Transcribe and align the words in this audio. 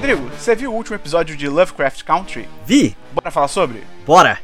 Rodrigo, 0.00 0.30
você 0.30 0.56
viu 0.56 0.72
o 0.72 0.74
último 0.74 0.96
episódio 0.96 1.36
de 1.36 1.46
Lovecraft 1.46 2.04
Country? 2.04 2.48
Vi! 2.64 2.96
Bora 3.12 3.30
falar 3.30 3.48
sobre? 3.48 3.84
Bora! 4.06 4.38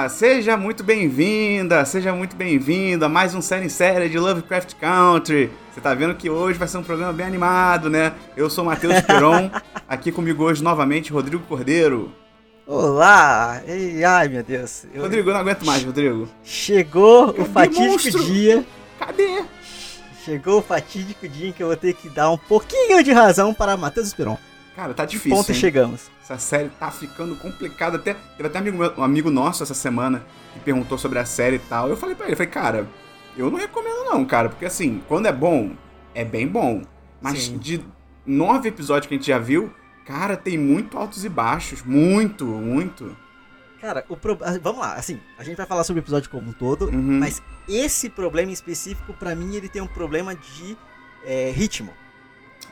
Olá! 0.00 0.08
Seja 0.08 0.56
muito 0.56 0.82
bem-vinda, 0.82 1.84
seja 1.84 2.14
muito 2.14 2.34
bem-vindo 2.34 3.04
a 3.04 3.08
mais 3.08 3.34
um 3.34 3.42
série 3.42 3.66
em 3.66 3.68
série 3.68 4.08
de 4.08 4.18
Lovecraft 4.18 4.72
Country. 4.76 5.50
Você 5.70 5.78
tá 5.78 5.92
vendo 5.92 6.14
que 6.14 6.30
hoje 6.30 6.58
vai 6.58 6.66
ser 6.66 6.78
um 6.78 6.82
programa 6.82 7.12
bem 7.12 7.26
animado, 7.26 7.90
né? 7.90 8.14
Eu 8.34 8.48
sou 8.48 8.64
o 8.64 8.66
Matheus 8.66 8.98
Peron, 9.04 9.50
aqui 9.86 10.10
comigo 10.10 10.42
hoje 10.42 10.62
novamente 10.62 11.12
Rodrigo 11.12 11.44
Cordeiro. 11.46 12.10
Olá! 12.66 13.60
Ei, 13.66 14.02
ai, 14.02 14.28
meu 14.28 14.42
Deus. 14.42 14.86
Eu... 14.94 15.02
Rodrigo, 15.02 15.28
eu 15.28 15.34
não 15.34 15.40
aguento 15.42 15.66
mais, 15.66 15.84
Rodrigo. 15.84 16.26
Chegou 16.42 17.34
Cadê 17.34 17.42
o 17.42 17.44
fatídico 17.52 17.92
monstro? 17.92 18.24
dia. 18.24 18.64
Cadê? 18.98 19.42
Chegou 20.24 20.60
o 20.60 20.62
fatídico 20.62 21.28
dia 21.28 21.50
em 21.50 21.52
que 21.52 21.62
eu 21.62 21.66
vou 21.66 21.76
ter 21.76 21.92
que 21.92 22.08
dar 22.08 22.30
um 22.30 22.38
pouquinho 22.38 23.04
de 23.04 23.12
razão 23.12 23.52
para 23.52 23.76
Matheus 23.76 24.06
Esperon. 24.06 24.38
Cara, 24.74 24.94
tá 24.94 25.04
difícil. 25.04 25.36
ponto 25.36 25.50
hein? 25.50 25.58
chegamos. 25.58 26.10
Essa 26.22 26.38
série 26.38 26.68
tá 26.68 26.90
ficando 26.90 27.34
complicada. 27.36 27.96
Até, 27.96 28.14
teve 28.36 28.48
até 28.48 28.58
um 28.58 28.62
amigo, 28.62 29.00
um 29.00 29.02
amigo 29.02 29.30
nosso 29.30 29.62
essa 29.62 29.74
semana 29.74 30.24
que 30.52 30.60
perguntou 30.60 30.96
sobre 30.96 31.18
a 31.18 31.24
série 31.24 31.56
e 31.56 31.60
tal. 31.60 31.88
Eu 31.88 31.96
falei 31.96 32.14
pra 32.14 32.26
ele, 32.26 32.36
falei, 32.36 32.50
cara, 32.50 32.88
eu 33.36 33.50
não 33.50 33.58
recomendo 33.58 34.04
não, 34.04 34.24
cara. 34.24 34.48
Porque 34.48 34.64
assim, 34.64 35.02
quando 35.08 35.26
é 35.26 35.32
bom, 35.32 35.72
é 36.14 36.24
bem 36.24 36.46
bom. 36.46 36.82
Mas 37.20 37.44
Sim. 37.44 37.58
de 37.58 37.84
nove 38.24 38.68
episódios 38.68 39.06
que 39.06 39.14
a 39.14 39.16
gente 39.16 39.26
já 39.26 39.38
viu, 39.38 39.72
cara, 40.06 40.36
tem 40.36 40.56
muito 40.56 40.96
altos 40.96 41.24
e 41.24 41.28
baixos. 41.28 41.82
Muito, 41.82 42.44
muito. 42.46 43.16
Cara, 43.80 44.04
o 44.08 44.16
pro... 44.16 44.38
Ah, 44.42 44.58
vamos 44.62 44.80
lá, 44.80 44.94
assim, 44.94 45.18
a 45.38 45.44
gente 45.44 45.56
vai 45.56 45.64
falar 45.64 45.84
sobre 45.84 46.00
o 46.00 46.04
episódio 46.04 46.28
como 46.28 46.50
um 46.50 46.52
todo, 46.52 46.86
uhum. 46.86 47.18
mas 47.18 47.42
esse 47.66 48.10
problema 48.10 48.50
em 48.50 48.52
específico, 48.52 49.14
para 49.14 49.34
mim, 49.34 49.54
ele 49.54 49.70
tem 49.70 49.80
um 49.80 49.86
problema 49.86 50.34
de 50.34 50.76
é, 51.24 51.50
ritmo. 51.50 51.90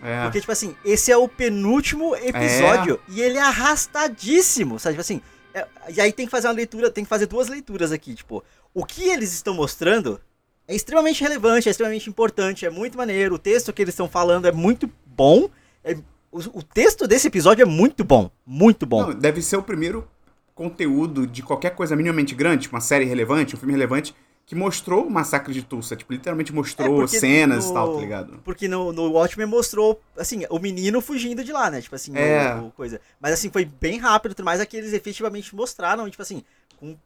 É. 0.03 0.23
Porque, 0.25 0.41
tipo 0.41 0.53
assim, 0.53 0.77
esse 0.85 1.11
é 1.11 1.17
o 1.17 1.29
penúltimo 1.29 2.15
episódio 2.17 3.01
é. 3.09 3.13
e 3.13 3.21
ele 3.21 3.39
é 3.39 3.43
arrastadíssimo, 3.43 4.79
sabe? 4.79 4.95
Tipo 4.95 5.01
assim, 5.01 5.21
é, 5.55 5.67
e 5.95 6.01
aí 6.01 6.13
tem 6.13 6.27
que 6.27 6.31
fazer 6.31 6.49
uma 6.49 6.55
leitura, 6.55 6.91
tem 6.91 7.05
que 7.05 7.11
fazer 7.11 7.27
duas 7.27 7.49
leituras 7.49 7.93
aqui, 7.93 8.15
tipo, 8.15 8.45
o 8.75 8.85
que 8.85 9.09
eles 9.09 9.33
estão 9.33 9.55
mostrando 9.55 10.21
é 10.67 10.75
extremamente 10.75 11.23
relevante, 11.23 11.69
é 11.69 11.71
extremamente 11.71 12.09
importante, 12.09 12.67
é 12.67 12.71
muito 12.71 12.99
maneiro, 12.99 13.35
o 13.35 13.39
texto 13.39 13.73
que 13.73 13.83
eles 13.83 13.95
estão 13.95 14.09
falando 14.09 14.47
é 14.47 14.53
muito 14.53 14.91
bom, 15.07 15.49
é, 15.83 15.97
o, 16.31 16.39
o, 16.59 16.63
texto 16.63 17.09
desse 17.09 17.27
episódio 17.27 17.63
é 17.63 17.67
muito 17.67 18.05
bom, 18.05 18.31
muito 18.47 18.85
bom. 18.85 19.09
Não, 19.09 19.15
deve 19.15 19.41
ser 19.41 19.57
o 19.57 19.63
primeiro 19.63 20.07
conteúdo 20.55 21.27
de 21.27 21.43
qualquer 21.43 21.71
coisa 21.71 21.97
minimamente 21.97 22.35
grande, 22.35 22.63
tipo 22.63 22.75
uma 22.75 22.83
série 22.83 23.05
relevante, 23.05 23.57
um 23.57 23.59
filme 23.59 23.73
relevante, 23.73 24.15
que 24.49 24.55
mostrou 24.55 25.07
o 25.07 25.11
massacre 25.11 25.53
de 25.53 25.63
Tulsa, 25.63 25.95
tipo, 25.95 26.11
literalmente 26.11 26.55
mostrou 26.55 27.05
é 27.05 27.07
cenas 27.07 27.67
no, 27.67 27.71
e 27.71 27.75
tal, 27.75 27.95
tá 27.95 28.01
ligado? 28.01 28.41
Porque 28.43 28.67
no, 28.67 28.95
no 28.95 29.13
Watchmen 29.13 29.47
mostrou, 29.47 30.01
assim, 30.17 30.47
o 30.49 30.59
menino 30.59 31.03
fugindo 31.03 31.45
de 31.45 31.53
lá, 31.53 31.71
né? 31.71 31.83
Tipo 31.83 31.95
assim, 31.95 32.17
é. 32.17 32.55
o, 32.55 32.69
o 32.69 32.71
coisa. 32.71 32.99
Mas 33.21 33.35
assim, 33.35 33.51
foi 33.51 33.67
bem 33.67 33.99
rápido, 33.99 34.35
mas 34.43 34.59
aqueles 34.59 34.95
efetivamente 34.95 35.55
mostraram, 35.55 36.09
tipo 36.09 36.23
assim, 36.23 36.43
com 36.81 36.97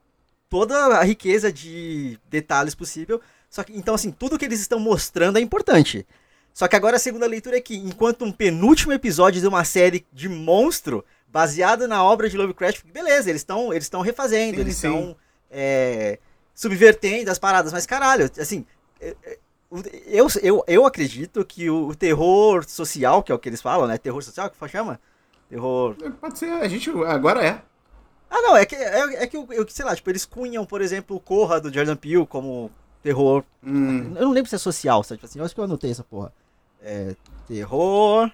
toda 0.49 0.77
a 0.97 1.03
riqueza 1.03 1.53
de 1.53 2.17
detalhes 2.31 2.77
possível. 2.77 3.21
Só 3.51 3.65
que, 3.65 3.77
então, 3.77 3.97
assim, 3.97 4.13
tudo 4.13 4.39
que 4.39 4.45
eles 4.45 4.61
estão 4.61 4.79
mostrando 4.79 5.37
é 5.37 5.41
importante. 5.41 6.07
Só 6.55 6.69
que 6.69 6.77
agora 6.77 6.95
a 6.95 7.01
segunda 7.01 7.27
leitura 7.27 7.57
é 7.57 7.61
que, 7.61 7.75
enquanto 7.75 8.25
um 8.25 8.31
penúltimo 8.31 8.93
episódio 8.93 9.41
de 9.41 9.49
uma 9.49 9.65
série 9.65 10.07
de 10.13 10.29
monstro, 10.29 11.05
baseado 11.27 11.89
na 11.89 12.05
obra 12.05 12.31
de 12.31 12.37
Lovecraft, 12.37 12.85
beleza, 12.93 13.31
eles 13.31 13.41
estão 13.41 13.75
eles 13.75 13.91
refazendo, 14.05 14.55
sim, 14.55 14.61
eles 14.61 14.77
estão. 14.77 15.17
É, 15.51 16.21
subvertendo 16.55 17.31
as 17.31 17.39
paradas, 17.39 17.73
mas 17.73 17.87
caralho, 17.87 18.31
assim, 18.39 18.65
é, 19.01 19.17
é, 19.25 19.39
eu, 20.07 20.29
eu, 20.43 20.65
eu 20.67 20.87
acredito 20.87 21.45
que 21.45 21.71
o 21.71 21.95
terror 21.95 22.65
social, 22.69 23.23
que 23.23 23.33
é 23.33 23.35
o 23.35 23.39
que 23.39 23.49
eles 23.49 23.63
falam, 23.63 23.87
né? 23.87 23.97
Terror 23.97 24.23
social, 24.23 24.51
que 24.51 24.69
chama? 24.69 25.01
Terror. 25.49 25.97
Pode 26.21 26.39
ser, 26.39 26.51
a 26.53 26.69
gente 26.69 26.91
agora 27.07 27.45
é. 27.45 27.63
Ah, 28.31 28.41
não, 28.43 28.57
é 28.57 28.65
que, 28.65 28.75
é, 28.75 29.23
é 29.23 29.27
que 29.27 29.37
eu, 29.37 29.47
eu, 29.51 29.67
sei 29.69 29.85
lá, 29.85 29.95
tipo, 29.95 30.09
eles 30.11 30.25
cunham, 30.25 30.65
por 30.65 30.81
exemplo, 30.81 31.17
o 31.17 31.21
Corra 31.21 31.61
do 31.61 31.73
Jordan 31.73 31.97
Peele 31.97 32.27
como 32.27 32.71
terror. 33.03 33.45
Hum. 33.63 34.15
Eu 34.17 34.27
não 34.27 34.33
lembro 34.33 34.49
se 34.49 34.55
é 34.55 34.59
social, 34.59 35.03
sabe? 35.03 35.19
Tipo 35.19 35.27
assim, 35.27 35.39
eu 35.39 35.45
acho 35.45 35.55
que 35.55 35.61
eu 35.61 35.65
anotei 35.65 35.91
essa 35.91 36.05
porra. 36.05 36.33
É, 36.83 37.15
terror. 37.47 38.31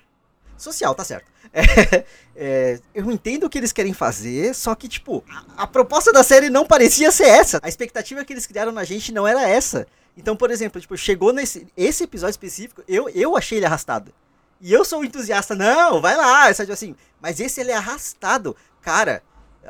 Social, 0.57 0.95
tá 0.95 1.05
certo. 1.05 1.31
É, 1.61 2.05
é, 2.41 2.81
eu 2.95 3.11
entendo 3.11 3.45
o 3.45 3.51
que 3.51 3.59
eles 3.59 3.73
querem 3.73 3.93
fazer, 3.93 4.55
só 4.55 4.75
que, 4.75 4.87
tipo, 4.87 5.25
a, 5.29 5.65
a, 5.65 5.67
proposta 5.67 6.13
da 6.13 6.23
série 6.23 6.49
não 6.49 6.65
parecia 6.65 7.11
ser 7.11 7.27
essa. 7.27 7.59
A 7.63 7.69
expectativa 7.69 8.25
que 8.25 8.33
eles 8.33 8.47
criaram 8.47 8.71
na 8.71 8.85
gente 8.85 9.13
não 9.13 9.27
era 9.27 9.43
essa. 9.49 9.87
Então, 10.17 10.37
por 10.37 10.51
exemplo, 10.51 10.81
tipo, 10.81 10.97
chegou 10.97 11.33
nesse 11.33 11.67
esse 11.77 12.05
episódio 12.05 12.33
específico, 12.33 12.83
eu, 12.87 13.09
eu 13.09 13.37
achei 13.37 13.59
ele 13.59 13.67
arrastado. 13.67 14.13
E 14.61 14.73
eu 14.73 14.85
sou 14.85 15.01
um 15.01 15.05
entusiasta, 15.05 15.55
não, 15.55 16.01
vai 16.01 16.17
lá, 16.17 16.53
sabe 16.55 16.73
assim. 16.73 16.95
Mas 17.21 17.41
esse 17.41 17.61
ele 17.61 17.71
é 17.71 17.77
arrastado. 17.77 18.57
Cara, 18.83 19.23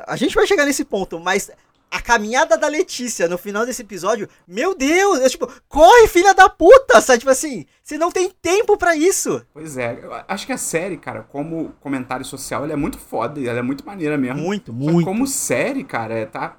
a 0.07 0.15
gente 0.15 0.35
vai 0.35 0.47
chegar 0.47 0.65
nesse 0.65 0.83
ponto, 0.85 1.19
mas 1.19 1.51
a 1.91 2.01
caminhada 2.01 2.57
da 2.57 2.67
Letícia 2.67 3.27
no 3.27 3.37
final 3.37 3.65
desse 3.65 3.81
episódio, 3.81 4.29
meu 4.47 4.75
Deus, 4.75 5.19
eu, 5.19 5.29
tipo, 5.29 5.51
corre, 5.67 6.07
filha 6.07 6.33
da 6.33 6.47
puta, 6.47 7.01
sabe? 7.01 7.19
Tipo 7.19 7.31
assim, 7.31 7.65
você 7.83 7.97
não 7.97 8.11
tem 8.11 8.29
tempo 8.41 8.77
para 8.77 8.95
isso. 8.95 9.45
Pois 9.53 9.77
é, 9.77 9.99
eu 10.01 10.11
acho 10.27 10.45
que 10.45 10.53
a 10.53 10.57
série, 10.57 10.97
cara, 10.97 11.23
como 11.23 11.73
comentário 11.79 12.25
social, 12.25 12.63
ela 12.63 12.73
é 12.73 12.75
muito 12.75 12.99
foda, 12.99 13.41
ela 13.41 13.59
é 13.59 13.63
muito 13.63 13.85
maneira 13.85 14.17
mesmo. 14.17 14.41
Muito, 14.41 14.71
muito. 14.71 15.05
como 15.05 15.25
série, 15.25 15.83
cara, 15.83 16.13
é, 16.13 16.25
tá, 16.25 16.55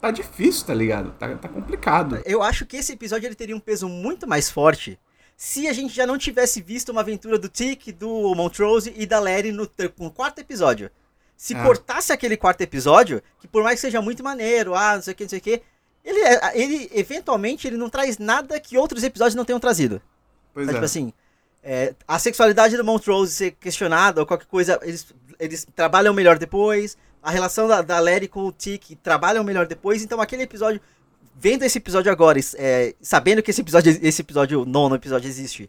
tá 0.00 0.10
difícil, 0.10 0.66
tá 0.66 0.74
ligado? 0.74 1.12
Tá, 1.12 1.28
tá 1.36 1.48
complicado. 1.48 2.20
Eu 2.24 2.42
acho 2.42 2.66
que 2.66 2.76
esse 2.76 2.92
episódio 2.92 3.26
ele 3.26 3.34
teria 3.34 3.56
um 3.56 3.60
peso 3.60 3.88
muito 3.88 4.26
mais 4.26 4.50
forte 4.50 4.98
se 5.36 5.66
a 5.66 5.72
gente 5.72 5.94
já 5.94 6.06
não 6.06 6.18
tivesse 6.18 6.60
visto 6.60 6.90
uma 6.90 7.00
aventura 7.00 7.38
do 7.38 7.48
Tick, 7.48 7.92
do 7.92 8.34
Montrose 8.34 8.92
e 8.96 9.06
da 9.06 9.18
Larry 9.18 9.50
no, 9.50 9.68
no 9.98 10.10
quarto 10.10 10.38
episódio. 10.38 10.90
Se 11.42 11.56
ah. 11.56 11.62
cortasse 11.64 12.12
aquele 12.12 12.36
quarto 12.36 12.60
episódio, 12.60 13.20
que 13.40 13.48
por 13.48 13.64
mais 13.64 13.74
que 13.74 13.80
seja 13.80 14.00
muito 14.00 14.22
maneiro, 14.22 14.76
ah, 14.76 14.94
não 14.94 15.02
sei 15.02 15.12
o 15.12 15.16
que, 15.16 15.24
não 15.24 15.28
sei 15.28 15.38
o 15.40 15.42
que, 15.42 15.60
ele, 16.04 16.20
é, 16.20 16.52
ele 16.54 16.88
eventualmente 16.94 17.66
ele 17.66 17.76
não 17.76 17.90
traz 17.90 18.16
nada 18.16 18.60
que 18.60 18.78
outros 18.78 19.02
episódios 19.02 19.34
não 19.34 19.44
tenham 19.44 19.58
trazido. 19.58 20.00
Pois 20.54 20.68
então, 20.68 20.74
é. 20.74 20.76
Tipo 20.76 20.84
assim, 20.84 21.12
é, 21.60 21.96
a 22.06 22.16
sexualidade 22.20 22.76
do 22.76 22.84
Montrose 22.84 23.34
ser 23.34 23.50
questionada 23.58 24.20
ou 24.20 24.26
qualquer 24.26 24.46
coisa, 24.46 24.78
eles, 24.84 25.12
eles 25.36 25.66
trabalham 25.74 26.14
melhor 26.14 26.38
depois. 26.38 26.96
A 27.20 27.32
relação 27.32 27.66
da, 27.66 27.82
da 27.82 27.98
Larry 27.98 28.28
com 28.28 28.44
o 28.44 28.52
Tick 28.52 28.94
trabalham 29.02 29.42
melhor 29.42 29.66
depois. 29.66 30.00
Então 30.00 30.20
aquele 30.20 30.44
episódio, 30.44 30.80
vendo 31.34 31.64
esse 31.64 31.78
episódio 31.78 32.12
agora, 32.12 32.38
é, 32.54 32.94
sabendo 33.02 33.42
que 33.42 33.50
esse 33.50 33.62
episódio, 33.62 33.98
esse 34.00 34.22
episódio, 34.22 34.64
nono 34.64 34.94
episódio 34.94 35.26
existe, 35.26 35.68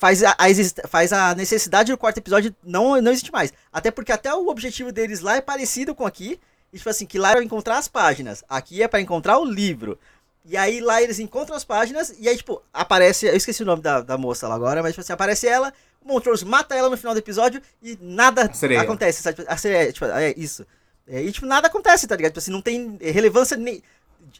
faz 0.00 0.24
a, 0.24 0.30
a, 0.30 0.88
faz 0.88 1.12
a 1.12 1.34
necessidade 1.34 1.92
do 1.92 1.98
quarto 1.98 2.16
episódio 2.16 2.56
não, 2.64 3.00
não 3.02 3.12
existe 3.12 3.30
mais. 3.30 3.52
Até 3.70 3.90
porque 3.90 4.10
até 4.10 4.34
o 4.34 4.48
objetivo 4.48 4.90
deles 4.90 5.20
lá 5.20 5.36
é 5.36 5.42
parecido 5.42 5.94
com 5.94 6.06
aqui. 6.06 6.40
E, 6.72 6.78
tipo 6.78 6.88
assim, 6.88 7.04
que 7.04 7.18
lá 7.18 7.32
é 7.32 7.34
pra 7.34 7.44
encontrar 7.44 7.76
as 7.76 7.86
páginas. 7.86 8.42
Aqui 8.48 8.82
é 8.82 8.88
para 8.88 9.02
encontrar 9.02 9.38
o 9.38 9.44
livro. 9.44 9.98
E 10.42 10.56
aí 10.56 10.80
lá 10.80 11.02
eles 11.02 11.18
encontram 11.18 11.54
as 11.54 11.64
páginas 11.64 12.14
e 12.18 12.26
aí, 12.30 12.36
tipo, 12.36 12.62
aparece. 12.72 13.26
Eu 13.26 13.36
esqueci 13.36 13.62
o 13.62 13.66
nome 13.66 13.82
da, 13.82 14.00
da 14.00 14.16
moça 14.16 14.48
lá 14.48 14.54
agora, 14.54 14.82
mas 14.82 14.92
tipo 14.92 15.02
assim, 15.02 15.12
aparece 15.12 15.46
ela, 15.46 15.70
o 16.02 16.08
Montrose 16.08 16.46
mata 16.46 16.74
ela 16.74 16.88
no 16.88 16.96
final 16.96 17.12
do 17.12 17.18
episódio 17.18 17.60
e 17.82 17.98
nada 18.00 18.50
acontece, 18.80 19.20
sabe? 19.20 19.44
A 19.46 19.56
sereia, 19.58 19.92
tipo, 19.92 20.06
é 20.06 20.32
isso. 20.34 20.66
É, 21.06 21.22
e, 21.22 21.30
tipo, 21.30 21.44
nada 21.44 21.66
acontece, 21.66 22.06
tá 22.06 22.16
ligado? 22.16 22.30
Tipo 22.30 22.38
assim, 22.38 22.52
não 22.52 22.62
tem 22.62 22.96
relevância 23.02 23.54
nem. 23.54 23.82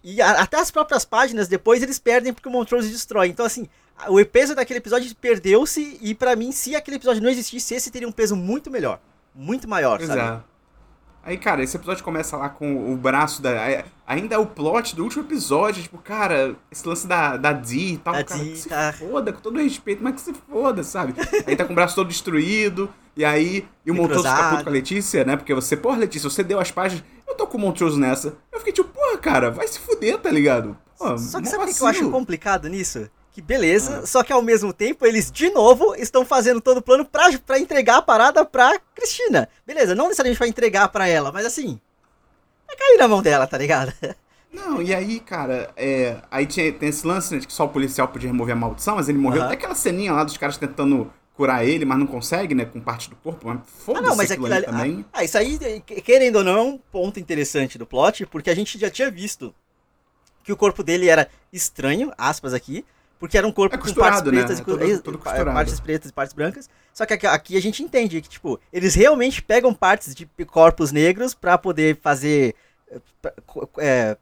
E 0.02 0.22
a, 0.22 0.40
até 0.40 0.58
as 0.58 0.70
próprias 0.70 1.04
páginas 1.04 1.48
depois 1.48 1.82
eles 1.82 1.98
perdem 1.98 2.32
porque 2.32 2.48
o 2.48 2.52
Montrose 2.52 2.88
destrói. 2.88 3.28
Então, 3.28 3.44
assim, 3.44 3.68
o 4.08 4.24
peso 4.24 4.54
daquele 4.54 4.78
episódio 4.78 5.14
perdeu-se 5.16 5.98
e 6.00 6.14
para 6.14 6.34
mim, 6.36 6.52
se 6.52 6.74
aquele 6.74 6.96
episódio 6.96 7.22
não 7.22 7.30
existisse, 7.30 7.74
esse 7.74 7.90
teria 7.90 8.08
um 8.08 8.12
peso 8.12 8.36
muito 8.36 8.70
melhor. 8.70 9.00
Muito 9.34 9.68
maior, 9.68 9.98
pois 9.98 10.08
sabe? 10.08 10.20
É. 10.20 10.50
Aí, 11.22 11.36
cara, 11.36 11.62
esse 11.62 11.76
episódio 11.76 12.02
começa 12.02 12.36
lá 12.36 12.48
com 12.48 12.92
o 12.92 12.96
braço 12.96 13.42
da. 13.42 13.52
Ainda 14.06 14.34
é 14.34 14.38
o 14.38 14.46
plot 14.46 14.96
do 14.96 15.04
último 15.04 15.22
episódio, 15.22 15.82
tipo, 15.82 15.98
cara, 15.98 16.56
esse 16.72 16.86
lance 16.88 17.06
da, 17.06 17.36
da 17.36 17.52
Dee 17.52 17.94
e 17.94 17.98
tal. 17.98 18.14
Da 18.14 18.24
cara, 18.24 18.42
Dee, 18.42 18.54
que 18.54 18.68
tá. 18.68 18.92
se 18.92 18.98
foda, 18.98 19.32
com 19.32 19.40
todo 19.40 19.60
respeito, 19.60 20.02
mas 20.02 20.14
que 20.14 20.20
se 20.22 20.32
foda, 20.32 20.82
sabe? 20.82 21.14
aí 21.46 21.54
tá 21.54 21.66
com 21.66 21.72
o 21.72 21.74
braço 21.74 21.94
todo 21.94 22.08
destruído, 22.08 22.92
e 23.14 23.24
aí. 23.24 23.68
E 23.84 23.90
o 23.90 23.94
Montrose 23.94 24.26
fica 24.26 24.50
puto 24.50 24.64
com 24.64 24.70
a 24.70 24.72
Letícia, 24.72 25.24
né? 25.24 25.36
Porque 25.36 25.54
você, 25.54 25.76
porra, 25.76 25.98
Letícia, 25.98 26.30
você 26.30 26.42
deu 26.42 26.58
as 26.58 26.70
páginas. 26.70 27.04
Eu 27.28 27.34
tô 27.34 27.46
com 27.46 27.58
o 27.58 27.60
Montrose 27.60 28.00
nessa. 28.00 28.34
Eu 28.50 28.58
fiquei 28.58 28.72
tipo, 28.72 28.88
porra, 28.88 29.18
cara, 29.18 29.50
vai 29.50 29.68
se 29.68 29.78
fuder, 29.78 30.18
tá 30.18 30.30
ligado? 30.30 30.76
Pô, 30.98 31.18
Só 31.18 31.40
que 31.40 31.48
sabe 31.48 31.64
o 31.64 31.74
que 31.74 31.82
eu 31.82 31.86
acho 31.86 32.10
complicado 32.10 32.66
nisso? 32.66 33.10
Que 33.32 33.40
beleza, 33.40 34.00
ah. 34.02 34.06
só 34.06 34.22
que 34.22 34.32
ao 34.32 34.42
mesmo 34.42 34.72
tempo 34.72 35.06
eles 35.06 35.30
de 35.30 35.50
novo 35.50 35.94
estão 35.94 36.24
fazendo 36.24 36.60
todo 36.60 36.78
o 36.78 36.82
plano 36.82 37.04
pra, 37.04 37.30
pra 37.38 37.58
entregar 37.58 37.98
a 37.98 38.02
parada 38.02 38.44
pra 38.44 38.78
Cristina. 38.94 39.48
Beleza, 39.66 39.94
não 39.94 40.06
necessariamente 40.06 40.38
pra 40.38 40.48
entregar 40.48 40.88
pra 40.88 41.06
ela, 41.06 41.30
mas 41.30 41.46
assim. 41.46 41.80
Vai 42.66 42.76
cair 42.76 42.98
na 42.98 43.08
mão 43.08 43.22
dela, 43.22 43.46
tá 43.46 43.58
ligado? 43.58 43.92
Não, 44.52 44.82
e 44.82 44.92
aí, 44.92 45.20
cara, 45.20 45.70
é, 45.76 46.16
aí 46.28 46.44
tinha, 46.44 46.72
tem 46.72 46.88
esse 46.88 47.06
lance, 47.06 47.32
né, 47.32 47.38
de 47.38 47.46
que 47.46 47.52
só 47.52 47.66
o 47.66 47.68
policial 47.68 48.08
podia 48.08 48.28
remover 48.28 48.52
a 48.52 48.58
maldição, 48.58 48.96
mas 48.96 49.08
ele 49.08 49.16
morreu. 49.16 49.42
Uhum. 49.42 49.46
Até 49.46 49.54
aquela 49.54 49.76
ceninha 49.76 50.12
lá 50.12 50.24
dos 50.24 50.36
caras 50.36 50.56
tentando 50.56 51.08
curar 51.40 51.64
ele, 51.64 51.84
mas 51.84 51.98
não 51.98 52.06
consegue, 52.06 52.54
né? 52.54 52.64
Com 52.64 52.80
parte 52.80 53.08
do 53.08 53.16
corpo. 53.16 53.46
Mas 53.46 53.60
foda-se 53.64 54.04
ah, 54.04 54.08
não, 54.08 54.16
mas 54.16 54.30
aquilo, 54.30 54.52
ali 54.52 54.66
também. 54.66 55.04
Ah, 55.12 55.24
isso 55.24 55.38
aí, 55.38 55.80
querendo 56.04 56.36
ou 56.36 56.44
não, 56.44 56.58
é 56.58 56.62
um 56.62 56.78
ponto 56.78 57.20
interessante 57.20 57.78
do 57.78 57.86
plot, 57.86 58.26
porque 58.26 58.50
a 58.50 58.54
gente 58.54 58.78
já 58.78 58.90
tinha 58.90 59.10
visto 59.10 59.54
que 60.42 60.52
o 60.52 60.56
corpo 60.56 60.82
dele 60.82 61.08
era 61.08 61.28
estranho, 61.52 62.12
aspas 62.18 62.52
aqui, 62.52 62.84
porque 63.20 63.36
era 63.36 63.46
um 63.46 63.52
corpo 63.52 63.76
é 63.76 63.78
com 63.78 63.92
partes 63.92 64.22
né? 64.22 64.30
pretas, 64.30 64.58
né? 64.58 64.62
e, 64.62 64.64
tudo, 64.64 65.02
tudo 65.02 65.18
partes 65.18 65.78
pretas 65.78 66.10
e 66.10 66.12
partes 66.12 66.32
brancas. 66.32 66.70
Só 66.92 67.04
que 67.04 67.12
aqui, 67.12 67.26
aqui, 67.26 67.56
a 67.56 67.60
gente 67.60 67.82
entende 67.82 68.18
que, 68.22 68.28
tipo, 68.30 68.58
eles 68.72 68.94
realmente 68.94 69.42
pegam 69.42 69.74
partes 69.74 70.14
de 70.14 70.26
corpos 70.46 70.90
negros 70.90 71.34
para 71.34 71.58
poder 71.58 71.98
fazer. 72.00 72.54
É, 73.78 74.16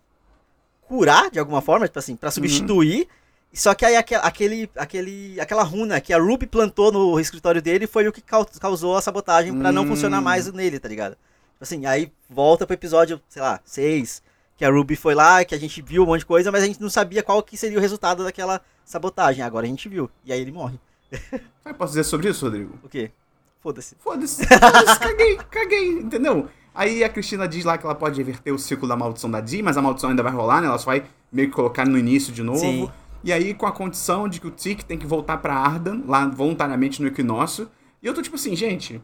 curar 0.82 1.30
de 1.30 1.38
alguma 1.38 1.62
forma, 1.62 1.86
tipo 1.86 1.98
assim, 1.98 2.16
pra 2.16 2.32
substituir. 2.32 3.02
Uhum. 3.02 3.06
Só 3.52 3.72
que 3.72 3.84
aí 3.84 3.94
aquele, 3.96 4.68
aquele, 4.76 5.40
aquela 5.40 5.62
runa 5.62 6.00
que 6.00 6.12
a 6.12 6.18
Ruby 6.18 6.46
plantou 6.46 6.90
no 6.90 7.20
escritório 7.20 7.62
dele 7.62 7.86
foi 7.86 8.06
o 8.08 8.12
que 8.12 8.20
causou 8.20 8.96
a 8.96 9.00
sabotagem 9.00 9.56
para 9.56 9.72
não 9.72 9.86
funcionar 9.86 10.20
mais 10.20 10.48
hum. 10.48 10.52
nele, 10.52 10.78
tá 10.78 10.88
ligado? 10.88 11.12
Tipo 11.12 11.62
assim, 11.62 11.86
aí 11.86 12.12
volta 12.28 12.66
pro 12.66 12.74
episódio, 12.74 13.20
sei 13.28 13.40
lá, 13.40 13.60
6, 13.64 14.22
que 14.56 14.64
a 14.64 14.70
Ruby 14.70 14.96
foi 14.96 15.14
lá, 15.14 15.44
que 15.44 15.54
a 15.54 15.58
gente 15.58 15.80
viu 15.80 16.02
um 16.02 16.06
monte 16.06 16.20
de 16.20 16.26
coisa, 16.26 16.52
mas 16.52 16.62
a 16.62 16.66
gente 16.66 16.80
não 16.80 16.90
sabia 16.90 17.22
qual 17.22 17.42
que 17.42 17.56
seria 17.56 17.78
o 17.78 17.80
resultado 17.80 18.22
daquela 18.22 18.60
sabotagem. 18.88 19.44
Agora 19.44 19.66
a 19.66 19.68
gente 19.68 19.88
viu. 19.88 20.10
E 20.24 20.32
aí 20.32 20.40
ele 20.40 20.52
morre. 20.52 20.78
Ah, 21.64 21.74
posso 21.74 21.90
dizer 21.90 22.04
sobre 22.04 22.30
isso, 22.30 22.46
Rodrigo? 22.46 22.78
O 22.82 22.88
quê? 22.88 23.10
Foda-se. 23.60 23.94
Foda-se. 23.98 24.42
Foda 24.46 24.96
caguei, 24.96 25.36
caguei, 25.50 25.88
entendeu? 25.98 26.48
Aí 26.74 27.04
a 27.04 27.10
Cristina 27.10 27.46
diz 27.46 27.62
lá 27.62 27.76
que 27.76 27.84
ela 27.84 27.94
pode 27.94 28.16
reverter 28.16 28.52
o 28.52 28.58
ciclo 28.58 28.88
da 28.88 28.96
maldição 28.96 29.30
da 29.30 29.38
Dee, 29.38 29.62
mas 29.62 29.76
a 29.76 29.82
maldição 29.82 30.08
ainda 30.08 30.22
vai 30.22 30.32
rolar, 30.32 30.62
né? 30.62 30.66
Ela 30.66 30.78
só 30.78 30.86
vai 30.86 31.04
meio 31.30 31.48
que 31.50 31.54
colocar 31.54 31.86
no 31.86 31.98
início 31.98 32.32
de 32.32 32.42
novo. 32.42 32.60
Sim. 32.60 32.90
E 33.22 33.30
aí, 33.30 33.52
com 33.52 33.66
a 33.66 33.72
condição 33.72 34.26
de 34.30 34.40
que 34.40 34.46
o 34.46 34.50
Tic 34.50 34.82
tem 34.82 34.96
que 34.96 35.06
voltar 35.06 35.36
pra 35.38 35.54
Ardan, 35.54 36.04
lá 36.06 36.26
voluntariamente 36.26 37.02
no 37.02 37.08
equinócio. 37.08 37.68
E 38.02 38.06
eu 38.06 38.14
tô 38.14 38.22
tipo 38.22 38.36
assim, 38.36 38.56
gente, 38.56 39.02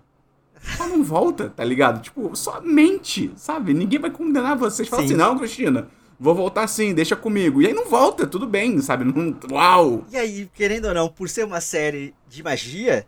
só 0.79 0.89
não 0.89 1.05
volta, 1.05 1.51
tá 1.51 1.63
ligado? 1.63 2.01
Tipo, 2.01 2.35
só 2.35 2.63
mente, 2.63 3.31
sabe? 3.37 3.75
Ninguém 3.75 3.99
vai 3.99 4.11
condenar 4.11 4.57
vocês. 4.57 4.89
Fala 4.89 5.03
assim, 5.03 5.15
não, 5.15 5.37
Cristina, 5.37 5.89
vou 6.19 6.35
voltar 6.35 6.67
sim, 6.67 6.95
deixa 6.95 7.17
comigo. 7.17 7.61
E 7.61 7.67
aí 7.67 7.73
não 7.73 7.87
volta, 7.87 8.27
tudo 8.27 8.47
bem, 8.47 8.81
sabe? 8.81 9.05
Não, 9.15 9.37
uau! 9.51 10.05
E 10.11 10.17
aí, 10.17 10.51
querendo 10.55 10.87
ou 10.87 10.95
não, 10.95 11.09
por 11.09 11.29
ser 11.29 11.45
uma 11.45 11.61
série 11.61 12.15
de 12.29 12.43
magia, 12.43 13.07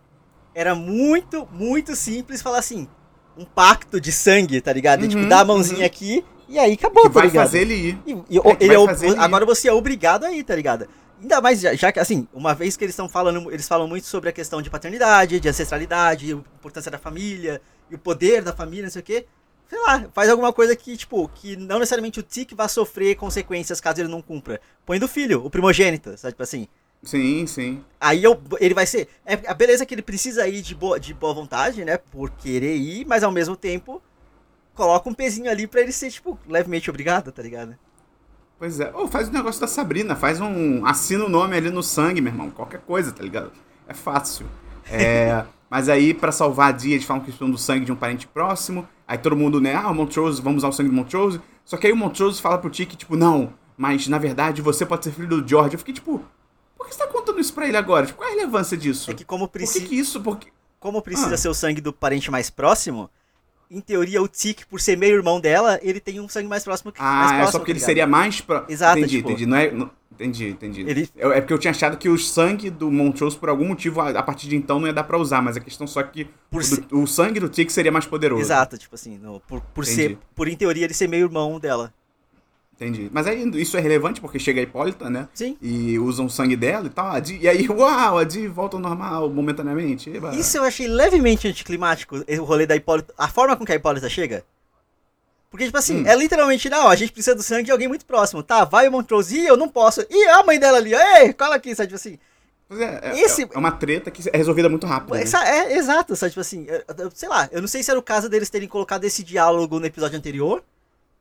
era 0.53 0.73
muito, 0.73 1.47
muito 1.51 1.95
simples 1.95 2.41
falar 2.41 2.59
assim, 2.59 2.87
um 3.37 3.45
pacto 3.45 3.99
de 4.01 4.11
sangue, 4.11 4.59
tá 4.61 4.73
ligado? 4.73 5.03
Uhum, 5.03 5.09
tipo, 5.09 5.25
dá 5.27 5.41
a 5.41 5.45
mãozinha 5.45 5.79
uhum. 5.79 5.85
aqui 5.85 6.25
e 6.49 6.57
aí 6.57 6.73
acabou, 6.73 7.03
que 7.03 7.09
tá 7.09 7.19
vai 7.19 7.29
fazer 7.29 7.61
ele 7.61 7.73
ir. 7.73 7.99
E, 8.05 8.11
e, 8.29 8.37
é 8.37 8.57
ele 8.59 8.73
é 8.73 9.19
agora 9.19 9.45
você 9.45 9.67
é 9.67 9.73
obrigado 9.73 10.23
a 10.23 10.31
ir, 10.31 10.43
tá 10.43 10.55
ligado? 10.55 10.87
Ainda 11.21 11.41
mais, 11.41 11.59
já, 11.59 11.73
já 11.73 11.91
que, 11.91 11.99
assim, 11.99 12.27
uma 12.31 12.53
vez 12.53 12.77
que 12.77 12.83
eles 12.83 12.93
estão 12.93 13.09
falando, 13.09 13.51
eles 13.51 13.67
falam 13.67 13.87
muito 13.87 14.05
sobre 14.05 14.29
a 14.29 14.31
questão 14.31 14.61
de 14.61 14.69
paternidade, 14.69 15.39
de 15.39 15.49
ancestralidade, 15.49 16.31
a 16.31 16.35
importância 16.35 16.91
da 16.91 16.97
família, 16.97 17.59
e 17.89 17.95
o 17.95 17.99
poder 17.99 18.43
da 18.43 18.53
família, 18.53 18.83
não 18.83 18.91
sei 18.91 19.01
o 19.01 19.05
quê. 19.05 19.25
Sei 19.69 19.79
lá, 19.79 20.07
faz 20.13 20.29
alguma 20.29 20.53
coisa 20.53 20.75
que, 20.75 20.95
tipo, 20.95 21.27
que 21.29 21.57
não 21.57 21.79
necessariamente 21.79 22.19
o 22.19 22.23
Tic 22.23 22.53
vai 22.53 22.69
sofrer 22.69 23.15
consequências 23.15 23.81
caso 23.81 23.99
ele 23.99 24.07
não 24.07 24.21
cumpra. 24.21 24.61
Põe 24.85 24.97
do 24.97 25.07
filho, 25.07 25.45
o 25.45 25.49
primogênito, 25.49 26.17
sabe? 26.17 26.33
Tipo 26.33 26.43
assim. 26.43 26.67
Sim, 27.03 27.45
sim. 27.45 27.83
Aí 27.99 28.23
eu, 28.23 28.41
ele 28.59 28.73
vai 28.73 28.85
ser. 28.85 29.09
É 29.25 29.33
a 29.45 29.53
beleza 29.53 29.85
que 29.85 29.93
ele 29.93 30.01
precisa 30.01 30.47
ir 30.47 30.61
de 30.61 30.73
boa, 30.73 30.99
de 30.99 31.13
boa 31.13 31.33
vontade, 31.33 31.83
né? 31.83 31.97
Por 31.97 32.31
querer 32.31 32.75
ir, 32.75 33.05
mas 33.05 33.23
ao 33.23 33.31
mesmo 33.31 33.55
tempo 33.55 34.01
coloca 34.73 35.09
um 35.09 35.13
pezinho 35.13 35.49
ali 35.49 35.67
pra 35.67 35.81
ele 35.81 35.91
ser, 35.91 36.11
tipo, 36.11 36.39
levemente 36.47 36.89
obrigado, 36.89 37.31
tá 37.31 37.41
ligado? 37.41 37.75
Pois 38.57 38.79
é. 38.79 38.91
Ou 38.93 39.07
faz 39.07 39.27
o 39.27 39.31
negócio 39.31 39.61
da 39.61 39.67
Sabrina, 39.67 40.15
faz 40.15 40.39
um. 40.39 40.85
Assina 40.85 41.25
o 41.25 41.29
nome 41.29 41.55
ali 41.55 41.69
no 41.69 41.83
sangue, 41.83 42.21
meu 42.21 42.31
irmão. 42.31 42.49
Qualquer 42.49 42.79
coisa, 42.81 43.11
tá 43.11 43.21
ligado? 43.21 43.51
É 43.87 43.93
fácil. 43.93 44.47
É. 44.89 45.43
mas 45.69 45.89
aí, 45.89 46.13
para 46.13 46.31
salvar 46.31 46.69
a 46.69 46.71
Dia, 46.71 46.95
eles 46.95 47.05
falam 47.05 47.21
que 47.21 47.25
precisam 47.27 47.51
do 47.51 47.57
sangue 47.57 47.85
de 47.85 47.91
um 47.91 47.95
parente 47.95 48.27
próximo. 48.27 48.87
Aí 49.07 49.17
todo 49.17 49.35
mundo, 49.35 49.61
né? 49.61 49.73
Ah, 49.73 49.89
o 49.89 49.95
Montrose, 49.95 50.41
vamos 50.41 50.57
usar 50.57 50.67
o 50.67 50.73
sangue 50.73 50.89
do 50.89 50.95
Montrose. 50.95 51.39
Só 51.63 51.77
que 51.77 51.87
aí 51.87 51.93
o 51.93 51.95
Montrose 51.95 52.41
fala 52.41 52.57
pro 52.57 52.69
Tiki, 52.69 52.95
tipo, 52.95 53.15
não, 53.15 53.53
mas 53.77 54.07
na 54.07 54.17
verdade 54.17 54.61
você 54.61 54.85
pode 54.85 55.05
ser 55.05 55.11
filho 55.11 55.27
do 55.27 55.47
George. 55.47 55.75
Eu 55.75 55.79
fiquei 55.79 55.93
tipo, 55.93 56.21
por 56.77 56.87
que 56.87 56.93
você 56.93 56.99
tá 56.99 57.07
contando 57.07 57.39
isso 57.39 57.53
pra 57.53 57.67
ele 57.67 57.77
agora? 57.77 58.05
Tipo, 58.05 58.17
qual 58.17 58.29
é 58.29 58.33
a 58.33 58.35
relevância 58.35 58.75
disso? 58.75 59.09
É 59.09 59.13
que 59.13 59.23
como 59.23 59.47
precisa. 59.47 59.79
Por 59.79 59.83
que, 59.83 59.95
que 59.95 59.99
isso? 59.99 60.21
Porque... 60.21 60.47
Como 60.79 61.01
precisa 61.01 61.33
ah. 61.33 61.37
ser 61.37 61.49
o 61.49 61.53
sangue 61.53 61.81
do 61.81 61.91
parente 61.91 62.29
mais 62.29 62.49
próximo, 62.49 63.09
em 63.69 63.81
teoria, 63.81 64.21
o 64.21 64.27
Tic, 64.27 64.65
por 64.69 64.79
ser 64.79 64.97
meio 64.97 65.15
irmão 65.15 65.39
dela, 65.39 65.79
ele 65.81 65.99
tem 65.99 66.19
um 66.19 66.29
sangue 66.29 66.47
mais 66.47 66.63
próximo 66.63 66.91
que 66.91 67.01
Ah, 67.01 67.33
mais 67.33 67.49
é 67.49 67.51
só 67.51 67.59
porque 67.59 67.71
ele 67.71 67.79
seria 67.79 68.07
mais. 68.07 68.41
Pro... 68.41 68.65
Exato, 68.69 68.99
entendi, 68.99 69.17
tipo... 69.17 69.29
entendi. 69.29 69.45
Não 69.45 69.57
é, 69.57 69.71
não... 69.71 69.91
Entendi, 70.17 70.49
entendi. 70.49 70.81
Ele... 70.81 71.09
É, 71.15 71.27
é 71.37 71.41
porque 71.41 71.53
eu 71.53 71.59
tinha 71.59 71.71
achado 71.71 71.95
que 71.95 72.09
o 72.09 72.17
sangue 72.17 72.71
do 72.71 72.91
Montrose, 72.91 73.37
por 73.37 73.49
algum 73.49 73.67
motivo, 73.67 74.01
a, 74.01 74.23
partir 74.23 74.47
de 74.47 74.55
então 74.55 74.79
não 74.79 74.87
ia 74.87 74.93
dar 74.93 75.03
pra 75.03 75.17
usar, 75.17 75.41
mas 75.43 75.55
a 75.55 75.59
questão 75.59 75.85
só 75.85 76.01
que 76.01 76.27
por 76.49 76.61
o, 76.61 76.65
ser... 76.65 76.85
o 76.91 77.05
sangue 77.05 77.39
do 77.39 77.47
Tic 77.47 77.69
seria 77.69 77.91
mais 77.91 78.05
poderoso. 78.05 78.41
Exato, 78.41 78.77
tipo 78.77 78.95
assim, 78.95 79.17
no, 79.19 79.39
por, 79.41 79.61
por 79.61 79.85
ser. 79.85 80.17
Por 80.35 80.47
em 80.47 80.55
teoria 80.55 80.85
ele 80.85 80.93
ser 80.93 81.07
meio 81.07 81.25
irmão 81.25 81.59
dela. 81.59 81.93
Entendi. 82.75 83.09
Mas 83.11 83.25
aí 83.25 83.43
isso 83.59 83.75
é 83.75 83.79
relevante 83.79 84.21
porque 84.21 84.37
chega 84.37 84.59
a 84.59 84.63
Hipólita, 84.63 85.09
né? 85.09 85.27
Sim. 85.33 85.57
E 85.61 85.97
usam 85.97 86.27
o 86.27 86.29
sangue 86.29 86.55
dela 86.55 86.85
e 86.85 86.89
tal. 86.89 87.11
e 87.39 87.47
aí, 87.47 87.67
uau, 87.69 88.19
a 88.19 88.23
Di 88.23 88.47
volta 88.47 88.77
ao 88.77 88.81
normal 88.81 89.29
momentaneamente. 89.29 90.11
Eba. 90.11 90.35
Isso 90.35 90.57
eu 90.57 90.63
achei 90.63 90.87
levemente 90.87 91.47
anticlimático, 91.47 92.23
o 92.27 92.43
rolê 92.43 92.67
da 92.67 92.75
Hipólita. 92.75 93.13
A 93.17 93.27
forma 93.27 93.55
com 93.55 93.65
que 93.65 93.71
a 93.71 93.75
Hipólita 93.75 94.07
chega. 94.09 94.43
Porque, 95.57 95.65
tipo 95.65 95.77
assim, 95.77 96.03
hum. 96.03 96.07
é 96.07 96.15
literalmente, 96.15 96.69
não, 96.69 96.87
a 96.87 96.95
gente 96.95 97.11
precisa 97.11 97.35
do 97.35 97.41
sangue 97.41 97.63
de 97.63 97.71
alguém 97.71 97.87
muito 97.87 98.05
próximo. 98.05 98.43
Tá, 98.43 98.63
vai 98.63 98.87
o 98.87 98.91
Montrose, 98.91 99.37
e 99.37 99.47
eu 99.47 99.57
não 99.57 99.67
posso. 99.67 100.05
E 100.09 100.27
a 100.27 100.43
mãe 100.43 100.59
dela 100.59 100.77
ali, 100.77 100.93
ei, 100.93 101.33
cola 101.33 101.55
aqui, 101.55 101.73
sabe? 101.75 101.87
Tipo 101.87 101.95
assim. 101.95 102.19
É, 102.69 103.09
é, 103.09 103.19
Esse... 103.21 103.47
é 103.51 103.57
uma 103.57 103.71
treta 103.71 104.11
que 104.11 104.29
é 104.29 104.37
resolvida 104.37 104.69
muito 104.69 104.85
rápido. 104.85 105.15
Né? 105.15 105.23
É, 105.23 105.49
é, 105.49 105.77
exato, 105.77 106.15
sabe? 106.15 106.31
Tipo 106.31 106.41
assim, 106.41 106.67
eu, 106.67 107.09
sei 107.13 107.29
lá, 107.29 107.49
eu 107.51 107.61
não 107.61 107.67
sei 107.67 107.81
se 107.81 107.89
era 107.89 107.99
o 107.99 108.03
caso 108.03 108.29
deles 108.29 108.49
terem 108.49 108.67
colocado 108.67 109.03
esse 109.05 109.23
diálogo 109.23 109.79
no 109.79 109.85
episódio 109.85 110.17
anterior 110.17 110.63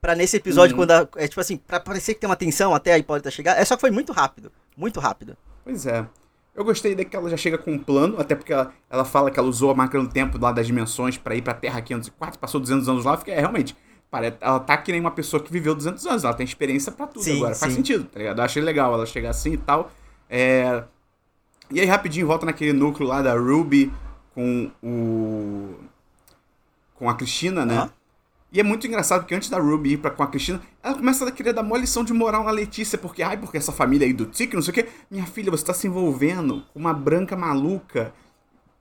Pra 0.00 0.14
nesse 0.14 0.36
episódio, 0.36 0.76
uhum. 0.76 0.86
quando. 0.86 0.90
A, 0.92 1.08
é 1.16 1.26
tipo 1.26 1.40
assim, 1.40 1.56
pra 1.56 1.80
parecer 1.80 2.14
que 2.14 2.20
tem 2.20 2.28
uma 2.28 2.36
tensão 2.36 2.74
até 2.74 2.92
a 2.92 2.98
Hipólita 2.98 3.30
chegar. 3.30 3.58
É 3.58 3.64
só 3.64 3.74
que 3.74 3.80
foi 3.80 3.90
muito 3.90 4.12
rápido. 4.12 4.52
Muito 4.76 5.00
rápido. 5.00 5.36
Pois 5.64 5.86
é. 5.86 6.06
Eu 6.54 6.64
gostei 6.64 6.94
de 6.94 7.04
que 7.04 7.16
ela 7.16 7.28
já 7.28 7.36
chega 7.36 7.58
com 7.58 7.72
um 7.72 7.78
plano, 7.78 8.18
até 8.18 8.34
porque 8.34 8.52
ela, 8.52 8.72
ela 8.88 9.04
fala 9.04 9.30
que 9.30 9.38
ela 9.38 9.48
usou 9.48 9.70
a 9.70 9.74
máquina 9.74 10.02
do 10.02 10.08
tempo 10.08 10.38
lá 10.38 10.52
das 10.52 10.66
dimensões 10.66 11.18
para 11.18 11.34
ir 11.34 11.42
pra 11.42 11.52
Terra 11.52 11.82
504, 11.82 12.38
passou 12.38 12.60
200 12.60 12.88
anos 12.88 13.04
lá. 13.04 13.16
Fiquei, 13.16 13.34
é, 13.34 13.40
realmente, 13.40 13.76
ela 14.40 14.60
tá 14.60 14.76
que 14.76 14.92
nem 14.92 15.00
uma 15.00 15.10
pessoa 15.10 15.42
que 15.42 15.52
viveu 15.52 15.74
200 15.74 16.06
anos, 16.06 16.24
ela 16.24 16.34
tem 16.34 16.44
experiência 16.44 16.90
para 16.90 17.06
tudo 17.06 17.24
sim, 17.24 17.36
agora. 17.36 17.54
Sim. 17.54 17.60
Faz 17.60 17.72
sentido, 17.74 18.04
tá 18.04 18.18
ligado? 18.18 18.38
Eu 18.38 18.44
achei 18.44 18.62
legal 18.62 18.92
ela 18.94 19.04
chegar 19.04 19.30
assim 19.30 19.52
e 19.52 19.58
tal. 19.58 19.90
É... 20.30 20.84
E 21.70 21.80
aí, 21.80 21.86
rapidinho, 21.86 22.26
volta 22.26 22.46
naquele 22.46 22.72
núcleo 22.72 23.08
lá 23.08 23.20
da 23.20 23.34
Ruby 23.34 23.92
com 24.34 24.70
o. 24.82 25.74
com 26.94 27.10
a 27.10 27.14
Cristina, 27.14 27.66
né? 27.66 27.90
E 28.52 28.60
é 28.60 28.62
muito 28.62 28.86
engraçado 28.86 29.20
porque 29.20 29.34
antes 29.34 29.50
da 29.50 29.58
Ruby 29.58 29.94
ir 29.94 29.96
pra, 29.96 30.10
com 30.10 30.22
a 30.22 30.26
Cristina, 30.28 30.60
ela 30.82 30.94
começa 30.94 31.26
a 31.26 31.32
querer 31.32 31.52
dar 31.52 31.62
uma 31.62 31.76
lição 31.76 32.04
de 32.04 32.12
moral 32.12 32.44
na 32.44 32.50
Letícia, 32.50 32.96
porque, 32.96 33.22
ai, 33.22 33.36
porque 33.36 33.58
essa 33.58 33.72
família 33.72 34.06
aí 34.06 34.12
do 34.12 34.26
Tic, 34.26 34.54
não 34.54 34.62
sei 34.62 34.70
o 34.70 34.74
quê. 34.74 34.88
Minha 35.10 35.26
filha, 35.26 35.50
você 35.50 35.64
tá 35.64 35.74
se 35.74 35.88
envolvendo 35.88 36.62
com 36.72 36.78
uma 36.78 36.94
branca 36.94 37.36
maluca 37.36 38.14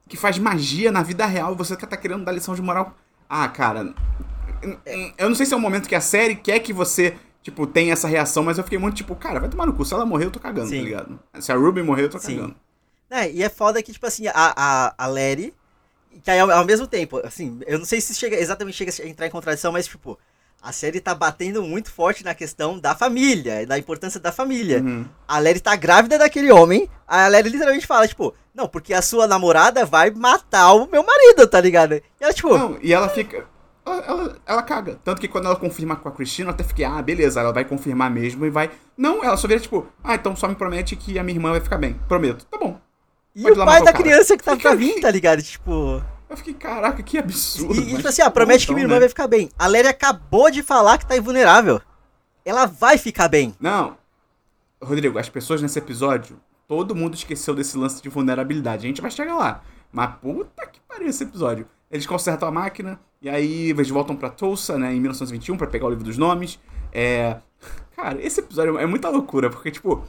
que 0.08 0.16
faz 0.16 0.38
magia 0.38 0.92
na 0.92 1.02
vida 1.02 1.26
real 1.26 1.56
você 1.56 1.76
tá 1.76 1.98
querendo 1.98 2.24
dar 2.24 2.32
lição 2.32 2.54
de 2.54 2.62
moral. 2.62 2.96
Ah, 3.28 3.48
cara. 3.48 3.94
Eu 5.18 5.30
não 5.30 5.36
sei 5.36 5.46
se 5.46 5.54
é 5.54 5.58
o 5.58 5.60
momento 5.60 5.88
que 5.88 5.96
a 5.96 6.02
série 6.02 6.36
quer 6.36 6.60
que 6.60 6.74
você, 6.74 7.16
tipo, 7.42 7.66
tenha 7.68 7.94
essa 7.94 8.08
reação, 8.08 8.44
mas 8.44 8.58
eu 8.58 8.64
fiquei 8.64 8.80
muito 8.80 8.96
tipo, 8.96 9.16
cara, 9.16 9.40
vai 9.40 9.50
tomar 9.50 9.66
no 9.66 9.74
cu. 9.74 9.86
Se 9.86 9.94
ela 9.94 10.06
morrer, 10.06 10.26
eu 10.26 10.32
tô 10.32 10.40
cagando, 10.40 10.70
tá 10.70 10.76
Sim. 10.76 10.80
tá 10.80 10.84
ligado? 10.84 11.20
Se 11.40 11.52
a 11.52 11.56
Ruby 11.56 11.84
morrer, 11.84 12.04
eu 12.04 12.10
tô 12.10 12.20
Sim. 12.20 12.36
cagando. 12.36 12.56
É, 13.10 13.32
e 13.32 13.44
é 13.44 13.50
foda 13.50 13.82
que, 13.84 13.94
tipo 13.94 14.06
assim, 14.06 14.28
a, 14.28 14.34
a, 14.36 14.96
a 14.98 15.08
Larry 15.08 15.54
que 16.24 16.32
aí, 16.32 16.40
ao, 16.40 16.50
ao, 16.50 16.66
mesmo 16.66 16.88
tempo, 16.88 17.20
assim, 17.26 17.60
eu 17.68 17.78
não 17.78 17.86
sei 17.86 18.00
se 18.00 18.14
chega 18.14 18.36
exatamente 18.36 18.78
chega 18.78 18.92
a 19.04 19.08
entrar 19.08 19.28
em 19.28 19.32
contradição, 19.32 19.72
mas, 19.72 19.88
tipo, 19.88 20.18
a 20.62 20.72
série 20.72 21.00
tá 21.00 21.14
batendo 21.14 21.62
muito 21.62 21.92
forte 21.92 22.24
na 22.24 22.34
questão 22.34 22.80
da 22.80 22.96
família, 22.96 23.66
da 23.66 23.78
importância 23.78 24.20
da 24.20 24.32
família. 24.32 24.82
Uhum. 24.82 25.06
A 25.28 25.40
Larry 25.40 25.60
tá 25.60 25.76
grávida 25.76 26.18
daquele 26.18 26.52
homem, 26.52 26.90
a 27.08 27.28
Larry 27.28 27.50
literalmente 27.50 27.86
fala, 27.86 28.08
tipo, 28.08 28.34
não, 28.54 28.68
porque 28.68 28.94
a 28.94 29.02
sua 29.02 29.28
namorada 29.28 29.86
vai 29.86 30.10
matar 30.10 30.74
o 30.74 30.88
meu 30.88 31.04
marido, 31.04 31.46
tá 31.48 31.60
ligado? 31.60 31.96
E 31.96 32.02
ela, 32.20 32.34
tipo. 32.34 32.58
Não, 32.58 32.80
e 32.82 32.94
ela 32.94 33.10
fica. 33.10 33.46
Ela, 33.86 34.04
ela, 34.06 34.38
ela, 34.46 34.64
caga. 34.64 35.00
Tanto 35.04 35.22
que 35.22 35.28
quando 35.28 35.46
ela 35.46 35.56
confirma 35.56 35.96
com 35.96 36.10
a 36.10 36.12
Cristina, 36.12 36.50
eu 36.50 36.54
até 36.54 36.64
fiquei, 36.64 36.84
ah, 36.84 37.02
beleza, 37.02 37.40
ela 37.40 37.54
vai 37.54 37.64
confirmar 37.64 38.10
mesmo 38.10 38.46
e 38.46 38.50
vai. 38.50 38.72
Não, 38.98 39.24
ela 39.24 39.38
só 39.38 39.48
vira 39.48 39.60
tipo, 39.60 39.88
ah, 40.04 40.16
então 40.16 40.36
só 40.36 40.48
me 40.48 40.56
promete 40.56 40.96
que 40.96 41.20
a 41.20 41.24
minha 41.24 41.38
irmã 41.38 41.52
vai 41.52 41.62
ficar 41.62 41.78
bem. 41.78 41.94
Prometo. 42.08 42.46
Tá 42.46 42.58
bom. 42.58 42.80
E 43.36 43.50
o 43.50 43.56
pai 43.56 43.84
da 43.84 43.94
criança 43.94 44.36
que 44.36 44.44
tá 44.44 44.56
pra 44.56 44.74
vir, 44.74 45.02
tá 45.02 45.12
ligado? 45.12 45.44
Tipo. 45.44 46.02
Eu 46.28 46.38
fiquei, 46.38 46.54
caraca, 46.54 47.04
que 47.04 47.18
absurdo. 47.18 47.76
E, 47.76 47.96
tipo 47.98 48.08
assim, 48.08 48.22
ah, 48.22 48.32
promete 48.32 48.64
então, 48.64 48.74
que 48.74 48.76
minha 48.76 48.86
irmã 48.86 48.96
né? 48.96 49.02
vai 49.02 49.10
ficar 49.10 49.28
bem. 49.28 49.52
A 49.60 49.68
Lery 49.68 49.90
acabou 49.90 50.50
de 50.50 50.64
falar 50.64 50.98
que 50.98 51.06
tá 51.06 51.16
invulnerável. 51.16 51.80
Ela 52.44 52.66
vai 52.66 52.98
ficar 52.98 53.28
bem. 53.28 53.54
Não. 53.60 53.98
Rodrigo, 54.82 55.20
as 55.20 55.30
pessoas 55.30 55.62
nesse 55.62 55.78
episódio, 55.78 56.40
todo 56.68 56.96
mundo 56.96 57.14
esqueceu 57.14 57.54
desse 57.54 57.78
lance 57.78 58.02
de 58.02 58.10
vulnerabilidade. 58.10 58.86
A 58.86 58.88
gente 58.88 59.02
vai 59.02 59.12
chegar 59.12 59.36
lá. 59.36 59.62
Mas 59.92 60.16
puta 60.16 60.66
que 60.66 60.80
pariu 60.88 61.08
esse 61.08 61.24
episódio. 61.24 61.68
Eles 61.92 62.06
consertam 62.06 62.48
a 62.48 62.52
máquina, 62.52 63.00
e 63.22 63.30
aí 63.30 63.70
eles 63.70 63.90
voltam 63.90 64.16
pra 64.16 64.30
Tulsa, 64.30 64.78
né, 64.78 64.94
em 64.94 65.00
1921, 65.00 65.56
para 65.58 65.68
pegar 65.68 65.86
o 65.86 65.90
livro 65.90 66.04
dos 66.04 66.18
nomes. 66.18 66.60
É. 66.92 67.38
Cara, 67.96 68.20
esse 68.22 68.40
episódio 68.40 68.78
é 68.78 68.86
muita 68.86 69.10
loucura, 69.10 69.50
porque, 69.50 69.72
tipo, 69.72 70.04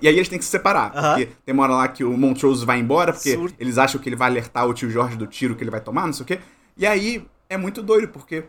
E 0.00 0.06
aí 0.06 0.14
eles 0.14 0.28
têm 0.28 0.38
que 0.38 0.44
se 0.44 0.50
separar. 0.50 0.92
Porque 0.92 1.28
tem 1.44 1.52
uma 1.52 1.64
hora 1.64 1.74
lá 1.74 1.88
que 1.88 2.04
o 2.04 2.16
Montrose 2.16 2.64
vai 2.64 2.78
embora, 2.78 3.12
porque 3.12 3.34
Surto. 3.34 3.54
eles 3.58 3.76
acham 3.76 4.00
que 4.00 4.08
ele 4.08 4.16
vai 4.16 4.28
alertar 4.30 4.66
o 4.66 4.72
tio 4.74 4.88
Jorge 4.88 5.16
do 5.16 5.26
tiro 5.26 5.56
que 5.56 5.64
ele 5.64 5.70
vai 5.70 5.80
tomar, 5.80 6.06
não 6.06 6.12
sei 6.12 6.22
o 6.22 6.26
quê. 6.26 6.40
E 6.76 6.86
aí 6.86 7.26
é 7.48 7.56
muito 7.56 7.82
doido, 7.82 8.08
porque 8.08 8.44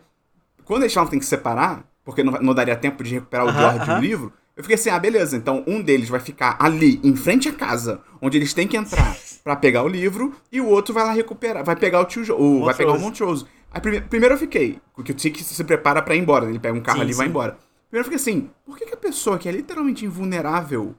quando 0.64 0.82
eles 0.82 0.94
falam 0.94 1.06
que 1.06 1.10
tem 1.12 1.20
que 1.20 1.26
separar, 1.26 1.84
porque 2.04 2.22
não, 2.22 2.32
não 2.40 2.54
daria 2.54 2.76
tempo 2.76 3.02
de 3.02 3.14
recuperar 3.14 3.46
o 3.46 3.48
aham. 3.48 3.96
do 3.96 4.00
livro, 4.00 4.32
eu 4.56 4.62
fiquei 4.62 4.76
assim, 4.76 4.90
ah, 4.90 4.98
beleza, 4.98 5.36
então 5.36 5.64
um 5.66 5.82
deles 5.82 6.08
vai 6.08 6.20
ficar 6.20 6.56
ali, 6.60 7.00
em 7.02 7.16
frente 7.16 7.48
à 7.48 7.52
casa, 7.52 8.00
onde 8.20 8.38
eles 8.38 8.54
têm 8.54 8.68
que 8.68 8.76
entrar 8.76 9.16
pra 9.42 9.56
pegar 9.56 9.82
o 9.82 9.88
livro, 9.88 10.34
e 10.50 10.60
o 10.60 10.66
outro 10.68 10.94
vai 10.94 11.04
lá 11.04 11.12
recuperar, 11.12 11.64
vai 11.64 11.76
pegar 11.76 12.00
o 12.00 12.04
tio 12.04 12.24
Jo- 12.24 12.36
o, 12.36 12.64
vai 12.64 12.74
pegar 12.74 12.92
o 12.92 12.98
Montrose. 13.00 13.44
Aí 13.70 13.80
prime- 13.80 14.00
primeiro 14.02 14.34
eu 14.34 14.38
fiquei, 14.38 14.78
porque 14.94 15.12
o 15.12 15.14
Tiki 15.14 15.42
se 15.42 15.64
prepara 15.64 16.02
pra 16.02 16.14
ir 16.14 16.18
embora, 16.20 16.48
ele 16.48 16.58
pega 16.58 16.76
um 16.76 16.80
carro 16.80 16.98
Sim, 16.98 17.02
ali 17.02 17.12
e 17.12 17.14
vai 17.14 17.26
embora. 17.26 17.58
Primeiro 17.90 18.00
eu 18.00 18.04
fiquei 18.04 18.16
assim, 18.16 18.50
por 18.64 18.76
que, 18.78 18.86
que 18.86 18.94
a 18.94 18.96
pessoa 18.98 19.38
que 19.38 19.48
é 19.48 19.52
literalmente 19.52 20.04
invulnerável 20.04 20.94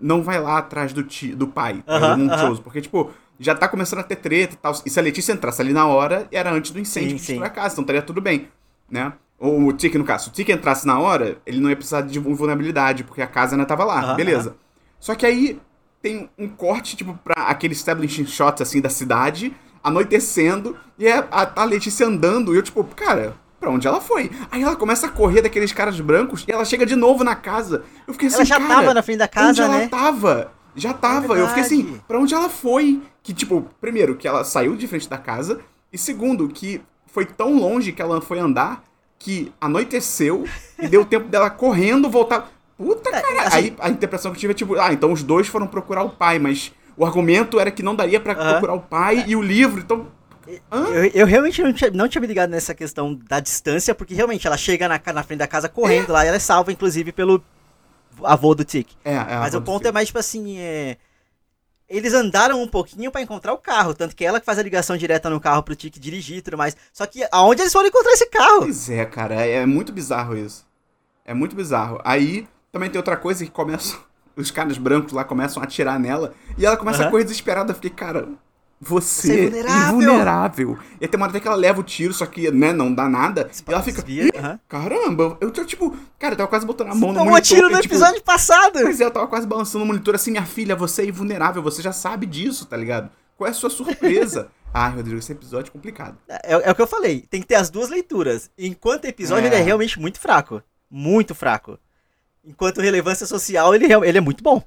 não 0.00 0.22
vai 0.22 0.40
lá 0.40 0.58
atrás 0.58 0.92
do, 0.92 1.02
ti, 1.02 1.34
do 1.34 1.46
pai, 1.46 1.78
atrás 1.80 2.04
Aham, 2.04 2.16
do 2.16 2.24
Montrose? 2.24 2.60
Porque, 2.60 2.80
tipo, 2.80 3.10
já 3.38 3.54
tá 3.54 3.68
começando 3.68 4.00
a 4.00 4.02
ter 4.02 4.16
treta 4.16 4.54
e 4.54 4.56
tal. 4.56 4.72
E 4.84 4.90
se 4.90 4.98
a 4.98 5.02
Letícia 5.02 5.32
entrasse 5.32 5.60
ali 5.62 5.72
na 5.72 5.86
hora, 5.86 6.26
era 6.32 6.50
antes 6.52 6.70
do 6.70 6.80
incêndio 6.80 7.18
Sim, 7.18 7.38
que 7.38 7.44
a 7.44 7.50
casa, 7.50 7.74
então 7.74 7.82
estaria 7.82 8.02
tudo 8.02 8.20
bem, 8.20 8.48
né? 8.90 9.12
Ou 9.38 9.68
o 9.68 9.72
Tiki, 9.72 9.98
no 9.98 10.04
caso. 10.04 10.24
Se 10.24 10.30
o 10.30 10.32
Tiki 10.32 10.52
entrasse 10.52 10.86
na 10.86 10.98
hora, 10.98 11.38
ele 11.44 11.60
não 11.60 11.68
ia 11.70 11.76
precisar 11.76 12.02
de 12.02 12.18
vulnerabilidade, 12.18 13.04
porque 13.04 13.22
a 13.22 13.26
casa 13.26 13.54
ainda 13.54 13.66
tava 13.66 13.84
lá, 13.84 14.00
Aham, 14.02 14.16
beleza. 14.16 14.56
Só 15.00 15.14
que 15.14 15.26
aí 15.26 15.60
tem 16.02 16.28
um 16.36 16.48
corte, 16.48 16.96
tipo, 16.96 17.14
pra 17.22 17.44
aquele 17.44 17.72
establishing 17.72 18.26
shots, 18.26 18.60
assim, 18.60 18.80
da 18.80 18.90
cidade, 18.90 19.54
anoitecendo, 19.82 20.76
e 20.98 21.06
é 21.06 21.18
a, 21.30 21.62
a 21.62 21.64
Letícia 21.64 22.06
andando, 22.06 22.52
e 22.52 22.58
eu, 22.58 22.62
tipo, 22.62 22.82
cara, 22.84 23.34
pra 23.60 23.70
onde 23.70 23.86
ela 23.86 24.00
foi? 24.00 24.30
Aí 24.50 24.62
ela 24.62 24.74
começa 24.74 25.06
a 25.06 25.10
correr 25.10 25.42
daqueles 25.42 25.72
caras 25.72 25.98
brancos, 26.00 26.44
e 26.46 26.52
ela 26.52 26.64
chega 26.64 26.84
de 26.84 26.96
novo 26.96 27.22
na 27.22 27.36
casa. 27.36 27.84
Eu 28.06 28.12
fiquei 28.14 28.28
assim, 28.28 28.36
Ela 28.38 28.44
já 28.44 28.58
cara, 28.58 28.74
tava 28.74 28.94
na 28.94 29.02
frente 29.02 29.18
da 29.18 29.24
onde 29.24 29.32
casa, 29.32 29.62
ela 29.62 29.78
né? 29.78 29.88
tava? 29.88 30.52
Já 30.74 30.92
tava. 30.92 31.38
eu 31.38 31.46
fiquei 31.48 31.62
assim, 31.62 32.00
pra 32.08 32.18
onde 32.18 32.34
ela 32.34 32.48
foi? 32.48 33.00
Que, 33.22 33.32
tipo, 33.32 33.68
primeiro, 33.80 34.16
que 34.16 34.26
ela 34.26 34.42
saiu 34.42 34.74
de 34.74 34.88
frente 34.88 35.08
da 35.08 35.18
casa, 35.18 35.60
e 35.92 35.98
segundo, 35.98 36.48
que 36.48 36.80
foi 37.06 37.26
tão 37.26 37.54
longe 37.58 37.92
que 37.92 38.02
ela 38.02 38.20
foi 38.20 38.38
andar 38.38 38.82
que 39.18 39.52
anoiteceu 39.60 40.44
e 40.80 40.88
deu 40.88 41.04
tempo 41.04 41.28
dela 41.28 41.48
correndo 41.48 42.10
voltar. 42.10 42.50
Puta 42.82 43.10
É, 43.10 43.20
cara! 43.22 43.42
assim- 43.48 43.56
Aí 43.58 43.76
a 43.78 43.88
interpretação 43.90 44.32
que 44.32 44.36
eu 44.36 44.40
tive 44.40 44.50
é 44.52 44.54
tipo, 44.54 44.78
ah, 44.80 44.92
então 44.92 45.12
os 45.12 45.22
dois 45.22 45.46
foram 45.46 45.66
procurar 45.66 46.02
o 46.02 46.10
pai, 46.10 46.38
mas 46.38 46.72
o 46.96 47.04
argumento 47.04 47.60
era 47.60 47.70
que 47.70 47.82
não 47.82 47.94
daria 47.94 48.18
pra 48.18 48.32
Aham. 48.34 48.50
procurar 48.52 48.74
o 48.74 48.80
pai 48.80 49.24
e 49.26 49.36
o 49.36 49.42
livro, 49.42 49.80
então. 49.80 50.06
Eu, 50.70 51.04
eu 51.14 51.26
realmente 51.26 51.62
não 51.62 51.72
tinha, 51.72 51.90
não 51.92 52.08
tinha 52.08 52.20
me 52.20 52.26
ligado 52.26 52.50
nessa 52.50 52.74
questão 52.74 53.14
da 53.14 53.38
distância, 53.38 53.94
porque 53.94 54.14
realmente 54.14 54.46
ela 54.46 54.56
chega 54.56 54.88
na, 54.88 55.00
na 55.14 55.22
frente 55.22 55.38
da 55.38 55.46
casa 55.46 55.68
correndo 55.68 56.10
lá 56.12 56.24
e 56.24 56.28
ela 56.28 56.36
é 56.36 56.40
salva, 56.40 56.72
inclusive, 56.72 57.12
pelo 57.12 57.42
avô 58.24 58.54
do 58.54 58.64
Tic. 58.64 58.88
É, 59.04 59.14
é, 59.14 59.24
Mas 59.38 59.54
o 59.54 59.62
ponto 59.62 59.86
é 59.86 59.92
mais 59.92 60.08
tipo 60.08 60.18
assim, 60.18 60.58
é... 60.58 60.96
Eles 61.88 62.14
andaram 62.14 62.60
um 62.62 62.66
pouquinho 62.66 63.10
pra 63.10 63.20
encontrar 63.20 63.52
o 63.52 63.58
carro, 63.58 63.92
tanto 63.94 64.16
que 64.16 64.24
ela 64.24 64.40
que 64.40 64.46
faz 64.46 64.58
a 64.58 64.62
ligação 64.62 64.96
direta 64.96 65.28
no 65.28 65.38
carro 65.38 65.62
pro 65.62 65.76
Tic 65.76 65.98
dirigir 65.98 66.38
e 66.38 66.42
tudo 66.42 66.56
mais. 66.56 66.74
Só 66.92 67.04
que 67.06 67.22
aonde 67.30 67.60
eles 67.60 67.72
foram 67.72 67.88
encontrar 67.88 68.12
esse 68.12 68.26
carro? 68.26 68.60
Pois 68.60 68.88
é, 68.88 69.04
cara, 69.04 69.34
é, 69.34 69.56
é 69.56 69.66
muito 69.66 69.92
bizarro 69.92 70.36
isso. 70.36 70.66
É 71.24 71.34
muito 71.34 71.54
bizarro. 71.54 72.00
Aí 72.02 72.48
também 72.72 72.90
tem 72.90 72.98
outra 72.98 73.16
coisa 73.16 73.44
que 73.44 73.50
começam. 73.50 73.98
Os 74.34 74.50
caras 74.50 74.78
brancos 74.78 75.12
lá 75.12 75.24
começam 75.24 75.62
a 75.62 75.66
atirar 75.66 76.00
nela 76.00 76.32
e 76.56 76.64
ela 76.64 76.76
começa 76.76 77.00
a 77.00 77.02
Aham. 77.02 77.10
correr 77.10 77.24
desesperada. 77.24 77.70
Eu 77.72 77.74
fiquei, 77.74 77.90
cara, 77.90 78.28
você, 78.80 79.28
Você 79.28 79.32
é 79.32 79.34
é 79.36 79.46
invulnerável. 79.46 79.88
invulnerável. 80.00 80.78
E 80.98 81.06
tem 81.06 81.18
uma 81.20 81.24
hora 81.26 81.30
até 81.32 81.40
que 81.40 81.46
ela 81.46 81.56
leva 81.56 81.80
o 81.80 81.84
tiro, 81.84 82.14
só 82.14 82.24
que, 82.24 82.50
né, 82.50 82.72
não 82.72 82.92
dá 82.94 83.06
nada. 83.10 83.50
E 83.68 83.70
ela 83.72 83.82
fica, 83.82 84.00
Desvia, 84.02 84.24
"Ih, 84.24 84.30
aham. 84.38 84.58
caramba, 84.66 85.36
eu 85.40 85.50
tô 85.50 85.62
tipo, 85.66 85.94
cara, 86.18 86.32
eu 86.32 86.38
tava 86.38 86.48
quase 86.48 86.64
botando 86.66 86.88
a 86.88 86.94
mão 86.94 87.10
no 87.12 87.18
Tomou 87.18 87.32
monitor. 87.34 87.42
tiro 87.56 87.68
no 87.68 87.80
tipo, 87.82 87.94
episódio 87.94 88.22
passado! 88.22 88.80
Pois 88.80 89.00
é, 89.02 89.04
eu 89.04 89.10
tava 89.10 89.26
quase 89.26 89.46
balançando 89.46 89.84
o 89.84 89.86
monitor 89.86 90.14
assim, 90.14 90.30
minha 90.30 90.46
filha, 90.46 90.74
você 90.74 91.02
é 91.02 91.06
invulnerável, 91.06 91.62
você 91.62 91.82
já 91.82 91.92
sabe 91.92 92.24
disso, 92.24 92.64
tá 92.64 92.76
ligado? 92.76 93.10
Qual 93.36 93.46
é 93.46 93.50
a 93.50 93.54
sua 93.54 93.68
surpresa? 93.68 94.48
Ai, 94.72 94.92
Rodrigo, 94.94 95.18
esse 95.18 95.30
episódio 95.30 95.68
é 95.68 95.72
complicado. 95.72 96.16
É, 96.26 96.52
é 96.68 96.70
o 96.70 96.74
que 96.74 96.80
eu 96.80 96.86
falei, 96.86 97.20
tem 97.28 97.42
que 97.42 97.46
ter 97.46 97.56
as 97.56 97.68
duas 97.68 97.90
leituras. 97.90 98.50
Enquanto 98.58 99.04
episódio, 99.04 99.44
É. 99.44 99.48
ele 99.48 99.56
é 99.56 99.60
realmente 99.62 100.00
muito 100.00 100.18
fraco. 100.18 100.62
Muito 100.90 101.34
fraco. 101.34 101.78
Enquanto 102.44 102.80
relevância 102.80 103.26
social, 103.26 103.74
ele, 103.74 103.86
ele 103.92 104.18
é 104.18 104.20
muito 104.20 104.42
bom. 104.42 104.62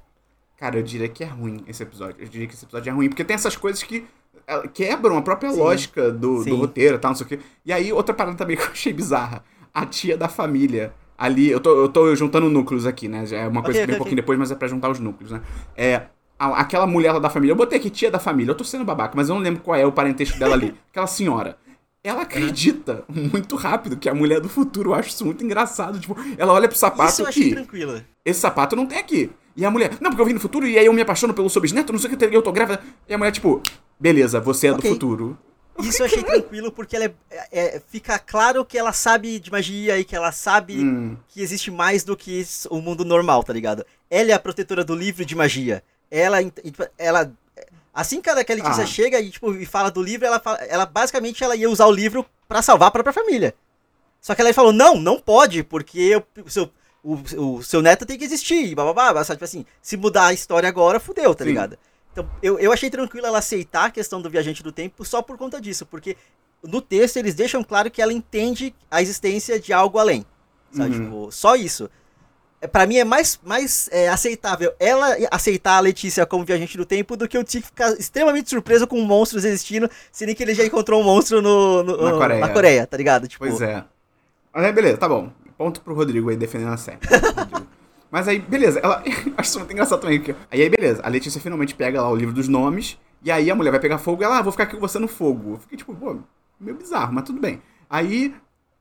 Cara, 0.56 0.78
eu 0.78 0.82
diria 0.82 1.08
que 1.08 1.22
é 1.22 1.26
ruim 1.26 1.62
esse 1.68 1.82
episódio. 1.82 2.16
Eu 2.18 2.28
diria 2.28 2.46
que 2.46 2.54
esse 2.54 2.64
episódio 2.64 2.88
é 2.90 2.92
ruim, 2.92 3.08
porque 3.08 3.24
tem 3.24 3.34
essas 3.34 3.56
coisas 3.56 3.82
que 3.82 4.06
eh, 4.46 4.68
quebram 4.72 5.18
a 5.18 5.22
própria 5.22 5.50
Sim. 5.50 5.58
lógica 5.58 6.10
do, 6.10 6.42
Sim. 6.42 6.50
do 6.50 6.56
roteiro 6.56 6.96
e 6.96 6.98
tal, 6.98 7.10
não 7.10 7.16
sei 7.16 7.26
o 7.26 7.28
quê. 7.28 7.38
E 7.64 7.72
aí, 7.72 7.92
outra 7.92 8.14
parada 8.14 8.36
também 8.36 8.56
que 8.58 8.62
eu 8.62 8.70
achei 8.70 8.92
bizarra. 8.92 9.44
A 9.74 9.84
tia 9.84 10.16
da 10.16 10.28
família. 10.28 10.94
Ali, 11.18 11.50
eu 11.50 11.60
tô, 11.60 11.70
eu 11.82 11.88
tô 11.88 12.14
juntando 12.14 12.48
núcleos 12.48 12.86
aqui, 12.86 13.08
né? 13.08 13.24
É 13.30 13.46
uma 13.46 13.62
coisa 13.62 13.78
Ok, 13.78 13.80
que 13.80 13.86
vem 13.86 13.86
ok, 13.86 13.94
um 13.94 13.98
pouquinho 13.98 14.16
depois, 14.16 14.38
mas 14.38 14.50
é 14.50 14.54
pra 14.54 14.68
juntar 14.68 14.90
os 14.90 14.98
núcleos, 14.98 15.32
né? 15.32 15.42
É. 15.76 16.02
a- 16.38 16.60
aquela 16.60 16.86
mulher 16.86 17.12
lá 17.12 17.18
da 17.18 17.30
família, 17.30 17.52
eu 17.52 17.56
botei 17.56 17.78
aqui 17.78 17.88
tia 17.90 18.10
da 18.10 18.18
família, 18.18 18.50
eu 18.52 18.54
tô 18.54 18.64
sendo 18.64 18.84
babaca, 18.84 19.14
mas 19.16 19.28
eu 19.30 19.34
não 19.34 19.42
lembro 19.42 19.62
qual 19.62 19.74
é 19.76 19.86
o 19.86 19.92
parentesco 19.92 20.38
dela 20.38 20.54
ali. 20.54 20.74
Aquela 20.90 21.06
senhora. 21.06 21.58
Ela 22.06 22.22
acredita 22.22 23.04
muito 23.08 23.56
rápido 23.56 23.96
que 23.96 24.08
a 24.08 24.14
mulher 24.14 24.40
do 24.40 24.48
futuro, 24.48 24.90
eu 24.90 24.94
acho 24.94 25.08
isso 25.08 25.24
muito 25.24 25.42
engraçado. 25.44 25.98
Tipo, 25.98 26.16
ela 26.38 26.52
olha 26.52 26.68
pro 26.68 26.78
sapato 26.78 27.10
Isso 27.10 27.22
eu 27.22 27.26
achei 27.26 27.48
e 27.48 27.54
tranquilo. 27.54 28.00
esse 28.24 28.38
sapato 28.40 28.76
não 28.76 28.86
tem 28.86 28.98
aqui. 28.98 29.28
E 29.56 29.64
a 29.64 29.70
mulher, 29.70 29.90
não, 30.00 30.10
porque 30.10 30.20
eu 30.22 30.26
vim 30.26 30.34
no 30.34 30.38
futuro 30.40 30.68
e 30.68 30.78
aí 30.78 30.86
eu 30.86 30.92
me 30.92 31.02
apaixono 31.02 31.34
pelo 31.34 31.50
seu 31.50 31.60
bisneto, 31.60 31.92
não 31.92 31.98
sei 31.98 32.12
o 32.12 32.16
que, 32.16 32.24
eu 32.24 32.42
tô 32.42 32.52
grávida. 32.52 32.80
E 33.08 33.14
a 33.14 33.18
mulher, 33.18 33.32
tipo, 33.32 33.60
beleza, 33.98 34.38
você 34.38 34.68
é 34.68 34.72
Ok. 34.72 34.82
do 34.88 34.94
futuro. 34.94 35.36
Isso 35.80 36.00
eu 36.00 36.06
achei 36.06 36.22
tranquilo, 36.22 36.70
porque 36.70 36.94
ela 36.96 37.04
é, 37.06 37.14
é- 37.50 37.82
fica 37.88 38.18
claro 38.20 38.64
que 38.64 38.78
ela 38.78 38.92
sabe 38.92 39.38
de 39.40 39.50
magia 39.50 39.98
e 39.98 40.04
que 40.04 40.14
ela 40.14 40.30
sabe 40.32 40.78
Hum, 40.78 41.16
que 41.28 41.42
existe 41.42 41.70
mais 41.72 42.04
do 42.04 42.16
que 42.16 42.46
o 42.70 42.80
mundo 42.80 43.04
normal, 43.04 43.42
tá 43.42 43.52
ligado? 43.52 43.84
Ela 44.08 44.30
é 44.30 44.34
a 44.34 44.38
protetora 44.38 44.84
do 44.84 44.94
livro 44.94 45.24
de 45.24 45.34
magia. 45.34 45.82
Ela, 46.10 46.38
ela 46.96 47.32
assim 48.00 48.20
que 48.20 48.28
a 48.30 48.34
Letícia 48.34 48.84
Ah. 48.84 48.86
chega 48.86 49.18
e, 49.20 49.30
tipo, 49.30 49.54
e 49.54 49.64
fala 49.66 49.90
do 49.90 50.02
livro, 50.02 50.26
ela, 50.26 50.38
fala- 50.38 50.58
ela 50.64 50.84
basicamente 50.86 51.42
ela 51.42 51.56
ia 51.56 51.68
usar 51.70 51.86
o 51.86 51.90
livro 51.90 52.24
pra 52.46 52.62
salvar 52.62 52.88
a 52.88 52.90
própria 52.90 53.12
família. 53.12 53.54
Só 54.20 54.34
que 54.34 54.40
ela 54.40 54.52
falou, 54.52 54.72
não, 54.72 54.96
não 54.96 55.18
pode, 55.18 55.62
porque 55.62 56.22
o 56.44 56.50
seu, 56.50 56.70
o, 57.02 57.14
o 57.56 57.62
seu 57.62 57.80
neto 57.80 58.04
tem 58.04 58.18
que 58.18 58.24
existir, 58.24 58.66
e 58.66 58.74
bababá, 58.74 59.24
sabe, 59.24 59.36
tipo 59.38 59.44
assim, 59.44 59.64
se 59.80 59.96
mudar 59.96 60.26
a 60.26 60.32
história 60.32 60.68
agora, 60.68 61.00
fudeu, 61.00 61.34
tá 61.34 61.44
Sim. 61.44 61.50
ligado? 61.50 61.78
Então, 62.12 62.28
eu, 62.42 62.58
eu 62.58 62.72
achei 62.72 62.90
tranquilo 62.90 63.26
ela 63.26 63.38
aceitar 63.38 63.84
a 63.86 63.90
questão 63.90 64.20
do 64.22 64.30
viajante 64.30 64.62
do 64.62 64.72
tempo 64.72 65.04
só 65.04 65.20
por 65.22 65.36
conta 65.38 65.60
disso, 65.60 65.84
porque 65.86 66.16
no 66.62 66.80
texto 66.80 67.18
eles 67.18 67.34
deixam 67.34 67.62
claro 67.62 67.90
que 67.90 68.00
ela 68.02 68.12
entende 68.12 68.74
a 68.90 69.00
existência 69.02 69.60
de 69.60 69.72
algo 69.72 69.98
além. 69.98 70.24
Sabe? 70.72 70.96
Uhum. 70.96 71.04
Tipo, 71.04 71.32
só 71.32 71.54
isso. 71.54 71.88
Pra 72.66 72.86
mim 72.86 72.96
é 72.96 73.04
mais, 73.04 73.38
mais 73.44 73.88
é, 73.92 74.08
aceitável 74.08 74.72
ela 74.78 75.16
aceitar 75.30 75.76
a 75.76 75.80
Letícia 75.80 76.24
como 76.26 76.44
viajante 76.44 76.76
do 76.76 76.84
tempo 76.84 77.16
do 77.16 77.28
que 77.28 77.36
o 77.38 77.44
Tick 77.44 77.64
ficar 77.66 77.92
extremamente 77.98 78.50
surpreso 78.50 78.86
com 78.86 79.00
monstros 79.00 79.44
existindo, 79.44 79.88
sendo 80.12 80.34
que 80.34 80.42
ele 80.42 80.54
já 80.54 80.64
encontrou 80.64 81.00
um 81.00 81.04
monstro 81.04 81.40
no, 81.42 81.82
no- 81.82 81.96
Na 82.04 82.12
Coreia. 82.12 82.48
Coreia, 82.48 82.86
tá 82.86 82.96
ligado? 82.96 83.28
Tipo, 83.28 83.46
pois 83.46 83.60
é. 83.60 83.84
Mas 84.54 84.64
aí, 84.64 84.72
beleza, 84.72 84.96
tá 84.96 85.08
bom. 85.08 85.30
Ponto 85.58 85.80
pro 85.80 85.94
Rodrigo 85.94 86.28
aí 86.30 86.36
defendendo 86.36 86.72
a 86.72 86.76
série. 86.76 86.98
Mas 88.10 88.28
aí, 88.28 88.38
beleza, 88.38 88.78
ela. 88.80 89.02
Acho 89.36 89.50
isso 89.50 89.58
muito 89.58 89.72
engraçado 89.72 90.00
também. 90.00 90.18
Porque... 90.18 90.34
Aí, 90.50 90.62
aí, 90.62 90.68
beleza, 90.70 91.00
a 91.02 91.08
Letícia 91.08 91.40
finalmente 91.40 91.74
pega 91.74 92.00
lá 92.00 92.08
o 92.10 92.16
livro 92.16 92.34
dos 92.34 92.48
nomes, 92.48 92.98
e 93.22 93.30
aí 93.30 93.50
a 93.50 93.54
mulher 93.54 93.70
vai 93.70 93.80
pegar 93.80 93.98
fogo 93.98 94.22
e 94.22 94.24
ela, 94.24 94.38
ah, 94.38 94.42
vou 94.42 94.52
ficar 94.52 94.64
aqui 94.64 94.74
com 94.74 94.80
você 94.80 94.98
no 94.98 95.08
fogo. 95.08 95.54
Eu 95.54 95.58
fiquei 95.58 95.76
tipo, 95.78 95.94
pô, 95.94 96.16
meio 96.60 96.76
bizarro, 96.76 97.12
mas 97.12 97.24
tudo 97.24 97.40
bem. 97.40 97.60
Aí. 97.90 98.34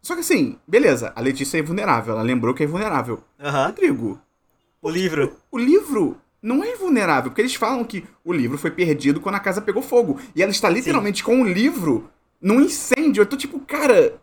Só 0.06 0.14
que 0.14 0.20
assim, 0.20 0.56
beleza, 0.68 1.12
a 1.16 1.20
Letícia 1.20 1.58
é 1.58 1.62
invulnerável, 1.62 2.14
ela 2.14 2.22
lembrou 2.22 2.54
que 2.54 2.62
é 2.62 2.66
invulnerável. 2.68 3.24
aham, 3.40 3.66
Rodrigo, 3.66 4.22
o 4.80 4.88
livro. 4.88 5.36
o 5.52 5.58
livro 5.58 6.16
não 6.44 6.64
é 6.64 6.74
invulnerável, 6.74 7.32
porque 7.32 7.42
eles 7.42 7.56
falam 7.56 7.84
que 7.84 8.06
o 8.24 8.32
livro 8.32 8.56
foi 8.56 8.70
perdido 8.70 9.20
quando 9.20 9.34
a 9.34 9.40
casa 9.40 9.62
pegou 9.62 9.82
fogo. 9.82 10.20
E 10.36 10.44
ela 10.44 10.52
está 10.52 10.70
literalmente 10.70 11.24
com 11.24 11.42
o 11.42 11.44
livro 11.44 12.08
num 12.40 12.62
incêndio. 12.62 13.22
Eu 13.22 13.26
tô 13.26 13.36
tipo, 13.36 13.60
cara, 13.62 14.14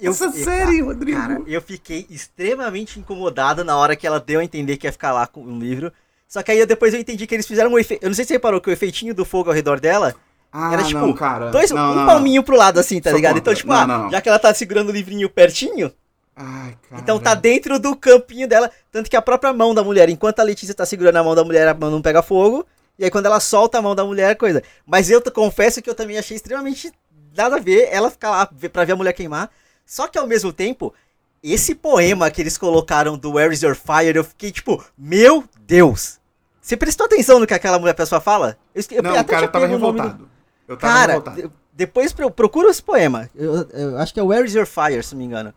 essa 0.00 0.24
eu- 0.24 0.32
série, 0.32 0.80
Rodrigo. 0.80 1.16
Cara, 1.16 1.40
eu 1.46 1.62
fiquei 1.62 2.04
extremamente 2.10 2.98
incomodado 2.98 3.62
na 3.62 3.76
hora 3.76 3.94
que 3.94 4.04
ela 4.04 4.18
deu 4.18 4.40
a 4.40 4.44
entender 4.44 4.76
que 4.78 4.88
ia 4.88 4.92
ficar 4.92 5.12
lá 5.12 5.28
com 5.28 5.44
o 5.44 5.58
livro. 5.60 5.92
Só 6.26 6.42
que 6.42 6.50
aí 6.50 6.58
eu- 6.58 6.66
depois 6.66 6.92
eu 6.92 6.98
entendi 6.98 7.24
que 7.24 7.34
eles 7.36 7.46
fizeram 7.46 7.70
um 7.70 7.78
efeito. 7.78 8.02
Eu 8.02 8.08
não 8.08 8.14
sei 8.16 8.24
se 8.24 8.28
você 8.30 8.34
reparou 8.34 8.60
que 8.60 8.68
o 8.68 8.72
efeitinho 8.72 9.14
do 9.14 9.24
fogo 9.24 9.48
ao 9.48 9.54
redor 9.54 9.78
dela 9.78 10.12
ah, 10.52 10.72
era 10.74 10.84
tipo 10.84 11.00
não, 11.00 11.12
cara. 11.14 11.50
dois, 11.50 11.70
não, 11.70 11.92
um 11.92 11.94
não, 11.94 12.06
palminho 12.06 12.42
pro 12.42 12.56
lado, 12.56 12.78
assim, 12.78 13.00
tá 13.00 13.08
Sou 13.08 13.16
ligado? 13.16 13.36
contra. 13.36 13.52
Então, 13.52 13.54
tipo, 13.54 13.72
ah, 13.72 14.08
já 14.10 14.20
que 14.20 14.28
ela 14.28 14.38
tá 14.38 14.52
segurando 14.52 14.90
o 14.90 14.92
livrinho 14.92 15.30
pertinho, 15.30 15.90
Ai, 16.36 16.76
cara. 16.90 17.00
então 17.00 17.18
tá 17.18 17.34
dentro 17.34 17.78
do 17.78 17.96
campinho 17.96 18.46
dela. 18.46 18.70
Tanto 18.90 19.08
que 19.08 19.16
a 19.16 19.22
própria 19.22 19.52
mão 19.52 19.74
da 19.74 19.82
mulher, 19.82 20.10
enquanto 20.10 20.40
a 20.40 20.42
Letícia 20.42 20.74
tá 20.74 20.84
segurando 20.84 21.16
a 21.16 21.24
mão 21.24 21.34
da 21.34 21.42
mulher, 21.42 21.66
a 21.66 21.74
mão 21.74 21.90
não 21.90 22.02
pega 22.02 22.22
fogo. 22.22 22.66
E 22.98 23.04
aí 23.04 23.10
quando 23.10 23.26
ela 23.26 23.40
solta 23.40 23.78
a 23.78 23.82
mão 23.82 23.94
da 23.94 24.04
mulher, 24.04 24.36
coisa. 24.36 24.62
Mas 24.84 25.08
eu 25.08 25.22
confesso 25.32 25.80
que 25.80 25.88
eu 25.88 25.94
também 25.94 26.18
achei 26.18 26.36
extremamente 26.36 26.92
nada 27.34 27.56
a 27.56 27.58
ver 27.58 27.88
ela 27.90 28.10
ficar 28.10 28.30
lá 28.30 28.46
pra 28.70 28.84
ver 28.84 28.92
a 28.92 28.96
mulher 28.96 29.14
queimar. 29.14 29.50
Só 29.86 30.06
que 30.06 30.18
ao 30.18 30.26
mesmo 30.26 30.52
tempo, 30.52 30.92
esse 31.42 31.74
poema 31.74 32.30
que 32.30 32.42
eles 32.42 32.58
colocaram 32.58 33.16
do 33.16 33.32
Where 33.32 33.52
is 33.52 33.62
Your 33.62 33.74
Fire, 33.74 34.14
eu 34.14 34.24
fiquei 34.24 34.52
tipo, 34.52 34.84
meu 34.96 35.44
Deus! 35.60 36.20
Você 36.60 36.76
prestou 36.76 37.06
atenção 37.06 37.40
no 37.40 37.46
que 37.46 37.54
aquela 37.54 37.78
mulher 37.78 37.94
pessoa 37.94 38.20
fala? 38.20 38.56
Eu, 38.74 38.84
eu 38.92 39.02
Não, 39.02 39.16
até 39.16 39.34
cara, 39.34 39.48
tava 39.48 39.64
o 39.64 39.68
revoltado. 39.68 40.30
Eu 40.72 40.76
tava 40.76 40.92
Cara, 40.92 41.12
revoltado. 41.14 41.52
depois 41.72 42.12
pro- 42.12 42.30
procura 42.30 42.70
esse 42.70 42.82
poema. 42.82 43.28
Eu, 43.34 43.68
eu 43.70 43.98
acho 43.98 44.12
que 44.12 44.20
é 44.20 44.22
Where 44.22 44.46
is 44.46 44.54
Your 44.54 44.66
Fire, 44.66 45.02
se 45.02 45.14
não 45.14 45.18
me 45.20 45.24
engano. 45.26 45.54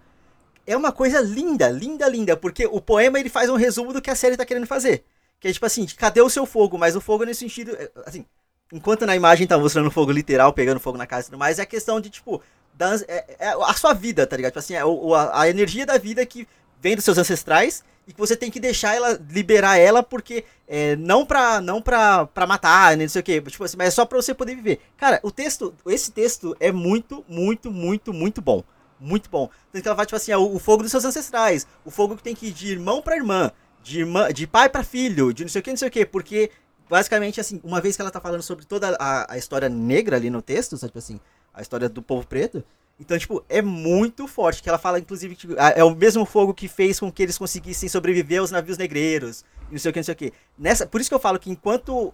É 0.67 0.75
uma 0.75 0.91
coisa 0.91 1.19
linda, 1.21 1.69
linda, 1.69 2.07
linda, 2.07 2.35
porque 2.35 2.65
o 2.65 2.81
poema 2.81 3.19
ele 3.19 3.29
faz 3.29 3.49
um 3.49 3.55
resumo 3.55 3.93
do 3.93 4.01
que 4.01 4.09
a 4.09 4.15
série 4.15 4.35
tá 4.37 4.45
querendo 4.45 4.65
fazer. 4.65 5.03
Que 5.39 5.47
é 5.49 5.53
tipo 5.53 5.65
assim, 5.65 5.85
cadê 5.97 6.21
o 6.21 6.29
seu 6.29 6.45
fogo? 6.45 6.77
Mas 6.77 6.95
o 6.95 7.01
fogo 7.01 7.23
nesse 7.23 7.41
sentido, 7.41 7.75
é, 7.79 7.89
assim, 8.05 8.25
enquanto 8.73 9.05
na 9.05 9.15
imagem 9.15 9.45
tá 9.45 9.57
mostrando 9.57 9.91
fogo 9.91 10.11
literal, 10.11 10.51
pegando 10.53 10.79
fogo 10.79 10.97
na 10.97 11.05
casa 11.05 11.23
e 11.23 11.25
tudo 11.29 11.37
mais, 11.39 11.59
é 11.59 11.61
a 11.61 11.65
questão 11.67 12.01
de, 12.01 12.09
tipo, 12.09 12.41
da, 12.73 12.95
é, 13.07 13.35
é 13.39 13.47
a 13.49 13.73
sua 13.73 13.93
vida, 13.93 14.25
tá 14.25 14.35
ligado? 14.35 14.51
Tipo 14.53 14.59
assim, 14.59 14.73
é 14.73 14.81
a, 14.81 15.41
a 15.41 15.47
energia 15.49 15.85
da 15.85 15.97
vida 15.97 16.25
que 16.25 16.47
vem 16.81 16.95
dos 16.95 17.05
seus 17.05 17.17
ancestrais 17.17 17.83
e 18.07 18.13
que 18.13 18.19
você 18.19 18.35
tem 18.35 18.51
que 18.51 18.59
deixar 18.59 18.95
ela, 18.95 19.19
liberar 19.29 19.77
ela, 19.77 20.03
porque 20.03 20.45
é, 20.67 20.95
não 20.95 21.25
pra, 21.25 21.59
não 21.59 21.81
pra, 21.81 22.25
pra 22.27 22.47
matar, 22.47 22.95
não 22.97 23.07
sei 23.09 23.21
o 23.21 23.23
que, 23.23 23.41
tipo 23.41 23.63
assim, 23.63 23.77
mas 23.77 23.87
é 23.87 23.91
só 23.91 24.05
pra 24.05 24.21
você 24.21 24.33
poder 24.33 24.55
viver. 24.55 24.79
Cara, 24.97 25.19
o 25.23 25.31
texto, 25.31 25.73
esse 25.87 26.11
texto 26.11 26.55
é 26.59 26.71
muito, 26.71 27.25
muito, 27.27 27.71
muito, 27.71 28.13
muito 28.13 28.41
bom. 28.41 28.63
Muito 28.99 29.29
bom. 29.29 29.49
Tanto 29.71 29.81
que 29.81 29.87
ela 29.87 29.95
vai, 29.95 30.05
tipo 30.05 30.15
assim, 30.15 30.31
é 30.31 30.37
o, 30.37 30.55
o 30.55 30.59
fogo 30.59 30.83
dos 30.83 30.91
seus 30.91 31.03
ancestrais, 31.03 31.67
o 31.83 31.91
fogo 31.91 32.15
que 32.15 32.23
tem 32.23 32.35
que 32.35 32.47
ir 32.47 32.51
de 32.51 32.71
irmão 32.71 33.01
pra 33.01 33.17
irmã, 33.17 33.51
de, 33.83 33.99
irmã, 33.99 34.31
de 34.31 34.47
pai 34.47 34.69
para 34.69 34.83
filho, 34.83 35.33
de 35.33 35.43
não 35.43 35.49
sei 35.49 35.59
o 35.59 35.63
que, 35.63 35.69
não 35.69 35.77
sei 35.77 35.87
o 35.87 35.91
que, 35.91 36.05
porque 36.05 36.49
basicamente, 36.89 37.41
assim, 37.41 37.59
uma 37.63 37.81
vez 37.81 37.95
que 37.95 38.01
ela 38.01 38.11
tá 38.11 38.21
falando 38.21 38.41
sobre 38.41 38.65
toda 38.65 38.95
a, 38.99 39.33
a 39.33 39.37
história 39.37 39.67
negra 39.67 40.15
ali 40.15 40.29
no 40.29 40.41
texto, 40.41 40.77
sabe, 40.77 40.91
tipo 40.91 40.99
assim, 40.99 41.19
a 41.53 41.61
história 41.61 41.89
do 41.89 42.01
povo 42.01 42.25
preto, 42.25 42.63
então, 42.99 43.17
tipo, 43.17 43.43
é 43.49 43.61
muito 43.61 44.27
forte. 44.27 44.63
Que 44.63 44.69
ela 44.69 44.77
fala, 44.77 44.99
inclusive, 44.99 45.35
que 45.35 45.47
é 45.75 45.83
o 45.83 45.93
mesmo 45.93 46.25
fogo 46.25 46.53
que 46.53 46.67
fez 46.67 46.99
com 46.99 47.11
que 47.11 47.23
eles 47.23 47.37
conseguissem 47.37 47.89
sobreviver 47.89 48.39
aos 48.39 48.51
navios 48.51 48.77
negreiros. 48.77 49.43
E 49.69 49.73
não 49.73 49.79
sei 49.79 49.91
o 49.91 49.93
que, 49.93 49.99
não 49.99 50.03
sei 50.03 50.13
o 50.13 50.17
que. 50.17 50.33
Nessa, 50.57 50.87
por 50.87 51.01
isso 51.01 51.09
que 51.09 51.15
eu 51.15 51.19
falo 51.19 51.37
que 51.37 51.49
enquanto 51.49 52.13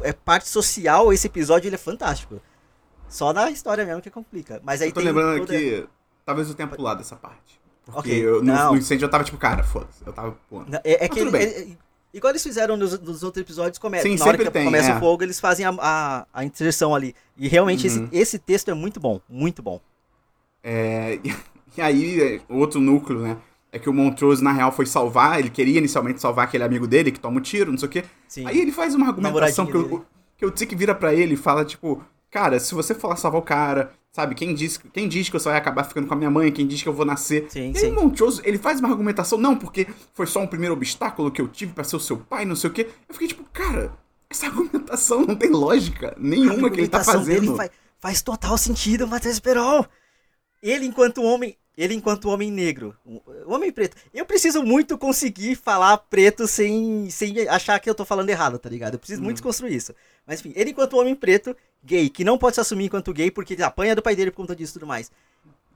é 0.00 0.12
parte 0.12 0.48
social, 0.48 1.12
esse 1.12 1.26
episódio 1.26 1.68
ele 1.68 1.74
é 1.74 1.78
fantástico. 1.78 2.40
Só 3.08 3.32
na 3.32 3.50
história 3.50 3.84
mesmo 3.84 4.00
que 4.00 4.10
complica. 4.10 4.60
Mas 4.64 4.80
aí 4.80 4.88
eu 4.88 4.94
tô 4.94 5.00
lembrando 5.00 5.40
toda... 5.40 5.52
que 5.52 5.86
talvez 6.24 6.48
eu 6.48 6.54
tenha 6.54 6.68
pulado 6.68 7.02
essa 7.02 7.16
parte. 7.16 7.60
Porque 7.84 8.10
okay, 8.10 8.26
eu, 8.26 8.42
no, 8.42 8.52
no, 8.52 8.76
incêndio 8.76 9.04
eu 9.04 9.10
tava 9.10 9.22
tipo, 9.22 9.38
cara, 9.38 9.62
foda-se. 9.62 10.04
Eu 10.04 10.12
tava 10.12 10.36
pulando. 10.48 10.74
É, 10.82 11.04
é 11.04 11.08
que 11.08 11.20
ele, 11.20 11.36
ele, 11.36 11.78
igual 12.12 12.32
eles 12.32 12.42
fizeram 12.42 12.76
nos, 12.76 12.98
nos 12.98 13.22
outros 13.22 13.40
episódios, 13.42 13.78
come, 13.78 14.00
Sim, 14.00 14.16
na 14.16 14.24
hora 14.24 14.38
que 14.38 14.50
tem, 14.50 14.64
começa 14.64 14.90
é. 14.90 14.96
o 14.96 14.98
fogo, 14.98 15.22
eles 15.22 15.38
fazem 15.38 15.64
a, 15.64 15.74
a, 15.78 16.26
a 16.32 16.44
inserção 16.44 16.94
ali. 16.94 17.14
E 17.36 17.46
realmente 17.46 17.86
uhum. 17.86 18.08
esse, 18.10 18.16
esse 18.16 18.38
texto 18.40 18.70
é 18.70 18.74
muito 18.74 18.98
bom, 18.98 19.20
muito 19.28 19.62
bom. 19.62 19.80
É, 20.66 21.20
e 21.78 21.80
aí, 21.80 22.42
outro 22.48 22.80
núcleo, 22.80 23.20
né? 23.20 23.36
É 23.70 23.78
que 23.78 23.88
o 23.88 23.92
Montrose, 23.92 24.42
na 24.42 24.52
real, 24.52 24.72
foi 24.72 24.86
salvar. 24.86 25.38
Ele 25.38 25.50
queria 25.50 25.78
inicialmente 25.78 26.20
salvar 26.20 26.46
aquele 26.46 26.64
amigo 26.64 26.86
dele 26.86 27.12
que 27.12 27.20
toma 27.20 27.38
um 27.38 27.42
tiro, 27.42 27.70
não 27.70 27.78
sei 27.78 27.88
o 27.88 27.92
quê. 27.92 28.04
Sim. 28.26 28.46
Aí 28.46 28.58
ele 28.58 28.72
faz 28.72 28.94
uma 28.94 29.06
argumentação 29.06 29.66
que 29.66 29.76
o, 29.76 30.04
que 30.36 30.46
o 30.46 30.50
Tic 30.50 30.72
vira 30.74 30.94
para 30.94 31.14
ele 31.14 31.34
e 31.34 31.36
fala, 31.36 31.64
tipo, 31.64 32.02
cara, 32.30 32.58
se 32.58 32.74
você 32.74 32.94
for 32.94 33.08
lá 33.08 33.16
salvar 33.16 33.40
o 33.40 33.44
cara, 33.44 33.92
sabe, 34.12 34.34
quem 34.34 34.54
diz, 34.54 34.78
quem 34.92 35.06
diz 35.06 35.28
que 35.28 35.34
você 35.34 35.48
vai 35.48 35.58
acabar 35.58 35.84
ficando 35.84 36.06
com 36.06 36.14
a 36.14 36.16
minha 36.16 36.30
mãe, 36.30 36.50
quem 36.50 36.66
diz 36.66 36.82
que 36.82 36.88
eu 36.88 36.92
vou 36.92 37.04
nascer. 37.04 37.46
Sim, 37.50 37.72
e 37.72 37.76
aí 37.76 37.76
sim. 37.76 37.90
o 37.90 37.94
Montrose, 37.94 38.40
ele 38.44 38.56
faz 38.56 38.80
uma 38.80 38.88
argumentação, 38.88 39.36
não, 39.36 39.54
porque 39.54 39.86
foi 40.14 40.26
só 40.26 40.40
um 40.40 40.46
primeiro 40.46 40.74
obstáculo 40.74 41.30
que 41.30 41.40
eu 41.40 41.48
tive 41.48 41.72
para 41.74 41.84
ser 41.84 41.96
o 41.96 42.00
seu 42.00 42.16
pai, 42.16 42.46
não 42.46 42.56
sei 42.56 42.70
o 42.70 42.72
quê. 42.72 42.88
Eu 43.06 43.14
fiquei 43.14 43.28
tipo, 43.28 43.44
cara, 43.52 43.92
essa 44.30 44.46
argumentação 44.48 45.26
não 45.26 45.36
tem 45.36 45.50
lógica 45.50 46.16
nenhuma 46.18 46.70
que 46.70 46.80
ele 46.80 46.88
tá 46.88 47.04
fazendo. 47.04 47.40
Dele 47.40 47.56
faz, 47.56 47.70
faz 48.00 48.22
total 48.22 48.56
sentido, 48.56 49.06
Matheus 49.06 49.38
Perol 49.38 49.86
ele 50.68 50.86
enquanto 50.86 51.22
homem, 51.22 51.56
ele 51.76 51.94
enquanto 51.94 52.28
homem 52.28 52.50
negro, 52.50 52.96
homem 53.46 53.70
preto. 53.70 53.96
Eu 54.12 54.24
preciso 54.24 54.62
muito 54.62 54.96
conseguir 54.98 55.54
falar 55.54 55.96
preto 55.98 56.46
sem, 56.46 57.08
sem 57.10 57.48
achar 57.48 57.78
que 57.78 57.88
eu 57.88 57.94
tô 57.94 58.04
falando 58.04 58.30
errado, 58.30 58.58
tá 58.58 58.68
ligado? 58.68 58.94
Eu 58.94 58.98
preciso 58.98 59.22
muito 59.22 59.38
uhum. 59.38 59.44
construir 59.44 59.74
isso. 59.74 59.94
Mas 60.26 60.40
enfim, 60.40 60.52
ele 60.56 60.70
enquanto 60.70 60.96
homem 60.96 61.14
preto, 61.14 61.56
gay, 61.84 62.08
que 62.08 62.24
não 62.24 62.38
pode 62.38 62.56
se 62.56 62.60
assumir 62.60 62.86
enquanto 62.86 63.12
gay 63.12 63.30
porque 63.30 63.54
ele 63.54 63.62
apanha 63.62 63.94
do 63.94 64.02
pai 64.02 64.16
dele 64.16 64.30
por 64.30 64.38
conta 64.38 64.56
disso 64.56 64.72
e 64.72 64.74
tudo 64.74 64.86
mais. 64.86 65.10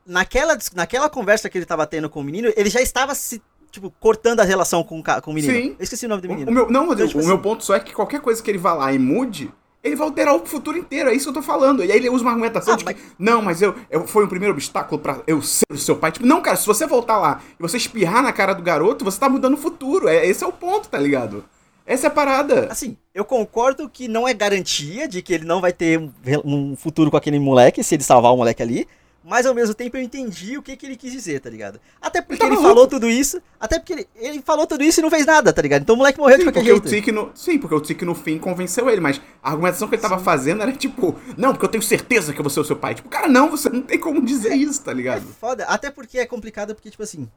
Naquela, 0.06 0.58
naquela 0.74 1.08
conversa 1.08 1.48
que 1.48 1.58
ele 1.58 1.66
tava 1.66 1.86
tendo 1.86 2.08
com 2.08 2.20
o 2.20 2.24
menino, 2.24 2.52
ele 2.56 2.70
já 2.70 2.80
estava 2.80 3.14
se 3.14 3.40
tipo, 3.70 3.90
cortando 4.00 4.40
a 4.40 4.44
relação 4.44 4.82
com, 4.82 5.02
com 5.02 5.30
o 5.30 5.34
menino. 5.34 5.54
Sim. 5.54 5.76
Eu 5.78 5.84
esqueci 5.84 6.06
o 6.06 6.08
nome 6.08 6.22
do 6.22 6.28
menino. 6.28 6.50
O, 6.50 6.54
meu, 6.54 6.70
não, 6.70 6.92
então, 6.92 7.06
tipo 7.06 7.18
o 7.18 7.20
assim, 7.20 7.28
meu 7.28 7.38
ponto 7.38 7.64
só 7.64 7.74
é 7.74 7.80
que 7.80 7.92
qualquer 7.92 8.20
coisa 8.20 8.42
que 8.42 8.50
ele 8.50 8.58
vá 8.58 8.74
lá 8.74 8.92
e 8.92 8.98
mude, 8.98 9.52
ele 9.82 9.96
vai 9.96 10.06
alterar 10.06 10.34
o 10.34 10.44
futuro 10.44 10.76
inteiro, 10.76 11.08
é 11.08 11.14
isso 11.14 11.24
que 11.24 11.30
eu 11.30 11.42
tô 11.42 11.42
falando. 11.42 11.82
E 11.82 11.90
aí 11.90 11.98
ele 11.98 12.10
usa 12.10 12.22
uma 12.22 12.32
argumentação 12.32 12.74
ah, 12.74 12.76
de 12.76 12.84
que, 12.84 12.92
mas... 12.92 13.02
não, 13.18 13.40
mas 13.40 13.62
eu, 13.62 13.74
eu 13.90 14.06
foi 14.06 14.24
o 14.24 14.28
primeiro 14.28 14.54
obstáculo 14.54 15.00
para 15.00 15.20
eu 15.26 15.40
ser 15.40 15.64
o 15.72 15.78
seu 15.78 15.96
pai. 15.96 16.12
Tipo, 16.12 16.26
não, 16.26 16.42
cara, 16.42 16.56
se 16.56 16.66
você 16.66 16.86
voltar 16.86 17.18
lá 17.18 17.40
e 17.58 17.62
você 17.62 17.76
espirrar 17.76 18.22
na 18.22 18.32
cara 18.32 18.52
do 18.52 18.62
garoto, 18.62 19.04
você 19.04 19.18
tá 19.18 19.28
mudando 19.28 19.54
o 19.54 19.56
futuro. 19.56 20.06
É, 20.08 20.26
esse 20.26 20.44
é 20.44 20.46
o 20.46 20.52
ponto, 20.52 20.88
tá 20.88 20.98
ligado? 20.98 21.44
Essa 21.86 22.06
é 22.06 22.08
a 22.08 22.10
parada. 22.12 22.68
Assim, 22.70 22.96
eu 23.14 23.24
concordo 23.24 23.88
que 23.88 24.06
não 24.06 24.28
é 24.28 24.34
garantia 24.34 25.08
de 25.08 25.22
que 25.22 25.32
ele 25.32 25.44
não 25.44 25.60
vai 25.60 25.72
ter 25.72 25.98
um, 25.98 26.12
um 26.44 26.76
futuro 26.76 27.10
com 27.10 27.16
aquele 27.16 27.38
moleque, 27.38 27.82
se 27.82 27.94
ele 27.94 28.04
salvar 28.04 28.32
o 28.32 28.36
moleque 28.36 28.62
ali. 28.62 28.86
Mas 29.22 29.44
ao 29.44 29.54
mesmo 29.54 29.74
tempo 29.74 29.96
eu 29.98 30.02
entendi 30.02 30.56
o 30.56 30.62
que, 30.62 30.74
que 30.74 30.86
ele 30.86 30.96
quis 30.96 31.12
dizer, 31.12 31.40
tá 31.40 31.50
ligado? 31.50 31.78
Até 32.00 32.22
porque 32.22 32.42
ele, 32.42 32.54
ele 32.54 32.62
falou 32.62 32.86
tudo 32.86 33.08
isso, 33.08 33.40
até 33.58 33.78
porque 33.78 33.92
ele, 33.92 34.08
ele, 34.16 34.42
falou 34.42 34.66
tudo 34.66 34.82
isso 34.82 35.00
e 35.00 35.02
não 35.02 35.10
fez 35.10 35.26
nada, 35.26 35.52
tá 35.52 35.60
ligado? 35.60 35.82
Então 35.82 35.94
o 35.94 35.98
moleque 35.98 36.18
morreu 36.18 36.38
sim, 36.38 36.44
de 36.44 36.50
qualquer 36.50 36.64
jeito. 36.64 37.10
O 37.10 37.12
no, 37.12 37.30
sim, 37.34 37.58
porque 37.58 37.74
o 37.74 37.80
Tic 37.80 38.00
no 38.02 38.14
fim 38.14 38.38
convenceu 38.38 38.88
ele, 38.88 39.00
mas 39.00 39.20
a 39.42 39.50
argumentação 39.50 39.88
que 39.88 39.96
ele 39.96 40.02
tava 40.02 40.18
sim. 40.18 40.24
fazendo 40.24 40.62
era 40.62 40.72
tipo, 40.72 41.14
não, 41.36 41.52
porque 41.52 41.66
eu 41.66 41.70
tenho 41.70 41.82
certeza 41.82 42.32
que 42.32 42.40
eu 42.40 42.42
vou 42.42 42.50
ser 42.50 42.60
o 42.60 42.64
seu 42.64 42.76
pai. 42.76 42.94
Tipo, 42.94 43.10
cara, 43.10 43.28
não, 43.28 43.50
você 43.50 43.68
não 43.68 43.82
tem 43.82 43.98
como 43.98 44.24
dizer 44.24 44.54
isso, 44.54 44.82
tá 44.82 44.92
ligado? 44.92 45.28
É 45.28 45.32
foda, 45.38 45.64
até 45.66 45.90
porque 45.90 46.18
é 46.18 46.24
complicado, 46.24 46.74
porque, 46.74 46.90
tipo 46.90 47.02
assim, 47.02 47.28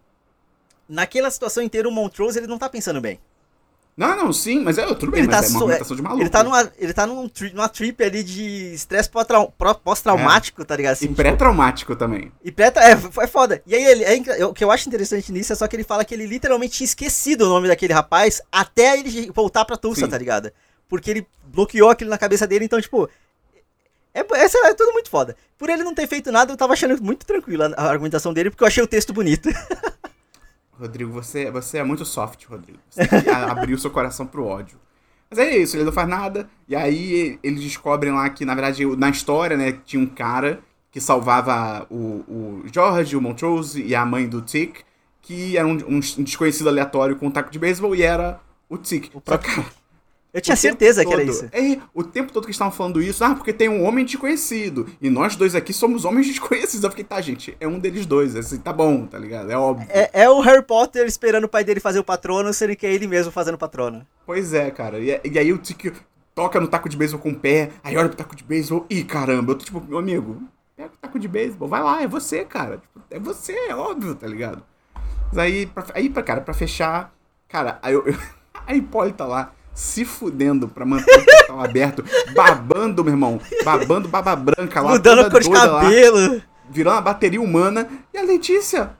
naquela 0.87 1.29
situação 1.29 1.61
inteira 1.61 1.89
o 1.89 1.91
Montrose 1.91 2.39
ele 2.39 2.47
não 2.47 2.57
tá 2.57 2.69
pensando 2.69 3.01
bem. 3.01 3.19
Não, 3.95 4.15
não, 4.15 4.33
sim, 4.33 4.59
mas 4.59 4.79
é 4.79 4.85
tudo 4.95 5.11
bem, 5.11 5.21
ele 5.21 5.29
tá 5.29 5.37
é 5.37 5.41
uma 5.41 5.59
argumentação 5.59 5.95
de 5.95 6.01
maluco. 6.01 6.23
Ele 6.23 6.29
tá 6.29 6.43
numa, 6.43 6.71
ele 6.79 6.93
tá 6.93 7.05
num 7.05 7.29
tri, 7.29 7.53
numa 7.53 7.69
trip 7.69 8.03
ali 8.03 8.23
de 8.23 8.73
estresse 8.73 9.07
pós-traumático, 9.07 10.63
é. 10.63 10.65
tá 10.65 10.75
ligado? 10.75 10.93
Assim, 10.93 11.05
e 11.05 11.07
tipo, 11.09 11.21
pré-traumático 11.21 11.95
também. 11.95 12.31
E 12.43 12.51
pré 12.51 12.73
é, 12.75 13.23
é 13.23 13.27
foda. 13.27 13.61
E 13.67 13.75
aí, 13.75 13.83
ele, 13.83 14.03
é, 14.03 14.45
o 14.45 14.51
que 14.51 14.63
eu 14.63 14.71
acho 14.71 14.89
interessante 14.89 15.31
nisso 15.31 15.53
é 15.53 15.55
só 15.55 15.67
que 15.67 15.75
ele 15.75 15.83
fala 15.83 16.03
que 16.03 16.15
ele 16.15 16.25
literalmente 16.25 16.77
tinha 16.77 16.85
esquecido 16.85 17.45
o 17.45 17.49
nome 17.49 17.67
daquele 17.67 17.93
rapaz 17.93 18.41
até 18.51 18.97
ele 18.97 19.31
voltar 19.31 19.63
pra 19.63 19.77
Tulsa, 19.77 20.05
sim. 20.05 20.09
tá 20.09 20.17
ligado? 20.17 20.51
Porque 20.89 21.11
ele 21.11 21.27
bloqueou 21.45 21.91
aquilo 21.91 22.09
na 22.09 22.17
cabeça 22.17 22.47
dele, 22.47 22.65
então, 22.65 22.81
tipo... 22.81 23.07
É, 24.11 24.21
é, 24.21 24.69
é 24.69 24.73
tudo 24.73 24.91
muito 24.93 25.09
foda. 25.09 25.35
Por 25.57 25.69
ele 25.69 25.83
não 25.83 25.93
ter 25.93 26.07
feito 26.07 26.31
nada, 26.31 26.51
eu 26.51 26.57
tava 26.57 26.73
achando 26.73 27.01
muito 27.01 27.25
tranquilo 27.27 27.63
a, 27.63 27.73
a 27.77 27.89
argumentação 27.89 28.33
dele, 28.33 28.49
porque 28.49 28.63
eu 28.63 28.67
achei 28.67 28.83
o 28.83 28.87
texto 28.87 29.13
bonito. 29.13 29.49
Rodrigo, 30.79 31.11
você, 31.11 31.49
você 31.51 31.77
é 31.77 31.83
muito 31.83 32.05
soft, 32.05 32.45
Rodrigo. 32.45 32.79
Você 32.89 33.01
abriu 33.29 33.77
seu 33.77 33.91
coração 33.91 34.25
pro 34.25 34.45
ódio. 34.45 34.77
Mas 35.29 35.39
é 35.39 35.57
isso, 35.57 35.75
ele 35.75 35.83
não 35.83 35.91
faz 35.91 36.07
nada. 36.07 36.49
E 36.67 36.75
aí 36.75 37.39
eles 37.41 37.61
descobrem 37.61 38.13
lá 38.13 38.29
que, 38.29 38.45
na 38.45 38.53
verdade, 38.53 38.85
na 38.95 39.09
história, 39.09 39.57
né, 39.57 39.71
tinha 39.85 40.01
um 40.01 40.07
cara 40.07 40.59
que 40.91 41.01
salvava 41.01 41.87
o, 41.89 42.23
o 42.27 42.63
George, 42.71 43.15
o 43.15 43.21
Montrose 43.21 43.81
e 43.81 43.95
a 43.95 44.05
mãe 44.05 44.27
do 44.27 44.41
Tick, 44.41 44.81
que 45.21 45.57
era 45.57 45.67
um, 45.67 45.77
um 45.87 45.99
desconhecido 45.99 46.69
aleatório 46.69 47.15
com 47.15 47.27
um 47.27 47.31
taco 47.31 47.49
de 47.49 47.57
beisebol 47.57 47.95
e 47.95 48.03
era 48.03 48.39
o 48.69 48.77
Tick. 48.77 49.09
O 49.13 49.19
próprio... 49.19 49.65
Eu 50.33 50.41
tinha 50.41 50.55
certeza 50.55 51.05
que 51.05 51.13
era 51.13 51.23
isso. 51.23 51.45
É, 51.51 51.79
o 51.93 52.03
tempo 52.03 52.33
todo 52.33 52.45
que 52.45 52.51
estavam 52.51 52.73
falando 52.73 52.99
isso, 52.99 53.23
ah, 53.23 53.35
porque 53.35 53.53
tem 53.53 53.69
um 53.69 53.83
homem 53.83 54.03
desconhecido. 54.03 54.89
E 54.99 55.07
nós 55.07 55.35
dois 55.35 55.53
aqui 55.53 55.71
somos 55.71 56.05
homens 56.05 56.25
desconhecidos. 56.27 56.83
Eu 56.83 56.89
fiquei, 56.89 57.05
tá, 57.05 57.21
gente, 57.21 57.55
é 57.59 57.67
um 57.67 57.77
deles 57.77 58.07
dois. 58.07 58.35
Assim, 58.35 58.57
tá 58.57 58.73
bom, 58.73 59.05
tá 59.05 59.19
ligado? 59.19 59.51
É 59.51 59.57
óbvio. 59.57 59.87
É, 59.91 60.23
é 60.23 60.29
o 60.29 60.41
Harry 60.41 60.63
Potter 60.63 61.05
esperando 61.05 61.43
o 61.43 61.49
pai 61.49 61.63
dele 61.63 61.79
fazer 61.79 61.99
o 61.99 62.03
patrono, 62.03 62.51
sendo 62.51 62.75
que 62.75 62.87
é 62.87 62.91
ele 62.91 63.05
mesmo 63.05 63.31
fazendo 63.31 63.55
o 63.55 63.59
patrono. 63.59 64.05
Pois 64.25 64.55
é, 64.55 64.71
cara. 64.71 64.97
E, 64.97 65.21
e 65.23 65.37
aí 65.37 65.53
o 65.53 65.59
Tiki 65.59 65.93
toca 66.33 66.59
no 66.59 66.67
taco 66.67 66.89
de 66.89 66.97
beisebol 66.97 67.21
com 67.21 67.29
o 67.29 67.39
pé, 67.39 67.69
aí 67.83 67.95
olha 67.95 68.09
pro 68.09 68.17
taco 68.17 68.35
de 68.35 68.43
beisebol, 68.43 68.87
e 68.89 69.03
caramba, 69.03 69.51
eu 69.51 69.57
tô 69.57 69.65
tipo, 69.65 69.79
meu 69.81 69.99
amigo, 69.99 70.41
pega 70.75 70.89
o 70.89 70.97
taco 70.97 71.19
de 71.19 71.27
beisebol, 71.27 71.67
vai 71.67 71.83
lá, 71.83 72.01
é 72.01 72.07
você, 72.07 72.43
cara. 72.43 72.77
Tipo, 72.77 73.01
é 73.11 73.19
você, 73.19 73.53
é 73.53 73.75
óbvio, 73.75 74.15
tá 74.15 74.25
ligado? 74.25 74.63
Mas 75.27 75.37
aí, 75.37 75.67
pra, 75.67 75.85
aí 75.93 76.09
pra, 76.09 76.23
cara, 76.23 76.41
pra 76.41 76.55
fechar, 76.55 77.13
cara, 77.47 77.77
aí 77.83 77.93
eu, 77.93 78.03
eu 78.07 78.17
a 78.65 78.73
Hipólita 78.73 79.25
lá 79.25 79.53
se 79.73 80.05
fudendo 80.05 80.67
pra 80.67 80.85
manter 80.85 81.19
o 81.19 81.25
portal 81.25 81.61
aberto, 81.61 82.05
babando, 82.33 83.03
meu 83.03 83.13
irmão, 83.13 83.41
babando 83.63 84.07
baba 84.07 84.35
branca 84.35 84.81
lá, 84.81 84.91
mudando 84.91 85.19
a 85.19 85.31
cor 85.31 85.41
de 85.41 85.49
cabelo, 85.49 86.35
lá, 86.35 86.41
virando 86.69 86.95
uma 86.95 87.01
bateria 87.01 87.41
humana, 87.41 87.89
e 88.13 88.17
a 88.17 88.23
Letícia 88.23 88.91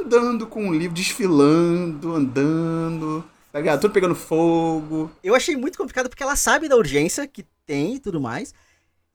andando 0.00 0.46
com 0.46 0.68
o 0.68 0.74
livro, 0.74 0.94
desfilando, 0.94 2.14
andando, 2.14 3.24
tá 3.52 3.58
ligado? 3.58 3.80
Tudo 3.80 3.92
pegando 3.92 4.14
fogo. 4.14 5.10
Eu 5.22 5.34
achei 5.34 5.56
muito 5.56 5.76
complicado 5.76 6.08
porque 6.08 6.22
ela 6.22 6.36
sabe 6.36 6.68
da 6.68 6.76
urgência 6.76 7.26
que 7.26 7.44
tem 7.66 7.96
e 7.96 7.98
tudo 7.98 8.20
mais. 8.20 8.54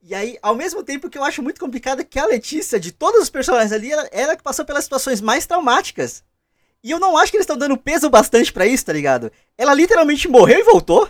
E 0.01 0.13
aí, 0.13 0.37
ao 0.41 0.55
mesmo 0.55 0.83
tempo 0.83 1.09
que 1.09 1.17
eu 1.17 1.23
acho 1.23 1.41
muito 1.41 1.59
complicado 1.59 2.01
é 2.01 2.03
que 2.03 2.19
a 2.19 2.25
Letícia, 2.25 2.79
de 2.79 2.91
todos 2.91 3.21
os 3.21 3.29
personagens 3.29 3.71
ali, 3.71 3.91
ela, 3.91 4.07
ela 4.11 4.35
que 4.35 4.43
passou 4.43 4.63
pelas 4.63 4.83
situações 4.83 5.19
mais 5.19 5.45
traumáticas. 5.45 6.23
E 6.87 6.91
eu 6.91 7.01
não 7.01 7.17
acho 7.17 7.31
que 7.33 7.35
eles 7.35 7.43
estão 7.43 7.57
dando 7.57 7.75
peso 7.75 8.09
bastante 8.09 8.53
para 8.53 8.65
isso, 8.65 8.85
tá 8.85 8.93
ligado? 8.93 9.29
Ela 9.57 9.73
literalmente 9.73 10.25
morreu 10.29 10.57
e 10.57 10.63
voltou. 10.63 11.05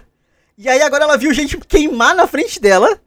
E 0.58 0.68
aí 0.68 0.82
agora 0.82 1.04
ela 1.04 1.16
viu 1.20 1.32
gente 1.32 1.56
queimar 1.56 2.16
na 2.16 2.26
frente 2.26 2.60
dela. 2.60 3.00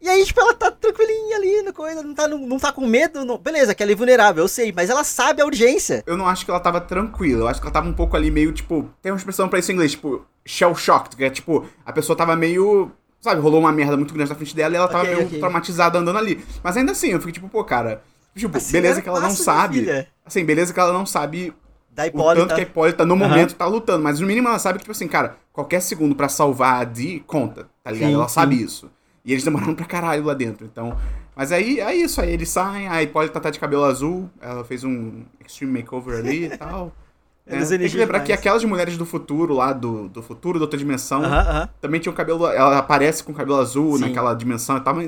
E 0.00 0.08
aí, 0.08 0.24
tipo, 0.24 0.40
ela 0.40 0.54
tá 0.54 0.70
tranquilinha 0.70 1.36
ali 1.36 1.60
na 1.60 1.70
coisa, 1.70 2.02
não 2.02 2.14
tá, 2.14 2.26
não, 2.26 2.38
não 2.38 2.58
tá 2.58 2.72
com 2.72 2.86
medo. 2.86 3.26
Não... 3.26 3.36
Beleza, 3.36 3.74
que 3.74 3.82
ela 3.82 3.92
é 3.92 3.94
vulnerável, 3.94 4.42
eu 4.42 4.48
sei, 4.48 4.72
mas 4.72 4.88
ela 4.88 5.04
sabe 5.04 5.42
a 5.42 5.44
urgência. 5.44 6.02
Eu 6.06 6.16
não 6.16 6.26
acho 6.26 6.46
que 6.46 6.50
ela 6.50 6.60
tava 6.60 6.80
tranquila, 6.80 7.42
eu 7.42 7.48
acho 7.48 7.60
que 7.60 7.66
ela 7.66 7.74
tava 7.74 7.90
um 7.90 7.92
pouco 7.92 8.16
ali 8.16 8.30
meio, 8.30 8.52
tipo. 8.52 8.88
Tem 9.02 9.12
uma 9.12 9.18
expressão 9.18 9.46
pra 9.46 9.58
isso 9.58 9.70
em 9.70 9.74
inglês, 9.74 9.90
tipo, 9.90 10.24
shell 10.46 10.74
shocked, 10.74 11.16
que 11.16 11.24
é 11.24 11.28
tipo, 11.28 11.66
a 11.84 11.92
pessoa 11.92 12.16
tava 12.16 12.34
meio. 12.34 12.90
Sabe, 13.20 13.38
rolou 13.42 13.60
uma 13.60 13.72
merda 13.72 13.98
muito 13.98 14.14
grande 14.14 14.30
na 14.30 14.36
frente 14.36 14.56
dela 14.56 14.72
e 14.72 14.76
ela 14.78 14.88
tava 14.88 15.04
okay, 15.04 15.14
meio 15.14 15.26
okay. 15.26 15.38
traumatizada 15.40 15.98
andando 15.98 16.18
ali. 16.18 16.42
Mas 16.62 16.74
ainda 16.74 16.92
assim, 16.92 17.08
eu 17.08 17.20
fico 17.20 17.32
tipo, 17.32 17.50
pô, 17.50 17.62
cara. 17.64 18.02
Tipo, 18.34 18.56
assim, 18.56 18.72
beleza 18.72 19.02
que 19.02 19.08
ela 19.10 19.20
não 19.20 19.30
sabe. 19.30 20.08
Assim, 20.24 20.42
beleza 20.42 20.72
que 20.72 20.80
ela 20.80 20.92
não 20.92 21.04
sabe 21.04 21.52
da 21.94 22.06
Hipólita. 22.06 22.42
O 22.42 22.46
tanto 22.46 22.54
que 22.56 22.60
a 22.60 22.64
Hipólita 22.64 23.06
no 23.06 23.16
momento 23.16 23.52
uhum. 23.52 23.56
tá 23.56 23.66
lutando. 23.66 24.02
Mas 24.02 24.20
no 24.20 24.26
mínimo 24.26 24.48
ela 24.48 24.58
sabe 24.58 24.78
que, 24.78 24.84
tipo 24.84 24.92
assim, 24.92 25.06
cara, 25.06 25.36
qualquer 25.52 25.80
segundo 25.80 26.14
para 26.14 26.28
salvar 26.28 26.80
a 26.80 26.84
Dee 26.84 27.20
conta, 27.20 27.68
tá 27.82 27.90
ligado? 27.90 28.08
Sim, 28.08 28.14
ela 28.14 28.28
sim. 28.28 28.34
sabe 28.34 28.60
isso. 28.60 28.90
E 29.24 29.32
eles 29.32 29.44
demoraram 29.44 29.74
pra 29.74 29.86
caralho 29.86 30.24
lá 30.24 30.34
dentro. 30.34 30.66
Então. 30.66 30.96
Mas 31.36 31.50
aí 31.52 31.80
é 31.80 31.94
isso, 31.94 32.20
aí 32.20 32.32
eles 32.32 32.48
saem, 32.48 32.88
a 32.88 33.02
Hipólita 33.02 33.40
tá 33.40 33.50
de 33.50 33.58
cabelo 33.58 33.84
azul, 33.84 34.30
ela 34.40 34.64
fez 34.64 34.84
um 34.84 35.22
extreme 35.44 35.80
makeover 35.80 36.18
ali 36.18 36.46
e 36.46 36.56
tal. 36.56 36.92
É, 37.46 37.62
tem 37.62 37.90
que 37.90 37.96
lembrar 37.98 38.20
que 38.20 38.32
aquelas 38.32 38.64
mulheres 38.64 38.96
do 38.96 39.04
futuro 39.04 39.52
lá, 39.52 39.70
do, 39.70 40.08
do 40.08 40.22
futuro, 40.22 40.58
da 40.58 40.64
outra 40.64 40.78
dimensão, 40.78 41.20
uh 41.20 41.24
-huh, 41.24 41.42
uh 41.42 41.62
-huh. 41.64 41.68
também 41.78 42.00
tinham 42.00 42.14
cabelo. 42.14 42.46
Ela 42.46 42.78
aparece 42.78 43.22
com 43.22 43.34
cabelo 43.34 43.58
azul 43.58 43.98
Sim. 43.98 44.06
naquela 44.06 44.32
dimensão 44.32 44.78
e 44.78 44.80
tal, 44.80 44.94
mas 44.94 45.06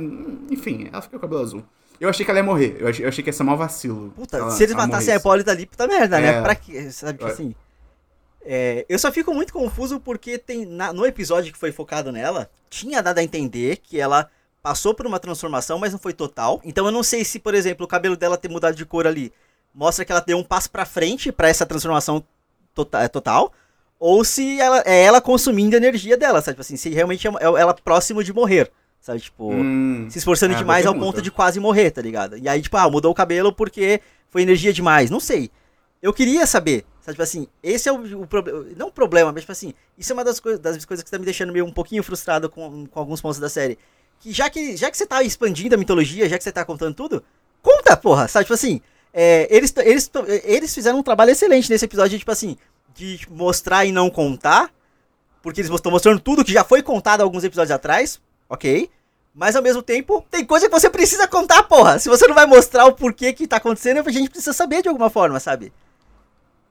enfim, 0.51 0.87
ela 0.93 1.01
fica 1.01 1.17
com 1.17 1.23
cabelo 1.23 1.41
azul. 1.41 1.65
Eu 2.01 2.09
achei 2.09 2.25
que 2.25 2.31
ela 2.31 2.41
ia 2.41 2.45
morrer. 2.45 2.77
Eu 2.79 2.89
achei, 2.89 3.05
eu 3.05 3.09
achei 3.09 3.23
que 3.23 3.31
ia 3.31 3.33
ser 3.33 3.43
mal 3.43 3.57
vacilo. 3.57 4.11
Puta, 4.11 4.37
ela, 4.37 4.51
se 4.51 4.63
eles 4.63 4.75
matassem 4.75 5.13
a 5.13 5.17
Hipólita 5.17 5.51
ali, 5.51 5.67
puta 5.67 5.87
merda, 5.87 6.21
né? 6.21 6.29
é. 6.29 6.33
né? 6.33 6.43
Pra 6.43 6.55
que. 6.55 6.91
Sabe, 6.91 7.19
tipo 7.19 7.31
assim. 7.31 7.55
É, 8.49 8.87
eu 8.89 8.99
só 8.99 9.11
fico 9.11 9.35
muito 9.35 9.53
confuso 9.53 9.99
porque 9.99 10.39
tem 10.39 10.65
na, 10.65 10.93
no 10.93 11.05
episódio 11.05 11.53
que 11.53 11.59
foi 11.59 11.73
focado 11.73 12.13
nela, 12.13 12.49
tinha 12.71 13.03
dado 13.03 13.19
a 13.19 13.23
entender 13.23 13.79
que 13.79 13.99
ela 13.99 14.31
passou 14.63 14.95
por 14.95 15.05
uma 15.05 15.19
transformação, 15.19 15.79
mas 15.79 15.93
não 15.93 15.99
foi 15.99 16.13
total. 16.13 16.61
Então 16.65 16.87
eu 16.87 16.93
não 16.93 17.03
sei 17.03 17.25
se, 17.25 17.41
por 17.41 17.55
exemplo, 17.55 17.85
o 17.85 17.89
cabelo 17.89 18.17
dela 18.17 18.37
ter 18.37 18.49
mudado 18.49 18.77
de 18.77 18.87
cor 18.87 19.07
ali 19.07 19.33
mostra 19.75 20.05
que 20.05 20.13
ela 20.13 20.21
deu 20.21 20.39
um 20.39 20.45
passo 20.45 20.71
para 20.71 20.87
frente 20.87 21.31
para 21.31 21.49
essa 21.49 21.67
transformação 21.67 22.25
tota, 22.75 23.03
é, 23.03 23.09
total, 23.09 23.53
ou 23.99 24.25
se 24.25 24.61
ela 24.61 24.83
é 24.87 25.03
ela 25.03 25.21
consumindo 25.21 25.75
a 25.75 25.79
energia 25.79 26.17
dela, 26.17 26.41
sabe? 26.41 26.55
Tipo 26.55 26.63
assim, 26.63 26.77
se 26.77 26.89
realmente 26.91 27.27
é, 27.27 27.31
é 27.31 27.45
ela 27.45 27.75
próximo 27.75 28.23
de 28.23 28.33
morrer, 28.33 28.71
sabe? 29.07 29.21
Tipo, 29.21 29.53
hum, 29.53 30.09
se 30.11 30.19
esforçando 30.19 30.55
é, 30.55 30.59
demais 30.59 30.85
ao 30.85 30.95
ponto 30.95 31.23
de 31.23 31.31
quase 31.31 31.61
morrer, 31.61 31.93
tá 31.93 32.03
ligado? 32.03 32.37
E 32.37 32.49
aí, 32.49 32.61
tipo, 32.61 32.77
ah, 32.77 32.91
mudou 32.91 33.13
o 33.13 33.15
cabelo 33.15 33.53
porque 33.53 34.01
foi 34.29 34.43
energia 34.43 34.73
demais, 34.73 35.11
não 35.11 35.21
sei. 35.21 35.49
Eu 36.03 36.13
queria 36.13 36.45
saber, 36.45 36.85
sabe? 37.01 37.13
Tipo 37.13 37.23
assim, 37.23 37.47
esse 37.63 37.89
é 37.89 37.93
o, 37.93 38.23
o 38.23 38.27
problema, 38.27 38.67
não 38.77 38.89
o 38.89 38.93
problema, 38.93 39.31
mas 39.31 39.43
tipo 39.43 39.53
assim, 39.53 39.73
isso 39.97 40.13
é 40.13 40.15
uma 40.15 40.25
das, 40.25 40.41
coisas 40.41 40.61
das 40.61 40.85
coisas 40.85 41.05
que 41.05 41.11
tá 41.11 41.19
me 41.19 41.25
deixando 41.25 41.53
meio 41.53 41.65
um 41.65 41.73
pouquinho 41.73 42.03
frustrado 42.03 42.51
com, 42.51 42.85
com 42.87 42.99
alguns 42.99 43.21
pontos 43.21 43.39
da 43.39 43.49
série. 43.49 43.79
Que 44.19 44.33
já 44.33 44.51
que 44.51 44.77
já 44.77 44.91
que 44.91 44.97
você 44.97 45.07
tá 45.07 45.23
expandindo 45.23 45.77
a 45.77 45.79
mitologia, 45.79 46.29
já 46.29 46.37
que 46.37 46.43
você 46.43 46.51
tá 46.51 46.65
contando 46.65 46.95
tudo, 46.95 47.23
conta, 47.63 47.97
porra, 47.97 48.27
sabe? 48.27 48.47
Tipo 48.47 48.55
assim, 48.55 48.81
é, 49.13 49.47
eles, 49.55 49.73
eles, 49.77 50.11
eles 50.43 50.75
fizeram 50.75 50.99
um 50.99 51.03
trabalho 51.03 51.31
excelente 51.31 51.71
nesse 51.71 51.85
episódio, 51.85 52.19
tipo 52.19 52.33
assim, 52.33 52.57
de 52.93 53.21
mostrar 53.31 53.85
e 53.85 53.93
não 53.93 54.11
contar. 54.11 54.75
Porque 55.43 55.61
eles 55.61 55.71
estão 55.71 55.93
mostrando 55.93 56.19
tudo 56.19 56.45
que 56.45 56.53
já 56.53 56.65
foi 56.65 56.83
contado 56.83 57.21
alguns 57.21 57.45
episódios 57.45 57.71
atrás, 57.71 58.21
ok. 58.49 58.91
Mas 59.35 59.55
ao 59.55 59.63
mesmo 59.63 59.83
tempo, 59.83 60.25
tem 60.31 60.45
coisa 60.45 60.67
que 60.67 60.73
você 60.73 60.89
precisa 60.89 61.29
contar, 61.29 61.63
porra. 61.65 61.99
Se 61.99 62.09
você 62.09 62.27
não 62.27 62.35
vai 62.35 62.47
mostrar 62.47 62.87
o 62.87 62.93
porquê 62.93 63.33
que 63.33 63.47
tá 63.47 63.59
acontecendo, 63.59 63.99
a 63.99 64.11
gente 64.11 64.31
precisa 64.31 64.53
saber 64.53 64.83
de 64.83 64.89
alguma 64.89 65.11
forma, 65.11 65.39
sabe? 65.39 65.73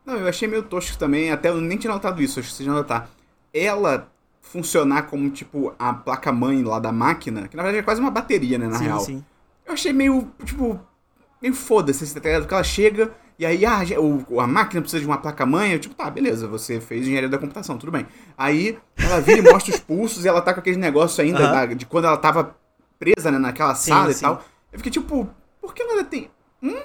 Não, 0.04 0.16
eu 0.16 0.28
achei 0.28 0.48
meio 0.48 0.64
tosco 0.64 0.98
também, 0.98 1.32
até 1.32 1.50
eu 1.50 1.62
nem 1.62 1.78
tinha 1.78 1.94
notado 1.94 2.22
isso, 2.22 2.40
acho 2.40 2.50
que 2.50 2.56
você 2.56 2.64
já 2.64 2.72
notar. 2.72 3.10
Ela 3.54 4.12
funcionar 4.42 5.04
como, 5.04 5.30
tipo, 5.30 5.74
a 5.78 5.94
placa-mãe 5.94 6.64
lá 6.64 6.80
da 6.80 6.92
máquina, 6.92 7.48
que 7.48 7.58
na 7.58 7.64
verdade 7.64 7.80
é 7.80 7.84
quase 7.84 8.02
uma 8.02 8.12
bateria, 8.12 8.58
né, 8.58 8.68
na 8.68 8.78
sim, 8.78 8.84
real. 8.86 9.00
Sim. 9.00 9.26
Eu 9.66 9.74
achei 9.74 9.92
meio, 9.92 10.32
tipo, 10.44 10.80
meio 11.42 11.54
foda-se, 11.54 12.14
tá 12.14 12.20
ligado? 12.20 12.44
Porque 12.44 12.54
ela 12.54 12.64
chega 12.64 13.12
e 13.38 13.46
aí, 13.46 13.66
ah, 13.66 13.82
a 14.40 14.48
máquina 14.48 14.82
precisa 14.82 15.02
de 15.02 15.06
uma 15.06 15.18
placa-mãe. 15.18 15.74
Eu, 15.74 15.80
tipo, 15.80 15.94
tá, 15.94 16.10
beleza, 16.10 16.48
você 16.48 16.80
fez 16.80 17.02
engenharia 17.02 17.30
da 17.30 17.38
computação, 17.38 17.78
tudo 17.78 17.92
bem. 17.92 18.08
Aí 18.38 18.78
ela 18.98 19.20
vira 19.20 19.40
e 19.40 19.42
mostra 19.42 19.74
os 19.74 19.80
pulsos 19.80 20.24
e 20.24 20.28
ela 20.28 20.42
tá 20.42 20.54
com 20.54 20.62
aquele 20.62 20.78
negócio 20.78 21.24
ainda 21.24 21.46
uhum. 21.46 21.52
da, 21.52 21.66
de 21.66 21.86
quando 21.86 22.06
ela 22.06 22.18
tava 22.18 22.56
presa 22.98 23.32
né, 23.32 23.38
naquela 23.38 23.76
sim, 23.76 23.92
sala 23.92 24.14
sim. 24.14 24.20
e 24.20 24.22
tal. 24.22 24.44
Eu 24.72 24.80
fiquei 24.80 24.92
tipo, 24.92 25.30
por 25.62 25.74
que 25.74 25.82
ela 25.82 26.04
tem. 26.04 26.30
Hum? 26.64 26.80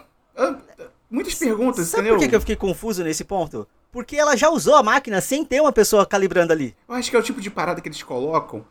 Muitas 1.11 1.35
perguntas, 1.35 1.89
Sabe 1.89 2.03
entendeu? 2.03 2.19
por 2.19 2.29
que 2.29 2.37
eu 2.37 2.41
fiquei 2.41 2.57
confuso 2.57 3.03
nesse 3.03 3.25
ponto? 3.25 3.67
Porque 3.91 4.17
ela 4.17 4.37
já 4.37 4.49
usou 4.49 4.77
a 4.77 4.83
máquina 4.83 5.21
sem 5.21 5.45
ter 5.45 5.61
uma 5.61 5.73
pessoa 5.73 6.07
calibrando 6.07 6.53
ali. 6.53 6.77
Eu 6.89 6.95
acho 6.95 7.11
que 7.11 7.17
é 7.17 7.19
o 7.19 7.23
tipo 7.23 7.41
de 7.41 7.51
parada 7.51 7.81
que 7.81 7.89
eles 7.89 8.03
colocam 8.03 8.65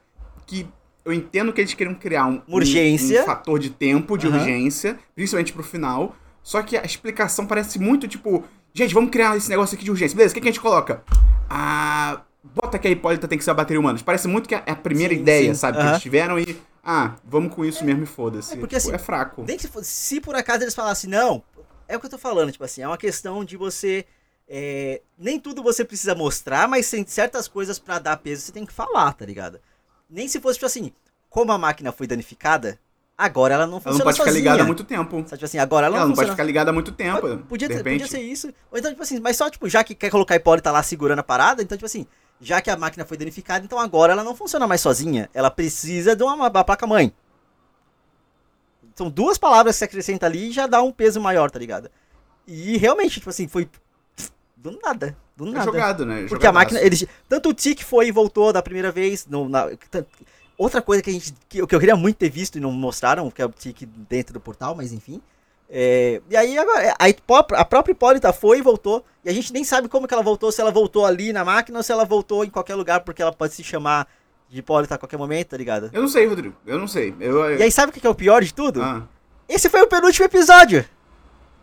que 0.47 0.65
eu 1.03 1.11
entendo 1.11 1.51
que 1.51 1.59
eles 1.59 1.73
queriam 1.73 1.93
criar 1.95 2.27
um, 2.27 2.41
urgência. 2.47 3.19
Um, 3.19 3.23
um 3.23 3.25
fator 3.25 3.59
de 3.59 3.69
tempo, 3.69 4.17
de 4.17 4.27
uhum. 4.27 4.35
urgência, 4.35 4.97
principalmente 5.15 5.51
pro 5.51 5.63
final. 5.63 6.15
Só 6.49 6.63
que 6.63 6.75
a 6.75 6.81
explicação 6.81 7.45
parece 7.45 7.77
muito 7.77 8.07
tipo, 8.07 8.43
gente, 8.73 8.91
vamos 8.91 9.11
criar 9.11 9.37
esse 9.37 9.47
negócio 9.47 9.75
aqui 9.75 9.83
de 9.83 9.91
urgência. 9.91 10.17
Beleza, 10.17 10.31
o 10.31 10.33
que, 10.33 10.41
que 10.41 10.47
a 10.47 10.51
gente 10.51 10.59
coloca? 10.59 11.03
Ah, 11.47 12.23
bota 12.43 12.79
que 12.79 12.87
a 12.87 12.89
Hipólita 12.89 13.27
tem 13.27 13.37
que 13.37 13.43
ser 13.43 13.51
a 13.51 13.53
bateria 13.53 13.79
humana. 13.79 13.99
Parece 14.03 14.27
muito 14.27 14.49
que 14.49 14.55
é 14.55 14.63
a 14.65 14.75
primeira 14.75 15.13
sim, 15.13 15.19
ideia, 15.21 15.53
sim. 15.53 15.59
sabe? 15.59 15.77
Uhum. 15.77 15.83
Que 15.83 15.89
eles 15.91 16.01
tiveram 16.01 16.39
e. 16.39 16.59
Ah, 16.83 17.17
vamos 17.23 17.53
com 17.53 17.63
isso 17.63 17.85
mesmo 17.85 18.01
e 18.01 18.07
foda-se. 18.07 18.53
É, 18.53 18.57
porque, 18.57 18.77
tipo, 18.77 18.87
assim, 18.87 18.95
é 18.95 18.97
fraco. 18.97 19.45
Nem 19.47 19.59
se, 19.59 19.69
se 19.83 20.19
por 20.19 20.33
acaso 20.33 20.63
eles 20.63 20.73
falassem, 20.73 21.07
não, 21.07 21.43
é 21.87 21.95
o 21.95 21.99
que 21.99 22.07
eu 22.07 22.09
tô 22.09 22.17
falando, 22.17 22.51
tipo 22.51 22.63
assim, 22.63 22.81
é 22.81 22.87
uma 22.87 22.97
questão 22.97 23.45
de 23.45 23.55
você. 23.55 24.03
É, 24.47 25.03
nem 25.19 25.39
tudo 25.39 25.61
você 25.61 25.85
precisa 25.85 26.15
mostrar, 26.15 26.67
mas 26.67 26.89
tem 26.89 27.05
certas 27.05 27.47
coisas 27.47 27.77
para 27.77 27.99
dar 27.99 28.17
peso 28.17 28.41
você 28.41 28.51
tem 28.51 28.65
que 28.65 28.73
falar, 28.73 29.13
tá 29.13 29.23
ligado? 29.23 29.59
Nem 30.09 30.27
se 30.27 30.41
fosse, 30.41 30.55
tipo 30.55 30.65
assim, 30.65 30.91
como 31.29 31.51
a 31.51 31.59
máquina 31.59 31.91
foi 31.91 32.07
danificada, 32.07 32.79
agora 33.19 33.53
ela 33.53 33.67
não 33.67 33.79
funciona 33.81 33.95
Ela 33.95 33.97
não 33.99 34.05
pode 34.05 34.17
sozinha. 34.17 34.33
ficar 34.33 34.39
ligada 34.39 34.63
há 34.63 34.65
muito 34.65 34.83
tempo. 34.85 35.15
Sabe, 35.17 35.33
tipo 35.33 35.45
assim, 35.45 35.57
agora 35.57 35.87
ela, 35.87 35.97
ela 35.97 36.05
não, 36.05 36.09
não 36.09 36.15
pode 36.15 36.31
ficar 36.31 36.43
ligada 36.43 36.69
há 36.71 36.73
muito 36.73 36.91
tempo. 36.93 37.37
Podia, 37.49 37.67
ter, 37.67 37.83
podia 37.83 38.07
ser 38.07 38.21
isso. 38.21 38.47
Ou 38.71 38.79
então, 38.79 38.89
tipo 38.89 39.03
assim, 39.03 39.19
mas 39.19 39.35
só, 39.35 39.49
tipo, 39.49 39.67
já 39.67 39.83
que 39.83 39.93
quer 39.93 40.09
colocar 40.09 40.35
a 40.35 40.37
Hipólita 40.37 40.71
lá 40.71 40.81
segurando 40.81 41.19
a 41.19 41.23
parada, 41.23 41.61
então, 41.61 41.77
tipo 41.77 41.85
assim, 41.85 42.07
já 42.39 42.61
que 42.61 42.69
a 42.69 42.77
máquina 42.77 43.05
foi 43.05 43.17
danificada, 43.17 43.65
então 43.65 43.77
agora 43.77 44.13
ela 44.13 44.23
não 44.23 44.35
funciona 44.35 44.65
mais 44.65 44.79
sozinha. 44.79 45.29
Ela 45.33 45.51
precisa 45.51 46.15
de 46.15 46.23
uma, 46.23 46.33
uma 46.35 46.63
placa-mãe. 46.63 47.13
São 48.95 49.09
duas 49.09 49.37
palavras 49.37 49.75
que 49.75 49.79
você 49.79 49.85
acrescenta 49.85 50.25
ali 50.25 50.49
e 50.49 50.51
já 50.51 50.65
dá 50.65 50.81
um 50.81 50.91
peso 50.91 51.19
maior, 51.19 51.51
tá 51.51 51.59
ligado? 51.59 51.89
E 52.47 52.77
realmente, 52.77 53.15
tipo 53.15 53.29
assim, 53.29 53.47
foi 53.47 53.69
do 54.55 54.77
nada. 54.81 55.15
Do 55.35 55.47
é 55.47 55.51
nada. 55.51 55.61
É 55.61 55.65
jogado, 55.65 56.05
né? 56.05 56.15
Porque 56.27 56.45
Jogadaço. 56.45 56.49
a 56.49 56.51
máquina. 56.53 56.81
Eles, 56.81 57.05
tanto 57.27 57.49
o 57.49 57.53
Tic 57.53 57.81
foi 57.81 58.07
e 58.07 58.11
voltou 58.11 58.51
da 58.51 58.61
primeira 58.61 58.91
vez. 58.91 59.25
No, 59.25 59.47
na, 59.47 59.69
outra 60.59 60.81
coisa 60.81 61.01
que 61.01 61.09
a 61.09 61.13
gente. 61.13 61.33
Que, 61.47 61.65
que, 61.65 61.75
eu 61.75 61.79
queria 61.79 61.95
muito 61.95 62.17
ter 62.17 62.29
visto 62.29 62.57
e 62.57 62.61
não 62.61 62.71
mostraram, 62.71 63.31
que 63.31 63.41
é 63.41 63.45
o 63.45 63.49
Tic 63.49 63.83
dentro 64.09 64.33
do 64.33 64.39
portal, 64.39 64.75
mas 64.75 64.91
enfim. 64.91 65.21
É, 65.71 66.21
e 66.29 66.35
aí 66.35 66.57
agora, 66.57 66.95
a, 66.99 67.61
a 67.61 67.65
própria 67.65 67.93
Hipólita 67.93 68.33
foi 68.33 68.59
e 68.59 68.61
voltou. 68.61 69.03
E 69.23 69.29
a 69.29 69.33
gente 69.33 69.53
nem 69.53 69.63
sabe 69.63 69.87
como 69.87 70.07
que 70.07 70.13
ela 70.13 70.23
voltou, 70.23 70.51
se 70.51 70.59
ela 70.59 70.71
voltou 70.71 71.05
ali 71.05 71.31
na 71.31 71.45
máquina 71.45 71.79
ou 71.79 71.83
se 71.83 71.91
ela 71.91 72.03
voltou 72.03 72.43
em 72.43 72.49
qualquer 72.49 72.75
lugar, 72.75 73.01
porque 73.01 73.21
ela 73.21 73.31
pode 73.31 73.53
se 73.53 73.63
chamar 73.63 74.07
de 74.49 74.59
Hipólita 74.59 74.95
a 74.95 74.97
qualquer 74.97 75.17
momento, 75.17 75.49
tá 75.49 75.57
ligado? 75.57 75.89
Eu 75.93 76.01
não 76.01 76.07
sei, 76.07 76.25
Rodrigo. 76.25 76.55
Eu 76.65 76.77
não 76.77 76.87
sei. 76.87 77.15
Eu, 77.19 77.45
eu... 77.45 77.57
E 77.59 77.63
aí 77.63 77.71
sabe 77.71 77.91
o 77.91 77.93
que 77.93 78.05
é 78.05 78.09
o 78.09 78.15
pior 78.15 78.43
de 78.43 78.53
tudo? 78.53 78.81
Ah. 78.81 79.03
Esse 79.47 79.69
foi 79.69 79.81
o 79.81 79.87
penúltimo 79.87 80.25
episódio. 80.25 80.83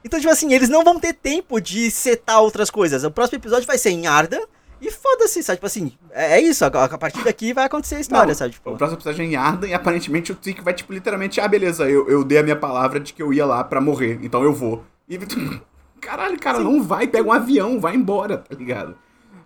Então, 0.04 0.20
tipo 0.20 0.32
assim, 0.32 0.52
eles 0.52 0.68
não 0.68 0.84
vão 0.84 1.00
ter 1.00 1.12
tempo 1.12 1.60
de 1.60 1.90
setar 1.90 2.40
outras 2.40 2.70
coisas. 2.70 3.02
O 3.02 3.10
próximo 3.10 3.38
episódio 3.38 3.66
vai 3.66 3.76
ser 3.76 3.90
em 3.90 4.06
Arda. 4.06 4.40
E 4.80 4.90
foda-se, 4.90 5.42
sabe? 5.42 5.56
Tipo 5.56 5.66
assim, 5.66 5.92
é, 6.10 6.38
é 6.38 6.40
isso. 6.40 6.64
A, 6.64 6.68
a 6.68 6.98
partir 6.98 7.22
daqui 7.24 7.52
vai 7.52 7.64
acontecer 7.64 7.96
a 7.96 8.00
história, 8.00 8.28
não, 8.28 8.34
sabe? 8.34 8.52
Tipo... 8.52 8.70
O 8.70 8.76
próximo 8.76 8.98
episódio 8.98 9.22
é 9.22 9.26
em 9.26 9.36
Arda 9.36 9.66
e 9.66 9.74
aparentemente 9.74 10.32
o 10.32 10.34
Tick 10.34 10.62
vai, 10.62 10.74
tipo, 10.74 10.92
literalmente, 10.92 11.40
ah, 11.40 11.48
beleza, 11.48 11.88
eu, 11.88 12.08
eu 12.08 12.22
dei 12.22 12.38
a 12.38 12.42
minha 12.42 12.56
palavra 12.56 13.00
de 13.00 13.12
que 13.12 13.22
eu 13.22 13.32
ia 13.32 13.46
lá 13.46 13.64
pra 13.64 13.80
morrer, 13.80 14.18
então 14.22 14.42
eu 14.42 14.52
vou. 14.52 14.84
E, 15.08 15.18
caralho, 16.00 16.38
cara, 16.38 16.58
Sim. 16.58 16.64
não 16.64 16.82
vai, 16.82 17.06
pega 17.06 17.26
um 17.26 17.32
avião, 17.32 17.80
vai 17.80 17.94
embora, 17.94 18.38
tá 18.38 18.54
ligado? 18.54 18.96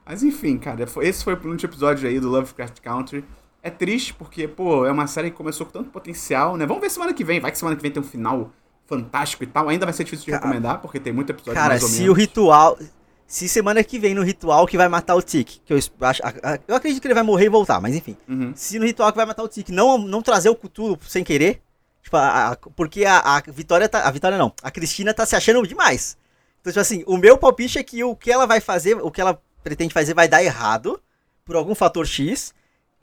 Mas 0.05 0.23
enfim, 0.23 0.59
cara, 0.59 0.85
esse 1.03 1.23
foi 1.23 1.35
o 1.35 1.37
penúltimo 1.37 1.71
episódio 1.71 2.09
aí 2.09 2.19
do 2.19 2.29
Lovecraft 2.29 2.81
Country. 2.81 3.25
É 3.63 3.71
triste 3.71 4.15
porque, 4.15 4.49
pô, 4.49 4.85
é 4.87 4.91
uma 4.91 5.07
série 5.07 5.31
que 5.31 5.37
começou 5.37 5.67
com 5.67 5.73
tanto 5.73 5.91
potencial, 5.91 6.57
né? 6.57 6.67
Vamos 6.67 6.83
ver 6.83 6.91
semana 6.91 7.13
que 7.13 7.23
vem, 7.23 7.39
vai 7.39 7.53
que 7.53 7.59
semana 7.59 7.77
que 7.77 7.83
vem 7.83 7.93
tem 7.93 8.03
um 8.03 8.07
final 8.07 8.51
fantástico 8.87 9.45
e 9.45 9.47
tal. 9.47 9.69
Ainda 9.69 9.87
vai 9.87 9.93
ser 9.93 10.03
difícil 10.03 10.25
de 10.25 10.33
cara, 10.33 10.43
recomendar, 10.43 10.81
porque 10.81 10.99
tem 10.99 11.13
muito 11.13 11.31
episódio 11.31 11.55
Cara, 11.55 11.79
se 11.79 12.09
o 12.09 12.13
ritual. 12.13 12.77
Se 13.31 13.49
semana 13.49 13.85
que 13.85 13.97
vem 13.97 14.13
no 14.13 14.25
ritual 14.25 14.67
que 14.67 14.77
vai 14.77 14.89
matar 14.89 15.15
o 15.15 15.23
Tic, 15.23 15.61
que 15.65 15.73
eu 15.73 15.79
acho. 16.01 16.21
Eu 16.67 16.75
acredito 16.75 17.01
que 17.01 17.07
ele 17.07 17.15
vai 17.15 17.23
morrer 17.23 17.45
e 17.45 17.49
voltar, 17.49 17.81
mas 17.81 17.95
enfim. 17.95 18.17
Uhum. 18.29 18.53
Se 18.57 18.77
no 18.77 18.85
ritual 18.85 19.13
que 19.13 19.17
vai 19.17 19.25
matar 19.25 19.45
o 19.45 19.49
Tic 19.49 19.69
não, 19.69 19.97
não 19.97 20.21
trazer 20.21 20.49
o 20.49 20.57
Cthulhu 20.57 20.99
sem 21.07 21.23
querer. 21.23 21.63
Tipo, 22.03 22.17
a, 22.17 22.49
a, 22.49 22.57
porque 22.57 23.05
a, 23.05 23.21
a 23.21 23.41
Vitória 23.41 23.89
tá. 23.89 24.03
A 24.03 24.11
Vitória 24.11 24.37
não. 24.37 24.53
A 24.65 24.69
Cristina 24.73 25.15
tá 25.15 25.25
se 25.25 25.37
achando 25.37 25.65
demais. 25.65 26.19
Então, 26.61 26.73
tipo 26.73 26.81
assim, 26.81 27.05
o 27.07 27.17
meu 27.17 27.39
palpite 27.39 27.79
é 27.79 27.85
que 27.85 28.03
o 28.03 28.17
que 28.17 28.33
ela 28.33 28.47
vai 28.47 28.61
fazer, 28.61 28.97
o 28.97 29.13
que 29.13 29.21
ela 29.21 29.41
pretende 29.63 29.95
fazer 29.95 30.13
vai 30.13 30.27
dar 30.27 30.43
errado. 30.43 31.01
Por 31.45 31.55
algum 31.55 31.77
fator 31.77 32.05
X. 32.09 32.53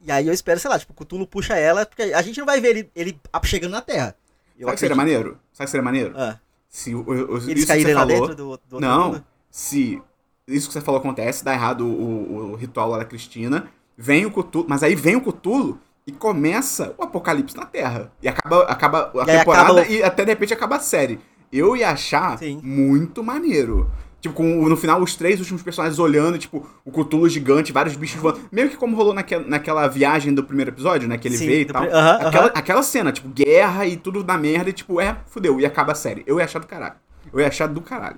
E 0.02 0.12
aí 0.12 0.28
eu 0.28 0.34
espero, 0.34 0.60
sei 0.60 0.70
lá, 0.70 0.78
tipo, 0.78 0.92
o 0.92 1.06
Cthulhu 1.06 1.26
puxa 1.26 1.56
ela, 1.56 1.86
porque 1.86 2.02
a 2.02 2.22
gente 2.22 2.38
não 2.38 2.46
vai 2.46 2.60
ver 2.60 2.72
ele, 2.72 2.92
ele 2.94 3.18
chegando 3.46 3.72
na 3.72 3.82
Terra. 3.82 4.14
Eu 4.60 4.66
Sabe 4.66 4.76
que 4.76 4.80
seria 4.82 4.96
maneiro? 4.96 5.40
Sabe 5.54 5.68
que 5.68 5.72
seria 5.72 5.84
maneiro? 5.86 6.14
Ah. 6.18 6.38
Se 6.68 6.94
o, 6.94 7.00
o, 7.08 7.50
Eles 7.50 7.64
caírem 7.64 7.94
lá 7.94 8.02
falou, 8.02 8.28
dentro 8.28 8.36
do, 8.36 8.60
do 8.68 8.80
Não, 8.82 9.06
mundo? 9.06 9.26
se 9.50 10.02
isso 10.48 10.68
que 10.68 10.74
você 10.74 10.82
falou 10.82 11.00
acontece, 11.00 11.44
dá 11.44 11.54
errado 11.54 11.86
o, 11.86 12.52
o, 12.52 12.56
ritual 12.56 12.90
lá 12.90 13.00
da 13.00 13.06
Cristina, 13.06 13.68
vem 13.98 14.26
o 14.26 14.32
Cthulhu, 14.32 14.66
mas 14.68 14.82
aí 14.82 14.96
vem 14.96 15.16
o 15.16 15.22
Cthulhu 15.22 15.80
e 16.06 16.12
começa 16.12 16.96
o 16.98 17.04
apocalipse 17.04 17.56
na 17.58 17.66
Terra. 17.66 18.12
E 18.22 18.28
acaba, 18.28 18.64
acaba 18.64 19.12
a 19.16 19.24
e 19.24 19.38
temporada 19.38 19.82
acaba... 19.82 19.88
e 19.88 20.02
até 20.02 20.24
de 20.24 20.32
repente 20.32 20.54
acaba 20.54 20.78
a 20.78 20.80
série. 20.80 21.20
Eu 21.52 21.76
ia 21.76 21.90
achar 21.90 22.38
Sim. 22.38 22.62
muito 22.64 23.24
maneiro. 23.24 23.92
Tipo, 24.20 24.34
com, 24.34 24.68
no 24.68 24.76
final, 24.76 25.02
os 25.02 25.16
três 25.16 25.40
últimos 25.40 25.62
personagens 25.62 26.00
olhando, 26.00 26.38
tipo, 26.38 26.68
o 26.84 26.92
Cthulhu 26.92 27.30
gigante, 27.30 27.72
vários 27.72 27.96
bichos 27.96 28.20
voando. 28.20 28.40
Meio 28.52 28.70
que 28.70 28.76
como 28.76 28.96
rolou 28.96 29.14
naquela, 29.14 29.46
naquela 29.46 29.88
viagem 29.88 30.34
do 30.34 30.44
primeiro 30.44 30.72
episódio, 30.72 31.08
né? 31.08 31.18
Que 31.18 31.28
ele 31.28 31.38
Sim, 31.38 31.46
veio 31.46 31.62
e 31.62 31.66
tal. 31.66 31.84
Aquela, 31.84 32.48
aquela 32.48 32.84
cena, 32.84 33.12
tipo, 33.12 33.30
guerra 33.30 33.86
e 33.86 33.96
tudo 33.96 34.24
na 34.24 34.38
merda, 34.38 34.70
e 34.70 34.74
tipo, 34.74 35.00
é, 35.00 35.18
fudeu, 35.28 35.60
e 35.60 35.66
acaba 35.66 35.92
a 35.92 35.96
série. 35.96 36.24
Eu 36.26 36.40
ia 36.40 36.46
achar 36.46 36.60
do 36.60 36.68
caralho. 36.68 36.96
Eu 37.32 37.40
ia 37.40 37.48
achar 37.48 37.68
do 37.68 37.82
caralho. 37.82 38.18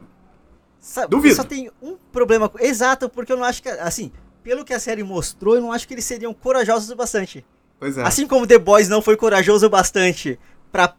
Duvido. 1.10 1.36
Só 1.36 1.44
tem 1.44 1.70
um 1.82 1.98
problema. 2.12 2.52
Exato, 2.60 3.10
porque 3.10 3.32
eu 3.32 3.38
não 3.38 3.44
acho 3.44 3.62
que. 3.62 3.70
Assim, 3.70 4.12
pelo 4.44 4.63
que 4.63 4.74
a 4.74 4.80
série 4.80 5.04
mostrou, 5.04 5.56
eu 5.56 5.62
não 5.62 5.72
acho 5.72 5.88
que 5.88 5.94
eles 5.94 6.06
seriam 6.06 6.34
corajosos 6.34 6.89
o 6.89 6.96
bastante. 6.96 7.46
Pois 7.80 7.98
é. 7.98 8.04
Assim 8.04 8.28
como 8.28 8.48
The 8.48 8.58
Boys 8.58 8.88
não 8.88 9.02
foi 9.02 9.15
corajoso 9.15 9.68
o 9.68 9.70
bastante 9.70 10.39
pra 10.72 10.96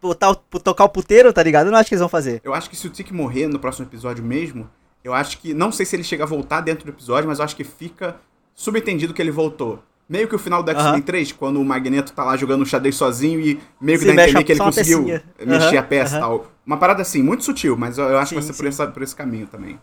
botar, 0.00 0.34
tocar 0.34 0.84
o 0.84 0.88
puteiro, 0.88 1.32
tá 1.32 1.42
ligado? 1.42 1.66
Eu 1.66 1.72
não 1.72 1.78
acho 1.78 1.88
que 1.88 1.94
eles 1.94 2.00
vão 2.00 2.08
fazer. 2.08 2.40
Eu 2.44 2.54
acho 2.54 2.68
que 2.68 2.76
se 2.76 2.86
o 2.86 2.90
Tick 2.90 3.10
morrer 3.12 3.46
no 3.46 3.58
próximo 3.58 3.86
episódio 3.86 4.24
mesmo, 4.24 4.68
eu 5.04 5.14
acho 5.14 5.38
que. 5.38 5.54
Não 5.54 5.70
sei 5.70 5.86
se 5.86 5.96
ele 5.96 6.04
chega 6.04 6.24
a 6.24 6.26
voltar 6.26 6.60
dentro 6.60 6.84
do 6.84 6.90
episódio, 6.90 7.28
mas 7.28 7.38
eu 7.38 7.44
acho 7.44 7.56
que 7.56 7.64
fica 7.64 8.20
subentendido 8.54 9.14
que 9.14 9.22
ele 9.22 9.30
voltou. 9.30 9.82
Meio 10.10 10.26
que 10.26 10.34
o 10.34 10.38
final 10.40 10.60
do 10.60 10.68
X-Men 10.72 11.02
3, 11.02 11.30
quando 11.30 11.60
o 11.60 11.64
Magneto 11.64 12.12
tá 12.12 12.24
lá 12.24 12.36
jogando 12.36 12.66
xadrez 12.66 12.96
sozinho 12.96 13.40
e 13.40 13.60
meio 13.80 13.96
que 13.96 14.04
dá 14.04 14.10
a 14.10 14.14
entender 14.16 14.42
que 14.42 14.52
ele 14.52 14.58
conseguiu 14.58 15.04
pecinha. 15.04 15.24
mexer 15.46 15.76
Aham, 15.76 15.78
a 15.78 15.82
peça 15.84 16.14
e 16.16 16.18
aham. 16.18 16.26
tal. 16.26 16.52
Uma 16.66 16.76
parada 16.78 17.00
assim, 17.02 17.22
muito 17.22 17.44
sutil, 17.44 17.76
mas 17.76 17.96
eu, 17.96 18.18
acho 18.18 18.30
que 18.30 18.34
vai 18.34 18.42
Sim, 18.42 18.48
ser 18.48 18.56
por, 18.56 18.62
sim. 18.64 18.68
essa, 18.68 18.86
por 18.88 19.02
esse 19.04 19.14
caminho 19.14 19.46
também. 19.46 19.78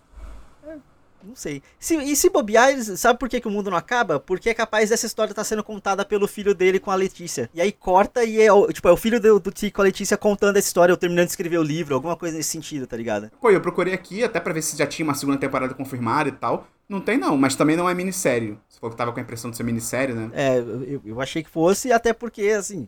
Não 1.28 1.36
sei. 1.36 1.62
Se- 1.80 1.96
e 1.98 2.16
se 2.16 2.30
bobear, 2.30 2.70
eles- 2.70 3.00
sabe 3.00 3.20
por 3.20 3.28
que, 3.28 3.42
que 3.42 3.48
o 3.48 3.52
mundo 3.52 3.70
não 3.70 3.78
acaba? 3.78 4.20
Porque 4.20 4.50
é 4.50 4.54
capaz 4.54 4.90
dessa 4.90 5.06
história 5.06 5.32
estar 5.32 5.44
sendo 5.44 5.64
contada 5.64 6.06
pelo 6.06 6.28
filho 6.28 6.56
dele 6.56 6.80
com 6.80 6.90
a 6.92 6.96
Letícia. 6.96 7.50
E 7.54 7.60
aí 7.62 7.72
corta 7.72 8.24
e 8.24 8.42
é, 8.42 8.52
o- 8.52 8.72
tipo, 8.72 8.88
é 8.88 8.92
o 8.92 8.98
filho 8.98 9.20
do, 9.20 9.40
do 9.40 9.52
Tico 9.52 9.76
com 9.78 9.82
a 9.82 9.86
Letícia 9.86 10.16
contando 10.18 10.58
essa 10.58 10.68
história, 10.68 10.94
ou 10.94 10.98
terminando 10.98 11.26
de 11.26 11.32
escrever 11.32 11.58
o 11.58 11.64
livro, 11.64 11.94
alguma 11.96 12.16
coisa 12.16 12.38
nesse 12.38 12.50
sentido, 12.50 12.88
tá 12.88 12.96
ligado? 12.98 13.30
Pô, 13.42 13.50
eu 13.52 13.60
procurei 13.62 13.94
aqui 13.94 14.24
até 14.24 14.40
pra 14.40 14.54
ver 14.54 14.62
se 14.62 14.78
já 14.78 14.88
tinha 14.88 15.04
uma 15.06 15.14
segunda 15.16 15.38
temporada 15.38 15.74
confirmada 15.74 16.30
e 16.30 16.32
tal. 16.32 16.68
Não 16.88 17.02
tem 17.02 17.18
não, 17.18 17.36
mas 17.38 17.54
também 17.56 17.76
não 17.76 17.90
é 17.90 17.94
minissérie. 17.94 18.58
Você 18.70 18.80
falou 18.80 18.92
que 18.92 18.98
tava 18.98 19.12
com 19.12 19.20
a 19.20 19.24
impressão 19.24 19.52
de 19.52 19.58
ser 19.58 19.64
minissérie, 19.64 20.16
né? 20.16 20.30
É, 20.34 20.58
eu, 20.60 21.02
eu 21.06 21.20
achei 21.22 21.44
que 21.44 21.50
fosse, 21.50 21.92
até 21.92 22.14
porque, 22.14 22.44
assim, 22.58 22.88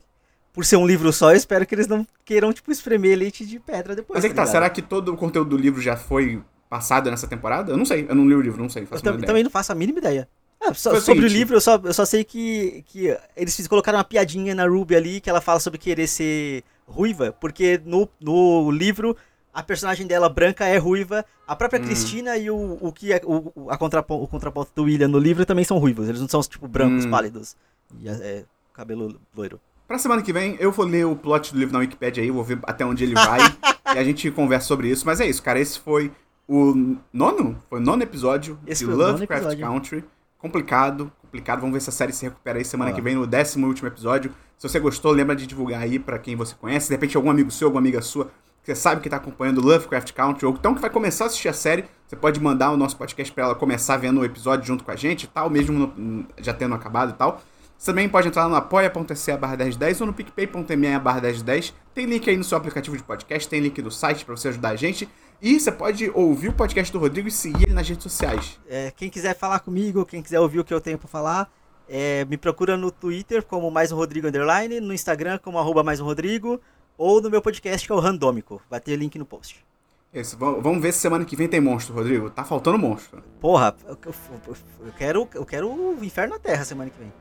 por 0.53 0.63
ser 0.63 0.77
um 0.77 0.87
livro 0.87 1.11
só, 1.11 1.31
eu 1.31 1.35
espero 1.35 1.65
que 1.65 1.75
eles 1.75 1.85
não 1.87 2.07
queiram, 2.23 2.53
tipo, 2.53 2.71
espremer 2.71 3.17
leite 3.17 3.45
de 3.45 3.59
pedra 3.59 3.95
depois. 3.95 4.15
Mas 4.17 4.23
é 4.25 4.29
que 4.29 4.33
tá, 4.35 4.43
ligado? 4.43 4.51
será 4.53 4.69
que 4.69 4.81
todo 4.81 5.13
o 5.13 5.17
conteúdo 5.17 5.49
do 5.49 5.57
livro 5.57 5.81
já 5.81 5.97
foi 5.97 6.41
passado 6.69 7.09
nessa 7.09 7.27
temporada? 7.27 7.71
Eu 7.71 7.77
não 7.77 7.85
sei, 7.85 8.05
eu 8.07 8.15
não 8.15 8.27
li 8.27 8.35
o 8.35 8.41
livro, 8.41 8.61
não 8.61 8.69
sei, 8.69 8.87
Eu 8.89 9.01
tam- 9.01 9.17
também 9.19 9.43
não 9.43 9.49
faço 9.51 9.71
a 9.71 9.75
mínima 9.75 9.99
ideia. 9.99 10.27
Só- 10.73 10.91
o 10.93 11.01
sobre 11.01 11.25
o 11.25 11.27
livro, 11.27 11.55
eu 11.55 11.61
só, 11.61 11.79
eu 11.83 11.93
só 11.93 12.05
sei 12.05 12.23
que, 12.23 12.83
que 12.87 13.17
eles 13.35 13.65
colocaram 13.67 13.97
uma 13.97 14.03
piadinha 14.03 14.53
na 14.53 14.67
Ruby 14.67 14.95
ali, 14.95 15.21
que 15.21 15.29
ela 15.29 15.39
fala 15.41 15.59
sobre 15.59 15.79
querer 15.79 16.05
ser 16.05 16.63
ruiva, 16.85 17.31
porque 17.39 17.81
no, 17.85 18.07
no 18.19 18.69
livro 18.69 19.15
a 19.53 19.63
personagem 19.63 20.05
dela 20.05 20.29
branca 20.29 20.65
é 20.65 20.77
ruiva, 20.77 21.25
a 21.47 21.55
própria 21.55 21.79
Hum. 21.79 21.85
Cristina 21.85 22.37
e 22.37 22.51
o, 22.51 22.77
o 22.81 22.91
que 22.91 23.11
é 23.13 23.21
o, 23.23 23.69
a 23.69 23.77
contrapon- 23.77 24.21
o 24.21 24.27
contraponto 24.27 24.71
do 24.75 24.83
William 24.83 25.07
no 25.07 25.17
livro 25.17 25.45
também 25.45 25.63
são 25.65 25.77
ruivos, 25.79 26.07
eles 26.09 26.21
não 26.21 26.27
são 26.27 26.41
tipo 26.41 26.67
brancos 26.67 27.05
Hum. 27.05 27.09
pálidos. 27.09 27.55
E 27.99 28.07
é, 28.07 28.11
é, 28.11 28.43
cabelo 28.73 29.19
loiro. 29.35 29.59
Pra 29.87 29.97
semana 29.97 30.21
que 30.21 30.31
vem, 30.31 30.55
eu 30.59 30.71
vou 30.71 30.85
ler 30.85 31.05
o 31.05 31.15
plot 31.15 31.51
do 31.53 31.57
livro 31.59 31.73
na 31.73 31.79
Wikipedia 31.79 32.21
aí, 32.21 32.29
vou 32.29 32.43
ver 32.43 32.59
até 32.63 32.85
onde 32.85 33.03
ele 33.03 33.15
vai 33.15 33.39
e 33.95 33.97
a 33.97 34.03
gente 34.03 34.29
conversa 34.29 34.67
sobre 34.67 34.89
isso. 34.89 35.05
Mas 35.05 35.19
é 35.19 35.25
isso, 35.25 35.41
cara, 35.41 35.59
esse 35.59 35.79
foi 35.79 36.11
o 36.49 36.97
nono? 37.13 37.57
Foi 37.69 37.79
o 37.79 37.81
nono 37.83 38.01
episódio 38.03 38.57
Esse 38.65 38.83
de 38.85 38.91
Lovecraft 38.91 39.43
episódio. 39.45 39.65
Country. 39.67 40.03
Complicado, 40.37 41.11
complicado. 41.21 41.59
Vamos 41.59 41.73
ver 41.73 41.81
se 41.81 41.89
a 41.89 41.93
série 41.93 42.13
se 42.13 42.25
recupera 42.25 42.57
aí 42.57 42.65
semana 42.65 42.91
Ó. 42.91 42.93
que 42.93 43.01
vem 43.01 43.15
no 43.15 43.27
décimo 43.27 43.65
e 43.65 43.69
último 43.69 43.87
episódio. 43.87 44.31
Se 44.57 44.67
você 44.67 44.79
gostou, 44.79 45.11
lembra 45.11 45.35
de 45.35 45.45
divulgar 45.45 45.81
aí 45.81 45.99
pra 45.99 46.17
quem 46.17 46.35
você 46.35 46.55
conhece. 46.55 46.87
De 46.87 46.93
repente, 46.95 47.15
algum 47.15 47.29
amigo 47.29 47.51
seu, 47.51 47.67
alguma 47.67 47.81
amiga 47.81 48.01
sua, 48.01 48.25
que 48.63 48.65
você 48.65 48.75
sabe 48.75 49.01
que 49.01 49.09
tá 49.09 49.17
acompanhando 49.17 49.61
Lovecraft 49.61 50.11
Country, 50.13 50.45
ou 50.45 50.53
então 50.53 50.73
que 50.75 50.81
vai 50.81 50.89
começar 50.89 51.25
a 51.25 51.27
assistir 51.27 51.49
a 51.49 51.53
série, 51.53 51.85
você 52.07 52.15
pode 52.15 52.39
mandar 52.41 52.71
o 52.71 52.77
nosso 52.77 52.97
podcast 52.97 53.33
pra 53.33 53.43
ela 53.45 53.55
começar 53.55 53.95
vendo 53.97 54.19
o 54.21 54.25
episódio 54.25 54.65
junto 54.65 54.83
com 54.83 54.91
a 54.91 54.95
gente 54.95 55.23
e 55.23 55.27
tal, 55.27 55.49
mesmo 55.49 55.91
no- 55.95 56.25
já 56.39 56.53
tendo 56.53 56.73
acabado 56.75 57.11
e 57.11 57.13
tal. 57.13 57.41
Você 57.77 57.91
também 57.91 58.09
pode 58.09 58.27
entrar 58.27 58.43
lá 58.43 58.49
no 58.49 58.55
apoia.se 58.55 59.37
barra 59.37 59.55
1010 59.55 60.01
ou 60.01 60.07
no 60.07 60.13
picpay.me 60.13 60.99
barra 60.99 61.21
1010. 61.21 61.73
Tem 61.93 62.05
link 62.05 62.29
aí 62.29 62.35
no 62.35 62.43
seu 62.43 62.57
aplicativo 62.57 62.97
de 62.97 63.03
podcast, 63.03 63.47
tem 63.47 63.61
link 63.61 63.81
do 63.81 63.89
site 63.89 64.25
pra 64.25 64.35
você 64.35 64.49
ajudar 64.49 64.69
a 64.71 64.75
gente. 64.75 65.07
E 65.41 65.59
você 65.59 65.71
pode 65.71 66.09
ouvir 66.13 66.49
o 66.49 66.53
podcast 66.53 66.91
do 66.91 66.99
Rodrigo 66.99 67.27
e 67.27 67.31
seguir 67.31 67.63
ele 67.65 67.73
nas 67.73 67.87
redes 67.87 68.03
sociais. 68.03 68.59
É, 68.67 68.91
quem 68.91 69.09
quiser 69.09 69.35
falar 69.37 69.59
comigo, 69.59 70.05
quem 70.05 70.21
quiser 70.21 70.39
ouvir 70.39 70.59
o 70.59 70.65
que 70.65 70.73
eu 70.73 70.81
tenho 70.81 70.97
pra 70.97 71.07
falar, 71.07 71.49
é, 71.87 72.25
me 72.25 72.35
procura 72.37 72.75
no 72.75 72.91
Twitter 72.91 73.41
como 73.43 73.71
mais 73.71 73.91
um 73.91 73.95
Rodrigo 73.95 74.27
Underline, 74.27 74.81
no 74.81 74.93
Instagram 74.93 75.37
como 75.37 75.57
arroba 75.57 75.81
mais 75.81 76.01
um 76.01 76.05
Rodrigo, 76.05 76.59
ou 76.97 77.21
no 77.21 77.29
meu 77.29 77.41
podcast 77.41 77.87
que 77.87 77.91
é 77.91 77.95
o 77.95 77.99
Randômico. 77.99 78.61
Vai 78.69 78.81
ter 78.81 78.97
link 78.97 79.17
no 79.17 79.25
post. 79.25 79.65
Isso, 80.13 80.35
vamos 80.37 80.61
vamos 80.61 80.81
ver 80.81 80.91
se 80.91 80.99
semana 80.99 81.23
que 81.23 81.35
vem 81.35 81.47
tem 81.47 81.61
monstro, 81.61 81.93
Rodrigo. 81.95 82.29
Tá 82.29 82.43
faltando 82.43 82.77
monstro. 82.77 83.23
Porra, 83.39 83.73
eu, 83.87 83.97
eu- 84.05 84.55
eu 84.87 84.91
quero, 84.97 85.29
eu 85.35 85.45
quero 85.45 85.69
o 85.71 86.03
Inferno 86.03 86.33
na 86.33 86.39
Terra 86.39 86.65
semana 86.65 86.89
que 86.89 86.99
vem. 86.99 87.13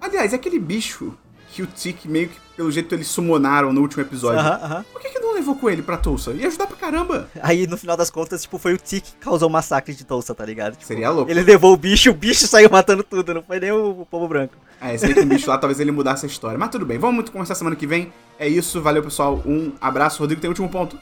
Aliás, 0.00 0.32
aquele 0.32 0.58
bicho 0.58 1.14
que 1.52 1.62
o 1.62 1.66
Tic 1.66 2.04
meio 2.04 2.28
que, 2.28 2.36
pelo 2.56 2.70
jeito, 2.70 2.94
eles 2.94 3.08
summonaram 3.08 3.72
no 3.72 3.80
último 3.80 4.02
episódio. 4.02 4.40
Aham, 4.40 4.60
aham. 4.62 4.84
Por 4.92 5.00
que, 5.00 5.08
que 5.10 5.18
não 5.18 5.34
levou 5.34 5.54
com 5.56 5.68
ele 5.68 5.82
pra 5.82 5.96
Tulsa? 5.96 6.32
Ia 6.32 6.46
ajudar 6.46 6.66
pra 6.66 6.76
caramba. 6.76 7.28
Aí 7.42 7.66
no 7.66 7.76
final 7.76 7.96
das 7.96 8.10
contas, 8.10 8.42
tipo, 8.42 8.58
foi 8.58 8.74
o 8.74 8.78
Tic 8.78 9.04
que 9.04 9.12
causou 9.16 9.48
o 9.48 9.52
massacre 9.52 9.94
de 9.94 10.04
Tulsa, 10.04 10.34
tá 10.34 10.44
ligado? 10.44 10.72
Tipo, 10.72 10.84
Seria 10.84 11.10
louco. 11.10 11.30
Ele 11.30 11.42
levou 11.42 11.72
o 11.72 11.76
bicho, 11.76 12.10
o 12.10 12.14
bicho 12.14 12.46
saiu 12.46 12.70
matando 12.70 13.02
tudo, 13.02 13.34
não 13.34 13.42
foi 13.42 13.58
nem 13.60 13.72
o, 13.72 14.00
o 14.00 14.06
povo 14.06 14.28
branco. 14.28 14.54
É, 14.80 14.94
esse 14.94 15.06
o 15.06 15.26
bicho 15.26 15.48
lá, 15.50 15.58
talvez 15.58 15.78
ele 15.78 15.90
mudasse 15.90 16.24
a 16.24 16.28
história. 16.28 16.58
Mas 16.58 16.70
tudo 16.70 16.86
bem, 16.86 16.98
vamos 16.98 17.16
muito 17.16 17.32
conversar 17.32 17.54
semana 17.54 17.76
que 17.76 17.86
vem. 17.86 18.12
É 18.38 18.48
isso, 18.48 18.80
valeu 18.80 19.02
pessoal, 19.02 19.42
um 19.44 19.72
abraço. 19.80 20.20
Rodrigo 20.20 20.40
tem 20.40 20.48
o 20.48 20.52
último 20.52 20.68
ponto. 20.68 20.98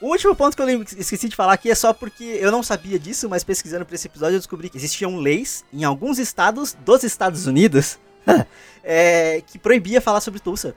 O 0.00 0.08
último 0.08 0.34
ponto 0.34 0.56
que 0.56 0.62
eu 0.62 0.82
esqueci 0.98 1.28
de 1.28 1.36
falar 1.36 1.52
aqui 1.52 1.70
é 1.70 1.76
só 1.76 1.92
porque 1.92 2.24
eu 2.24 2.50
não 2.50 2.60
sabia 2.60 2.98
disso, 2.98 3.28
mas 3.28 3.44
pesquisando 3.44 3.86
pra 3.86 3.94
esse 3.94 4.08
episódio 4.08 4.34
eu 4.34 4.40
descobri 4.40 4.68
que 4.68 4.76
existiam 4.76 5.16
leis 5.16 5.64
em 5.72 5.84
alguns 5.84 6.18
estados 6.18 6.76
dos 6.84 7.04
Estados 7.04 7.46
Unidos 7.46 8.00
é, 8.82 9.42
que 9.46 9.58
proibia 9.58 10.00
falar 10.00 10.20
sobre 10.20 10.40
Tulsa. 10.40 10.74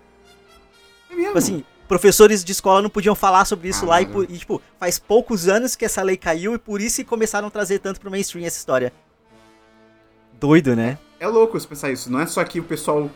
É 1.09 1.15
mesmo? 1.15 1.27
Tipo 1.27 1.37
assim, 1.37 1.63
professores 1.87 2.43
de 2.43 2.51
escola 2.51 2.81
não 2.81 2.89
podiam 2.89 3.15
falar 3.15 3.45
sobre 3.45 3.69
isso 3.69 3.85
lá 3.85 4.01
e, 4.01 4.07
e, 4.29 4.37
tipo, 4.37 4.61
faz 4.79 4.99
poucos 4.99 5.47
anos 5.47 5.75
que 5.75 5.85
essa 5.85 6.01
lei 6.01 6.17
caiu 6.17 6.53
e 6.53 6.57
por 6.57 6.81
isso 6.81 7.03
começaram 7.05 7.47
a 7.47 7.51
trazer 7.51 7.79
tanto 7.79 7.99
pro 7.99 8.11
mainstream 8.11 8.45
essa 8.45 8.57
história. 8.57 8.91
Doido, 10.39 10.75
né? 10.75 10.97
É 11.19 11.27
louco 11.27 11.59
você 11.59 11.67
pensar 11.67 11.91
isso. 11.91 12.11
Não 12.11 12.19
é 12.19 12.27
só 12.27 12.43
que 12.43 12.59
o 12.59 12.63
pessoal 12.63 13.09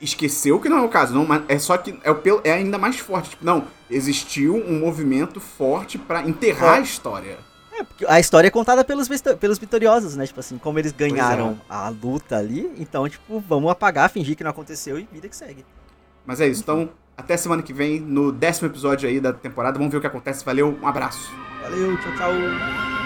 esqueceu, 0.00 0.58
que 0.58 0.68
não 0.68 0.78
é 0.78 0.82
o 0.82 0.88
caso, 0.88 1.12
não, 1.12 1.26
mas 1.26 1.42
é 1.48 1.58
só 1.58 1.76
que 1.76 1.98
é, 2.02 2.10
o, 2.10 2.40
é 2.42 2.52
ainda 2.52 2.78
mais 2.78 2.98
forte. 2.98 3.30
Tipo, 3.30 3.44
não, 3.44 3.66
existiu 3.88 4.56
um 4.56 4.78
movimento 4.78 5.40
forte 5.40 5.98
pra 5.98 6.26
enterrar 6.26 6.74
Ó. 6.74 6.76
a 6.76 6.80
história. 6.80 7.38
É, 7.80 7.84
porque 7.84 8.06
a 8.06 8.20
história 8.20 8.48
é 8.48 8.50
contada 8.50 8.84
pelos, 8.84 9.08
pelos 9.40 9.58
vitoriosos, 9.58 10.14
né? 10.14 10.26
Tipo 10.26 10.40
assim, 10.40 10.58
como 10.58 10.78
eles 10.78 10.92
é. 10.92 10.94
ganharam 10.94 11.58
a 11.68 11.88
luta 11.88 12.36
ali, 12.36 12.70
então, 12.78 13.08
tipo, 13.08 13.40
vamos 13.40 13.70
apagar, 13.70 14.10
fingir 14.10 14.36
que 14.36 14.44
não 14.44 14.50
aconteceu 14.50 14.98
e 14.98 15.08
vida 15.10 15.28
que 15.28 15.36
segue. 15.36 15.64
Mas 16.26 16.40
é 16.40 16.46
isso, 16.46 16.62
então, 16.62 16.90
até 17.16 17.36
semana 17.36 17.62
que 17.62 17.72
vem, 17.72 17.98
no 17.98 18.30
décimo 18.30 18.68
episódio 18.68 19.08
aí 19.08 19.20
da 19.20 19.32
temporada. 19.32 19.78
Vamos 19.78 19.90
ver 19.90 19.98
o 19.98 20.00
que 20.00 20.06
acontece. 20.06 20.44
Valeu, 20.44 20.78
um 20.80 20.86
abraço. 20.86 21.32
Valeu, 21.62 21.96
tchau, 21.98 22.16
tchau. 22.16 22.99